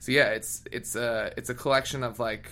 so 0.00 0.12
yeah, 0.12 0.30
it's 0.30 0.64
it's 0.70 0.96
a 0.96 1.32
it's 1.38 1.48
a 1.48 1.54
collection 1.54 2.02
of 2.02 2.18
like 2.18 2.50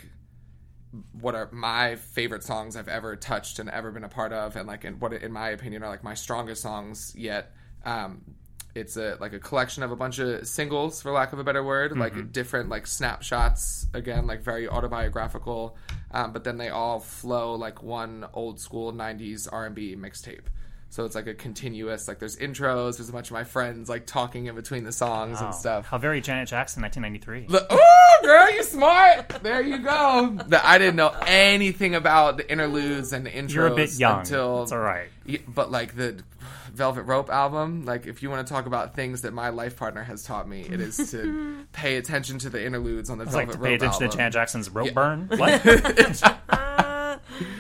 what 1.13 1.35
are 1.35 1.49
my 1.53 1.97
favorite 1.97 2.43
songs 2.43 2.77
I've 2.77 2.89
ever 2.89 3.17
touched 3.17 3.59
and 3.59 3.71
ever 3.71 3.91
been 3.93 4.05
a 4.05 4.09
part 4.09 4.33
of, 4.33 4.57
and 4.57 4.67
like 4.67 4.85
in 4.85 4.99
what 4.99 5.13
in 5.13 5.33
my 5.33 5.51
opinion 5.51 5.83
are 5.83 5.89
like 5.89 6.03
my 6.03 6.15
strongest 6.15 6.63
songs 6.63 7.15
yet. 7.17 7.53
Um, 7.85 8.23
it's 8.75 8.97
a 8.97 9.17
like 9.21 9.33
a 9.33 9.39
collection 9.39 9.83
of 9.83 9.91
a 9.91 9.97
bunch 9.97 10.19
of 10.19 10.47
singles, 10.47 11.03
for 11.03 11.11
lack 11.13 11.33
of 11.33 11.39
a 11.39 11.45
better 11.45 11.63
word, 11.63 11.97
like 11.97 12.33
different 12.33 12.69
like 12.69 12.87
snapshots. 12.87 13.87
Again, 13.95 14.27
like 14.27 14.43
very 14.43 14.69
autobiographical, 14.69 15.77
um, 16.13 16.33
but 16.33 16.45
then 16.45 16.57
they 16.57 16.69
all 16.69 17.01
flow 17.01 17.55
like 17.55 17.83
one 17.83 18.27
old 18.33 18.61
school 18.61 18.93
'90s 18.93 19.49
R&B 19.51 19.97
mixtape. 19.97 20.47
So 20.93 21.05
it's 21.05 21.15
like 21.15 21.29
a 21.29 21.35
continuous 21.35 22.09
like 22.09 22.19
there's 22.19 22.37
intros. 22.37 22.97
There's 22.97 23.09
a 23.09 23.13
bunch 23.13 23.29
of 23.29 23.33
my 23.35 23.45
friends 23.45 23.89
like 23.89 24.07
talking 24.07 24.47
in 24.47 24.57
between 24.57 24.83
the 24.83 24.91
songs 24.91 25.41
wow. 25.41 25.47
and 25.47 25.55
stuff. 25.55 25.87
How 25.87 25.99
very 25.99 26.21
Janet 26.21 26.49
Jackson, 26.49 26.83
1993. 26.83 27.47
The- 27.47 27.67
oh, 27.71 28.19
girl, 28.23 28.51
you 28.53 28.65
smart. 28.65 29.29
There 29.43 29.63
you 29.63 29.79
go. 29.79 30.37
The- 30.47 30.67
I 30.67 30.79
didn't 30.79 30.97
know 30.97 31.15
anything 31.27 31.95
about 31.95 32.39
the 32.39 32.51
interludes 32.51 33.13
and 33.13 33.25
the 33.25 33.31
intros. 33.31 33.55
You're 33.55 33.67
a 33.69 33.75
bit 33.77 33.99
young. 33.99 34.21
Until, 34.21 34.65
It's 34.65 34.73
all 34.73 34.81
right. 34.81 35.09
But 35.47 35.71
like 35.71 35.95
the 35.95 36.25
Velvet 36.73 37.03
Rope 37.03 37.31
album, 37.31 37.85
like 37.85 38.07
if 38.07 38.23
you 38.23 38.31
want 38.31 38.45
to 38.47 38.53
talk 38.53 38.67
about 38.67 38.97
things 38.97 39.23
that 39.23 39.33
my 39.33 39.51
life 39.51 39.77
partner 39.77 40.03
has 40.03 40.25
taught 40.25 40.49
me, 40.49 40.63
it 40.63 40.81
is 40.81 41.11
to 41.13 41.67
pay 41.73 41.97
attention 41.99 42.39
to 42.41 42.51
the 42.51 42.65
interludes 42.65 43.11
on 43.11 43.19
the 43.19 43.27
Velvet 43.27 43.49
like 43.49 43.57
Rope 43.59 43.65
pay 43.65 43.75
attention 43.75 44.03
album. 44.05 44.11
to 44.11 44.17
Janet 44.17 44.33
Jackson's 44.33 44.71
rope 44.71 44.93
burn. 44.93 45.29
What? 45.37 45.63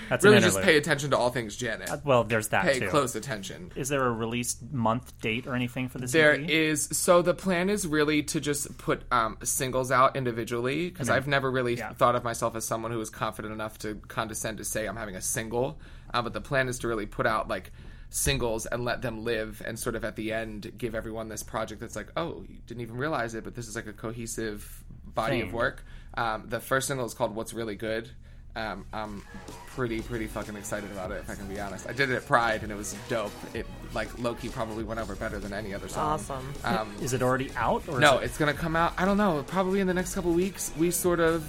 That's 0.09 0.25
really 0.25 0.41
just 0.41 0.61
pay 0.61 0.77
attention 0.77 1.11
to 1.11 1.19
all 1.19 1.31
things 1.31 1.57
Janet. 1.57 2.05
Well, 2.05 2.25
there's 2.25 2.49
that 2.49 2.65
pay 2.65 2.81
too. 2.81 2.89
close 2.89 3.15
attention. 3.15 3.73
Is 3.77 3.89
there 3.89 4.05
a 4.05 4.13
release 4.13 4.57
month 4.71 5.19
date 5.21 5.47
or 5.47 5.55
anything 5.55 5.89
for 5.89 5.99
this? 5.99 6.13
There 6.13 6.35
EP? 6.35 6.49
is 6.49 6.89
so 6.93 7.23
the 7.23 7.35
plan 7.35 7.71
is 7.71 7.87
really 7.87 8.23
to 8.25 8.41
just 8.41 8.77
put 8.79 9.03
um, 9.13 9.39
singles 9.43 9.91
out 9.91 10.17
individually 10.17 10.91
because 10.91 11.11
I've 11.11 11.27
never 11.27 11.51
really 11.51 11.77
yeah. 11.77 11.93
thought 11.93 12.17
of 12.17 12.25
myself 12.25 12.57
as 12.57 12.67
someone 12.67 12.93
who 12.93 13.01
is 13.01 13.11
confident 13.11 13.53
enough 13.55 13.79
to 13.79 13.97
condescend 14.09 14.59
to 14.59 14.65
say 14.65 14.87
I'm 14.87 14.97
having 14.97 15.17
a 15.17 15.23
single. 15.23 15.79
Uh, 16.13 16.23
but 16.23 16.33
the 16.33 16.41
plan 16.41 16.69
is 16.69 16.79
to 16.81 16.89
really 16.89 17.07
put 17.07 17.27
out 17.27 17.49
like 17.49 17.73
singles 18.09 18.67
and 18.67 18.85
let 18.85 19.03
them 19.03 19.23
live 19.23 19.63
and 19.65 19.79
sort 19.79 19.95
of 19.95 20.05
at 20.05 20.17
the 20.17 20.33
end 20.33 20.73
give 20.77 20.97
everyone 20.97 21.29
this 21.29 21.45
project 21.45 21.81
that's 21.81 21.95
like 21.95 22.09
oh 22.17 22.45
you 22.49 22.59
didn't 22.67 22.81
even 22.81 22.97
realize 22.97 23.37
it 23.37 23.45
but 23.45 23.55
this 23.55 23.69
is 23.69 23.77
like 23.77 23.87
a 23.87 23.93
cohesive 23.93 24.83
body 25.15 25.41
Thing. 25.41 25.49
of 25.49 25.53
work. 25.53 25.85
Um, 26.15 26.45
the 26.49 26.61
first 26.61 26.89
single 26.89 27.07
is 27.07 27.15
called 27.15 27.35
What's 27.35 27.53
Really 27.53 27.77
Good. 27.77 28.11
Um, 28.57 28.85
I'm 28.93 29.23
pretty, 29.69 30.01
pretty 30.03 30.27
fucking 30.27 30.57
excited 30.57 30.91
about 30.91 31.13
it. 31.13 31.19
If 31.19 31.31
I 31.31 31.35
can 31.35 31.47
be 31.47 31.61
honest, 31.61 31.89
I 31.89 31.93
did 31.93 32.11
it 32.11 32.17
at 32.17 32.27
Pride 32.27 32.63
and 32.63 32.73
it 32.73 32.75
was 32.75 32.97
dope. 33.09 33.33
It 33.55 33.67
like 33.95 34.19
Loki 34.19 34.49
probably 34.49 34.83
went 34.85 34.99
over 34.99 35.15
better 35.15 35.39
than 35.39 35.53
any 35.53 35.73
other 35.73 35.89
song. 35.89 36.15
Awesome. 36.15 36.53
Um, 36.65 36.93
Is 37.01 37.13
it 37.13 37.23
already 37.23 37.51
out? 37.57 37.89
Or 37.89 38.01
no, 38.01 38.19
it, 38.19 38.25
it's 38.25 38.39
gonna 38.39 38.55
come 38.55 38.75
out. 38.77 38.93
I 38.99 39.05
don't 39.05 39.17
know. 39.17 39.45
Probably 39.47 39.81
in 39.81 39.87
the 39.87 39.95
next 39.95 40.15
couple 40.15 40.33
weeks. 40.33 40.73
We 40.77 40.91
sort 40.91 41.21
of. 41.21 41.45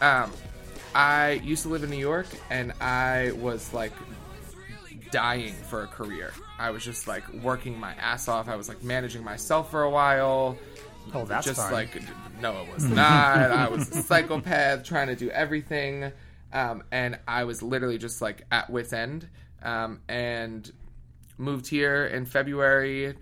Um, 0.00 0.32
I 0.94 1.40
used 1.44 1.62
to 1.62 1.68
live 1.68 1.82
in 1.82 1.90
New 1.90 1.96
York, 1.98 2.26
and 2.50 2.72
I 2.80 3.32
was 3.32 3.72
like 3.72 3.92
dying 5.10 5.52
for 5.52 5.84
a 5.84 5.86
career. 5.86 6.32
I 6.58 6.70
was 6.70 6.84
just 6.84 7.06
like 7.06 7.22
working 7.34 7.78
my 7.78 7.92
ass 7.94 8.28
off. 8.28 8.48
I 8.48 8.56
was 8.56 8.68
like 8.68 8.82
managing 8.82 9.22
myself 9.24 9.70
for 9.70 9.84
a 9.84 9.90
while. 9.90 10.58
oh, 11.14 11.24
that's 11.24 11.46
just 11.46 11.60
fun. 11.60 11.72
like 11.72 12.02
no, 12.40 12.62
it 12.62 12.74
was 12.74 12.84
not. 12.84 13.50
I 13.50 13.68
was 13.70 13.88
a 13.90 14.02
psychopath 14.02 14.84
trying 14.84 15.06
to 15.08 15.16
do 15.16 15.30
everything, 15.30 16.12
um, 16.54 16.82
and 16.90 17.18
I 17.28 17.44
was 17.44 17.62
literally 17.62 17.98
just 17.98 18.22
like 18.22 18.44
at 18.50 18.70
wit's 18.70 18.92
end. 18.94 19.28
Um, 19.62 20.00
and 20.08 20.70
moved 21.38 21.66
here 21.66 22.06
in 22.06 22.26
February. 22.26 23.14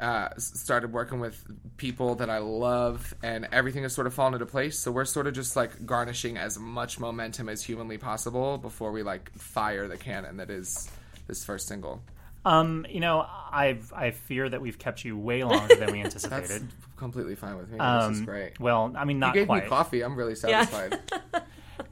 Uh, 0.00 0.28
started 0.38 0.92
working 0.92 1.20
with 1.20 1.40
people 1.76 2.16
that 2.16 2.28
I 2.28 2.38
love, 2.38 3.14
and 3.22 3.46
everything 3.52 3.84
has 3.84 3.94
sort 3.94 4.08
of 4.08 4.12
fallen 4.12 4.34
into 4.34 4.44
place. 4.44 4.76
So 4.80 4.90
we're 4.90 5.04
sort 5.04 5.28
of 5.28 5.34
just 5.34 5.54
like 5.54 5.86
garnishing 5.86 6.36
as 6.36 6.58
much 6.58 6.98
momentum 6.98 7.48
as 7.48 7.62
humanly 7.62 7.96
possible 7.96 8.58
before 8.58 8.90
we 8.90 9.04
like 9.04 9.30
fire 9.38 9.86
the 9.86 9.96
cannon 9.96 10.38
that 10.38 10.50
is 10.50 10.90
this 11.28 11.44
first 11.44 11.68
single. 11.68 12.02
um, 12.44 12.84
you 12.90 12.98
know, 12.98 13.20
I 13.20 13.78
I 13.94 14.10
fear 14.10 14.48
that 14.48 14.60
we've 14.60 14.78
kept 14.78 15.04
you 15.04 15.16
way 15.16 15.44
longer 15.44 15.76
than 15.76 15.92
we 15.92 16.02
That's 16.02 16.24
anticipated. 16.24 16.68
completely 16.96 17.36
fine 17.36 17.56
with 17.56 17.70
me. 17.70 17.78
um, 17.78 18.10
this 18.10 18.18
is 18.20 18.26
great. 18.26 18.58
Well, 18.58 18.92
I 18.96 19.04
mean, 19.04 19.18
You 19.18 19.20
not 19.20 19.34
gave 19.34 19.46
quite. 19.46 19.62
me 19.62 19.68
coffee. 19.68 20.02
I'm 20.02 20.16
really 20.16 20.34
satisfied. 20.34 20.98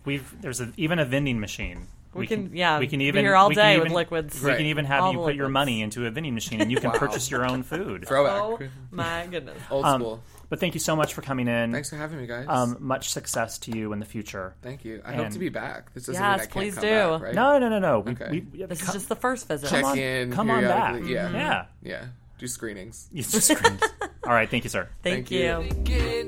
We've 0.04 0.34
there's 0.40 0.60
a, 0.60 0.72
even 0.76 0.98
a 0.98 1.04
vending 1.04 1.40
machine. 1.40 1.86
We 2.14 2.26
can- 2.26 2.50
yeah, 2.54 2.78
we 2.78 2.88
can 2.88 2.98
be 2.98 3.06
even 3.06 3.24
here 3.24 3.34
all 3.34 3.48
we 3.48 3.54
can 3.54 3.64
day 3.64 3.80
with 3.80 3.90
liquids. 3.90 4.42
We 4.42 4.50
Right. 4.50 4.58
can 4.58 4.66
even 4.66 4.84
have 4.84 5.02
All 5.04 5.12
you 5.12 5.18
the 5.18 5.24
put 5.24 5.34
your 5.34 5.48
money 5.48 5.80
into 5.80 6.04
a 6.04 6.10
vending 6.10 6.34
machine, 6.34 6.60
and 6.60 6.70
you 6.70 6.76
can 6.78 6.90
Wow. 6.92 6.98
purchase 6.98 7.30
your 7.30 7.46
own 7.46 7.62
food. 7.62 8.06
Throwback. 8.06 8.42
Oh 8.42 8.58
my 8.90 9.26
goodness. 9.30 9.56
Old 9.70 9.86
Um, 9.86 10.00
school. 10.02 10.22
But 10.50 10.60
thank 10.60 10.74
you 10.74 10.80
so 10.80 10.94
much 10.94 11.14
for 11.14 11.22
coming 11.22 11.48
in. 11.48 11.72
Thanks 11.72 11.88
for 11.88 11.96
having 11.96 12.18
me, 12.18 12.26
guys. 12.26 12.44
Um, 12.46 12.76
much 12.80 13.08
success 13.08 13.56
to 13.60 13.74
you 13.74 13.94
in 13.94 13.98
the 14.00 14.04
future. 14.04 14.52
Thank 14.60 14.84
you. 14.84 15.00
I 15.02 15.14
hope 15.14 15.30
to 15.30 15.38
be 15.38 15.48
back. 15.48 15.94
This 15.94 16.04
doesn't 16.04 16.22
Yes, 16.22 16.24
mean 16.32 16.34
I 16.34 16.38
can't 16.40 16.50
please 16.52 16.74
come 16.74 16.82
do. 16.84 16.90
back, 16.90 17.22
right? 17.22 17.34
No, 17.34 17.58
no, 17.58 17.70
no, 17.70 17.78
no. 17.78 18.00
We, 18.00 18.12
Okay. 18.12 18.28
we, 18.52 18.64
This 18.66 18.82
is 18.82 18.92
just 18.92 19.08
the 19.08 19.16
first 19.16 19.48
visit. 19.48 19.70
Check 19.70 19.82
on- 19.82 19.96
in. 19.98 20.30
come 20.32 20.50
on 20.50 20.64
back. 20.64 21.00
periodically. 21.00 21.14
Yeah. 21.14 21.30
Yeah. 21.32 21.64
Yeah. 21.82 22.04
Do 22.38 22.46
screenings. 22.46 23.08
It's 23.14 23.32
just 23.32 23.50
screams. 23.50 23.80
All 24.24 24.34
right, 24.34 24.50
thank 24.50 24.64
you, 24.64 24.70
sir. 24.70 24.90
Thank, 25.02 25.28
Thank 25.28 25.30
you. 25.30 25.64
you. 25.94 26.26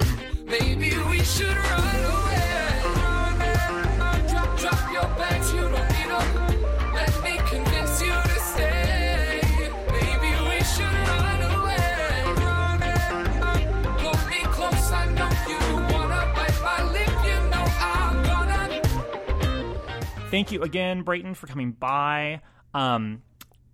Thank 20.35 20.51
you 20.51 20.65
again, 20.65 21.03
Brayton, 21.03 21.35
for 21.35 21.47
coming 21.47 21.71
by. 21.71 22.41
Um, 22.75 23.23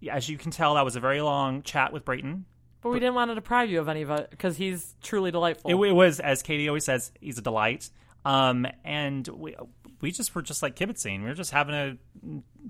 as 0.06 0.28
you 0.28 0.36
can 0.36 0.50
tell, 0.50 0.74
that 0.74 0.84
was 0.84 0.94
a 0.94 1.00
very 1.00 1.22
long 1.22 1.62
chat 1.62 1.90
with 1.90 2.04
Brayton. 2.04 2.44
But 2.82 2.90
we 2.90 3.00
didn't 3.00 3.14
want 3.14 3.30
to 3.30 3.34
deprive 3.34 3.70
you 3.70 3.80
of 3.80 3.88
any 3.88 4.02
of 4.02 4.10
it 4.10 4.28
because 4.28 4.58
he's 4.58 4.94
truly 5.02 5.30
delightful. 5.30 5.70
It, 5.70 5.88
it 5.88 5.92
was, 5.92 6.20
as 6.20 6.42
Katie 6.42 6.68
always 6.68 6.84
says, 6.84 7.12
he's 7.18 7.38
a 7.38 7.40
delight. 7.40 7.88
Um, 8.26 8.66
and 8.84 9.26
we 9.26 9.56
we 10.02 10.12
just 10.12 10.34
were 10.34 10.42
just 10.42 10.62
like 10.62 10.76
kibitzing. 10.76 11.20
We 11.20 11.28
were 11.28 11.34
just 11.34 11.50
having 11.50 11.74
a 11.74 11.96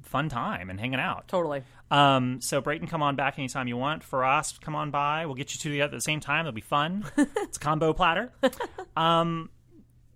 fun 0.02 0.28
time 0.28 0.70
and 0.70 0.78
hanging 0.78 1.00
out. 1.00 1.26
totally. 1.26 1.64
Um, 1.90 2.40
so 2.40 2.60
Brayton, 2.60 2.86
come 2.86 3.02
on 3.02 3.16
back 3.16 3.40
anytime 3.40 3.66
you 3.66 3.76
want. 3.76 4.04
For 4.04 4.24
us, 4.24 4.56
come 4.58 4.76
on 4.76 4.92
by. 4.92 5.26
We'll 5.26 5.34
get 5.34 5.52
you 5.52 5.58
two 5.58 5.70
together 5.70 5.92
at 5.92 5.98
the 5.98 6.00
same 6.00 6.20
time. 6.20 6.46
It'll 6.46 6.52
be 6.52 6.60
fun. 6.60 7.06
it's 7.16 7.56
a 7.56 7.60
combo 7.60 7.92
platter. 7.92 8.32
Um, 8.96 9.50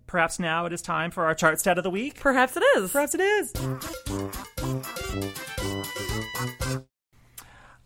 perhaps 0.07 0.39
now 0.39 0.65
it 0.65 0.73
is 0.73 0.81
time 0.81 1.11
for 1.11 1.25
our 1.25 1.35
chart 1.35 1.59
stat 1.59 1.77
of 1.77 1.83
the 1.83 1.89
week. 1.89 2.19
Perhaps 2.19 2.57
it 2.57 2.63
is. 2.77 2.91
Perhaps 2.91 3.15
it 3.15 3.21
is. 3.21 3.53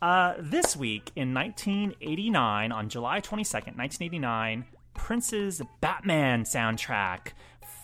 Uh, 0.01 0.34
this 0.39 0.78
week 0.78 1.11
in 1.15 1.34
1989, 1.34 2.72
on 2.72 2.88
July 2.89 3.20
22nd, 3.20 3.78
1989, 3.78 4.65
Prince's 4.93 5.61
Batman 5.82 6.43
soundtrack 6.43 7.34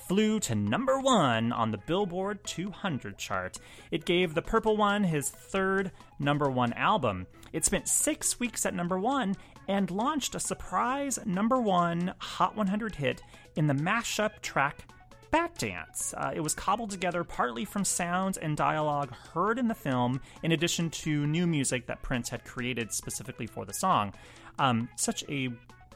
flew 0.07 0.39
to 0.39 0.55
number 0.55 0.99
one 0.99 1.51
on 1.51 1.71
the 1.71 1.77
Billboard 1.77 2.43
200 2.43 3.17
chart. 3.17 3.57
It 3.91 4.05
gave 4.05 4.33
The 4.33 4.41
Purple 4.41 4.77
One 4.77 5.03
his 5.03 5.29
third 5.29 5.91
number 6.19 6.49
one 6.49 6.73
album. 6.73 7.27
It 7.51 7.65
spent 7.65 7.87
six 7.87 8.39
weeks 8.39 8.65
at 8.65 8.73
number 8.73 8.99
one 8.99 9.35
and 9.67 9.89
launched 9.89 10.35
a 10.35 10.39
surprise 10.39 11.17
number 11.25 11.59
one 11.59 12.13
Hot 12.19 12.55
100 12.55 12.95
hit 12.95 13.21
in 13.55 13.67
the 13.67 13.73
mashup 13.73 14.41
track 14.41 14.85
Batdance. 15.31 16.13
Uh, 16.15 16.31
it 16.33 16.39
was 16.39 16.53
cobbled 16.53 16.91
together 16.91 17.23
partly 17.25 17.65
from 17.65 17.83
sounds 17.83 18.37
and 18.37 18.55
dialogue 18.55 19.11
heard 19.33 19.59
in 19.59 19.67
the 19.67 19.75
film, 19.75 20.21
in 20.43 20.53
addition 20.53 20.89
to 20.91 21.27
new 21.27 21.45
music 21.45 21.87
that 21.87 22.01
Prince 22.01 22.29
had 22.29 22.45
created 22.45 22.93
specifically 22.93 23.45
for 23.45 23.65
the 23.65 23.73
song. 23.73 24.13
Um, 24.59 24.87
such 24.95 25.25
a 25.27 25.49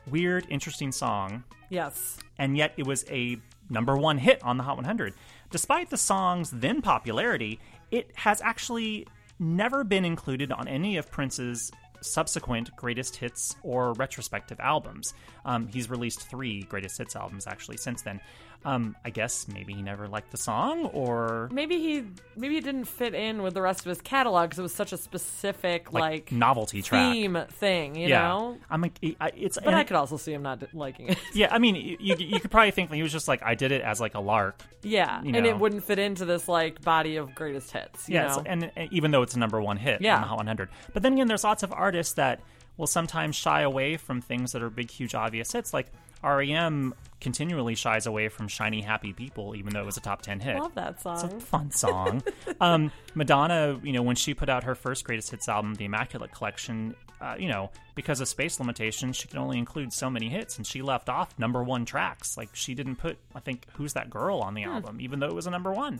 weird, 0.09 0.45
interesting 0.49 0.91
song, 0.91 1.43
Yes. 1.69 2.17
and 2.37 2.57
yet 2.57 2.73
it 2.75 2.85
was 2.85 3.05
a 3.09 3.37
number 3.69 3.95
one 3.95 4.17
hit 4.17 4.43
on 4.43 4.57
the 4.57 4.63
Hot 4.63 4.75
100. 4.75 5.13
Despite 5.51 5.89
the 5.89 5.97
song's 5.97 6.51
then 6.51 6.81
popularity, 6.81 7.59
it 7.91 8.11
has 8.15 8.41
actually 8.41 9.07
never 9.39 9.85
been 9.85 10.03
included 10.03 10.51
on 10.51 10.67
any 10.67 10.97
of 10.97 11.09
Prince's 11.11 11.71
subsequent 12.01 12.75
greatest 12.75 13.15
hits 13.17 13.55
or 13.63 13.93
retrospective 13.93 14.59
albums. 14.59 15.13
Um, 15.45 15.67
he's 15.67 15.89
released 15.89 16.21
three 16.29 16.63
greatest 16.63 16.97
hits 16.97 17.15
albums 17.15 17.47
actually 17.47 17.77
since 17.77 18.01
then. 18.01 18.19
Um, 18.65 18.97
I 19.05 19.09
guess 19.09 19.47
maybe 19.47 19.73
he 19.73 19.81
never 19.81 20.07
liked 20.09 20.31
the 20.31 20.37
song, 20.37 20.85
or 20.87 21.47
Maybe 21.51 21.79
he 21.79 22.03
maybe 22.35 22.57
it 22.57 22.65
didn't 22.65 22.85
fit 22.85 23.13
in 23.15 23.41
with 23.41 23.53
the 23.53 23.61
rest 23.61 23.79
of 23.79 23.85
his 23.85 24.01
catalog 24.01 24.49
because 24.49 24.59
it 24.59 24.63
was 24.63 24.73
such 24.73 24.91
a 24.91 24.97
specific 24.97 25.93
like, 25.93 26.31
novelty 26.31 26.81
track. 26.81 27.13
theme 27.13 27.37
thing, 27.51 27.95
you 27.95 28.09
yeah, 28.09 28.27
know. 28.27 28.57
I'm 28.69 28.81
like, 28.81 28.93
I- 29.21 29.31
it's. 29.35 29.57
But 29.57 29.67
and 29.67 29.75
I 29.77 29.85
could 29.85 29.95
also 29.95 30.17
see 30.17 30.33
him 30.33 30.41
not 30.43 30.61
liking 30.73 31.07
it. 31.07 31.17
yeah, 31.33 31.47
I 31.51 31.57
mean, 31.59 31.75
you 31.75 32.15
you 32.17 32.39
could 32.41 32.51
probably 32.51 32.71
think 32.71 32.91
he 32.91 33.01
was 33.01 33.13
just 33.13 33.29
like, 33.29 33.41
I 33.43 33.55
did 33.55 33.71
it 33.71 33.81
as 33.81 34.01
like 34.01 34.15
a 34.15 34.19
lark. 34.19 34.61
yeah, 34.83 35.21
You 35.23 35.33
and 35.35 35.45
know. 35.45 35.49
it 35.49 35.57
wouldn't 35.57 35.85
fit 35.85 35.97
into 35.99 36.25
this 36.25 36.49
like 36.49 36.81
body 36.81 37.15
of 37.15 37.33
greatest 37.35 37.71
hits. 37.71 38.09
You 38.09 38.15
Yes, 38.15 38.35
know? 38.35 38.43
and, 38.45 38.71
and 38.75 38.91
even 38.91 39.11
though 39.11 39.21
it's 39.21 39.35
a 39.35 39.39
number 39.39 39.61
one 39.61 39.77
hit 39.77 40.01
Yeah. 40.01 40.15
on 40.15 40.21
the 40.21 40.27
Hot 40.27 40.37
100. 40.37 40.67
But 40.93 41.01
then 41.03 41.13
again, 41.13 41.27
there's 41.27 41.45
lots 41.45 41.63
of 41.63 41.71
artists 41.71 42.13
that 42.15 42.41
will 42.75 42.87
sometimes 42.87 43.35
shy 43.37 43.61
away 43.61 43.95
from 43.97 44.21
things 44.21 44.51
that 44.51 44.61
are 44.63 44.69
big, 44.69 44.89
huge, 44.91 45.15
obvious 45.15 45.51
hits. 45.53 45.73
Like 45.73 45.87
REM 46.23 46.93
continually 47.21 47.75
shies 47.75 48.05
away 48.05 48.29
from 48.29 48.47
"Shiny 48.47 48.81
Happy 48.81 49.13
People," 49.13 49.55
even 49.55 49.73
though 49.73 49.81
it 49.81 49.85
was 49.85 49.97
a 49.97 50.01
top 50.01 50.21
ten 50.21 50.39
hit. 50.39 50.57
love 50.57 50.75
that 50.75 51.01
song. 51.01 51.13
It's 51.15 51.33
a 51.33 51.39
fun 51.39 51.71
song. 51.71 52.23
um, 52.61 52.91
Madonna, 53.15 53.79
you 53.83 53.93
know, 53.93 54.01
when 54.01 54.15
she 54.15 54.33
put 54.33 54.49
out 54.49 54.63
her 54.63 54.75
first 54.75 55.03
greatest 55.03 55.31
hits 55.31 55.49
album, 55.49 55.75
The 55.75 55.85
Immaculate 55.85 56.31
Collection, 56.31 56.95
uh, 57.21 57.35
you 57.37 57.49
know, 57.49 57.71
because 57.95 58.21
of 58.21 58.27
space 58.27 58.59
limitations, 58.59 59.15
she 59.15 59.27
could 59.27 59.39
only 59.39 59.57
include 59.57 59.91
so 59.91 60.09
many 60.09 60.29
hits, 60.29 60.57
and 60.57 60.65
she 60.65 60.81
left 60.81 61.09
off 61.09 61.37
number 61.37 61.63
one 61.63 61.85
tracks. 61.85 62.37
Like 62.37 62.49
she 62.53 62.73
didn't 62.73 62.97
put, 62.97 63.17
I 63.35 63.39
think, 63.39 63.65
"Who's 63.73 63.93
That 63.93 64.09
Girl" 64.09 64.39
on 64.39 64.53
the 64.53 64.63
album, 64.63 65.01
even 65.01 65.19
though 65.19 65.27
it 65.27 65.35
was 65.35 65.47
a 65.47 65.51
number 65.51 65.71
one. 65.71 65.99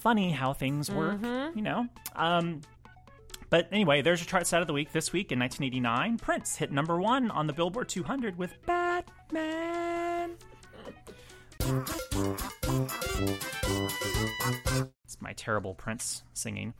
Funny 0.00 0.32
how 0.32 0.52
things 0.52 0.90
work, 0.90 1.20
you 1.54 1.62
know. 1.62 1.86
Um, 2.16 2.60
but 3.52 3.68
anyway, 3.70 4.00
there's 4.00 4.18
your 4.18 4.26
chart 4.26 4.46
set 4.46 4.62
of 4.62 4.66
the 4.66 4.72
week. 4.72 4.92
This 4.92 5.12
week 5.12 5.30
in 5.30 5.38
1989, 5.38 6.16
Prince 6.16 6.56
hit 6.56 6.72
number 6.72 6.98
one 6.98 7.30
on 7.30 7.46
the 7.46 7.52
Billboard 7.52 7.86
200 7.86 8.38
with 8.38 8.54
Batman. 8.64 10.36
It's 15.04 15.20
my 15.20 15.34
terrible 15.34 15.74
Prince 15.74 16.22
singing. 16.32 16.72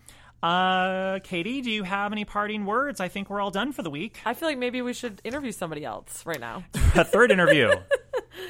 Uh, 0.43 1.19
Katie, 1.23 1.61
do 1.61 1.71
you 1.71 1.83
have 1.83 2.11
any 2.11 2.25
parting 2.25 2.65
words? 2.65 3.01
I 3.01 3.09
think 3.09 3.29
we're 3.29 3.43
all 3.43 3.51
done 3.51 3.73
for 3.73 3.83
the 3.83 3.91
week. 3.91 4.21
I 4.25 4.33
feel 4.33 4.49
like 4.49 4.57
maybe 4.57 4.81
we 4.81 4.95
should 4.95 5.21
interview 5.25 5.53
somebody 5.53 5.85
else 5.85 6.25
right 6.25 6.41
now. 6.41 6.65
A 6.95 7.05
third 7.05 7.31
interview. 7.31 7.71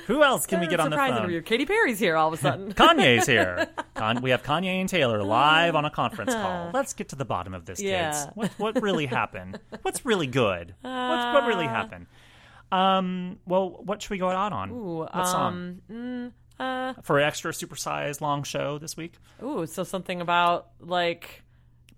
Who 0.06 0.22
else 0.22 0.46
can 0.46 0.60
we 0.60 0.66
get 0.66 0.80
on 0.80 0.90
the 0.90 0.94
Surprise 0.96 1.10
phone? 1.10 1.18
interview. 1.18 1.42
Katy 1.42 1.66
Perry's 1.66 1.98
here 1.98 2.16
all 2.16 2.28
of 2.28 2.34
a 2.34 2.36
sudden. 2.36 2.72
Kanye's 2.74 3.26
here. 3.26 3.68
Con- 3.94 4.22
we 4.22 4.30
have 4.30 4.42
Kanye 4.42 4.80
and 4.80 4.88
Taylor 4.88 5.22
live 5.22 5.74
on 5.74 5.84
a 5.84 5.90
conference 5.90 6.32
call. 6.34 6.70
Let's 6.72 6.92
get 6.94 7.08
to 7.10 7.16
the 7.16 7.24
bottom 7.24 7.54
of 7.54 7.64
this, 7.66 7.78
kids. 7.78 7.88
Yeah. 7.88 8.30
What, 8.34 8.50
what 8.58 8.82
really 8.82 9.06
happened? 9.06 9.58
What's 9.82 10.04
really 10.06 10.26
good? 10.26 10.74
What's, 10.82 11.34
what 11.34 11.46
really 11.46 11.66
happened? 11.66 12.06
Um. 12.70 13.38
Well, 13.46 13.70
what 13.84 14.00
should 14.00 14.10
we 14.12 14.18
go 14.18 14.30
out 14.30 14.52
on? 14.52 14.70
Ooh, 14.70 14.98
what 15.00 15.26
song? 15.28 15.80
um, 15.90 16.32
mm, 16.58 16.58
uh, 16.58 16.94
For 17.02 17.18
an 17.18 17.26
extra 17.26 17.52
supersized 17.52 18.20
long 18.22 18.44
show 18.44 18.78
this 18.78 18.96
week? 18.96 19.14
ooh, 19.42 19.66
so 19.66 19.84
something 19.84 20.20
about 20.22 20.68
like 20.80 21.42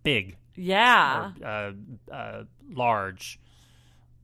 Big. 0.03 0.37
yeah, 0.57 1.31
Uh, 1.45 1.73
uh, 2.13 2.43
large. 2.73 3.39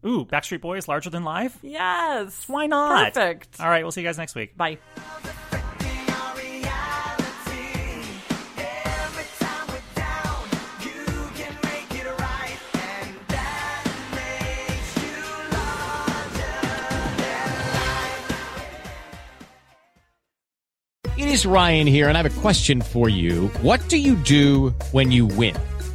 Ooh, 0.07 0.25
Backstreet 0.25 0.61
Boys, 0.63 0.89
larger 0.89 1.11
than 1.11 1.25
life? 1.25 1.59
yes. 1.63 2.45
Why 2.49 2.67
not? 2.67 3.13
Perfect. 3.15 3.61
All 3.61 3.69
right, 3.69 3.85
we'll 3.85 3.93
see 3.93 4.01
you 4.01 4.07
guys 4.07 4.17
next 4.19 4.35
week. 4.35 4.57
Bye. 4.57 4.79
It 21.17 21.29
is 21.29 21.45
Ryan 21.45 21.87
here, 21.87 22.09
and 22.09 22.17
I 22.17 22.23
have 22.23 22.39
a 22.39 22.41
question 22.41 22.81
for 22.81 23.09
you. 23.09 23.49
What 23.63 23.87
do 23.89 23.99
you 23.99 24.15
do 24.17 24.71
when 24.93 25.11
you 25.11 25.27
win? 25.27 25.55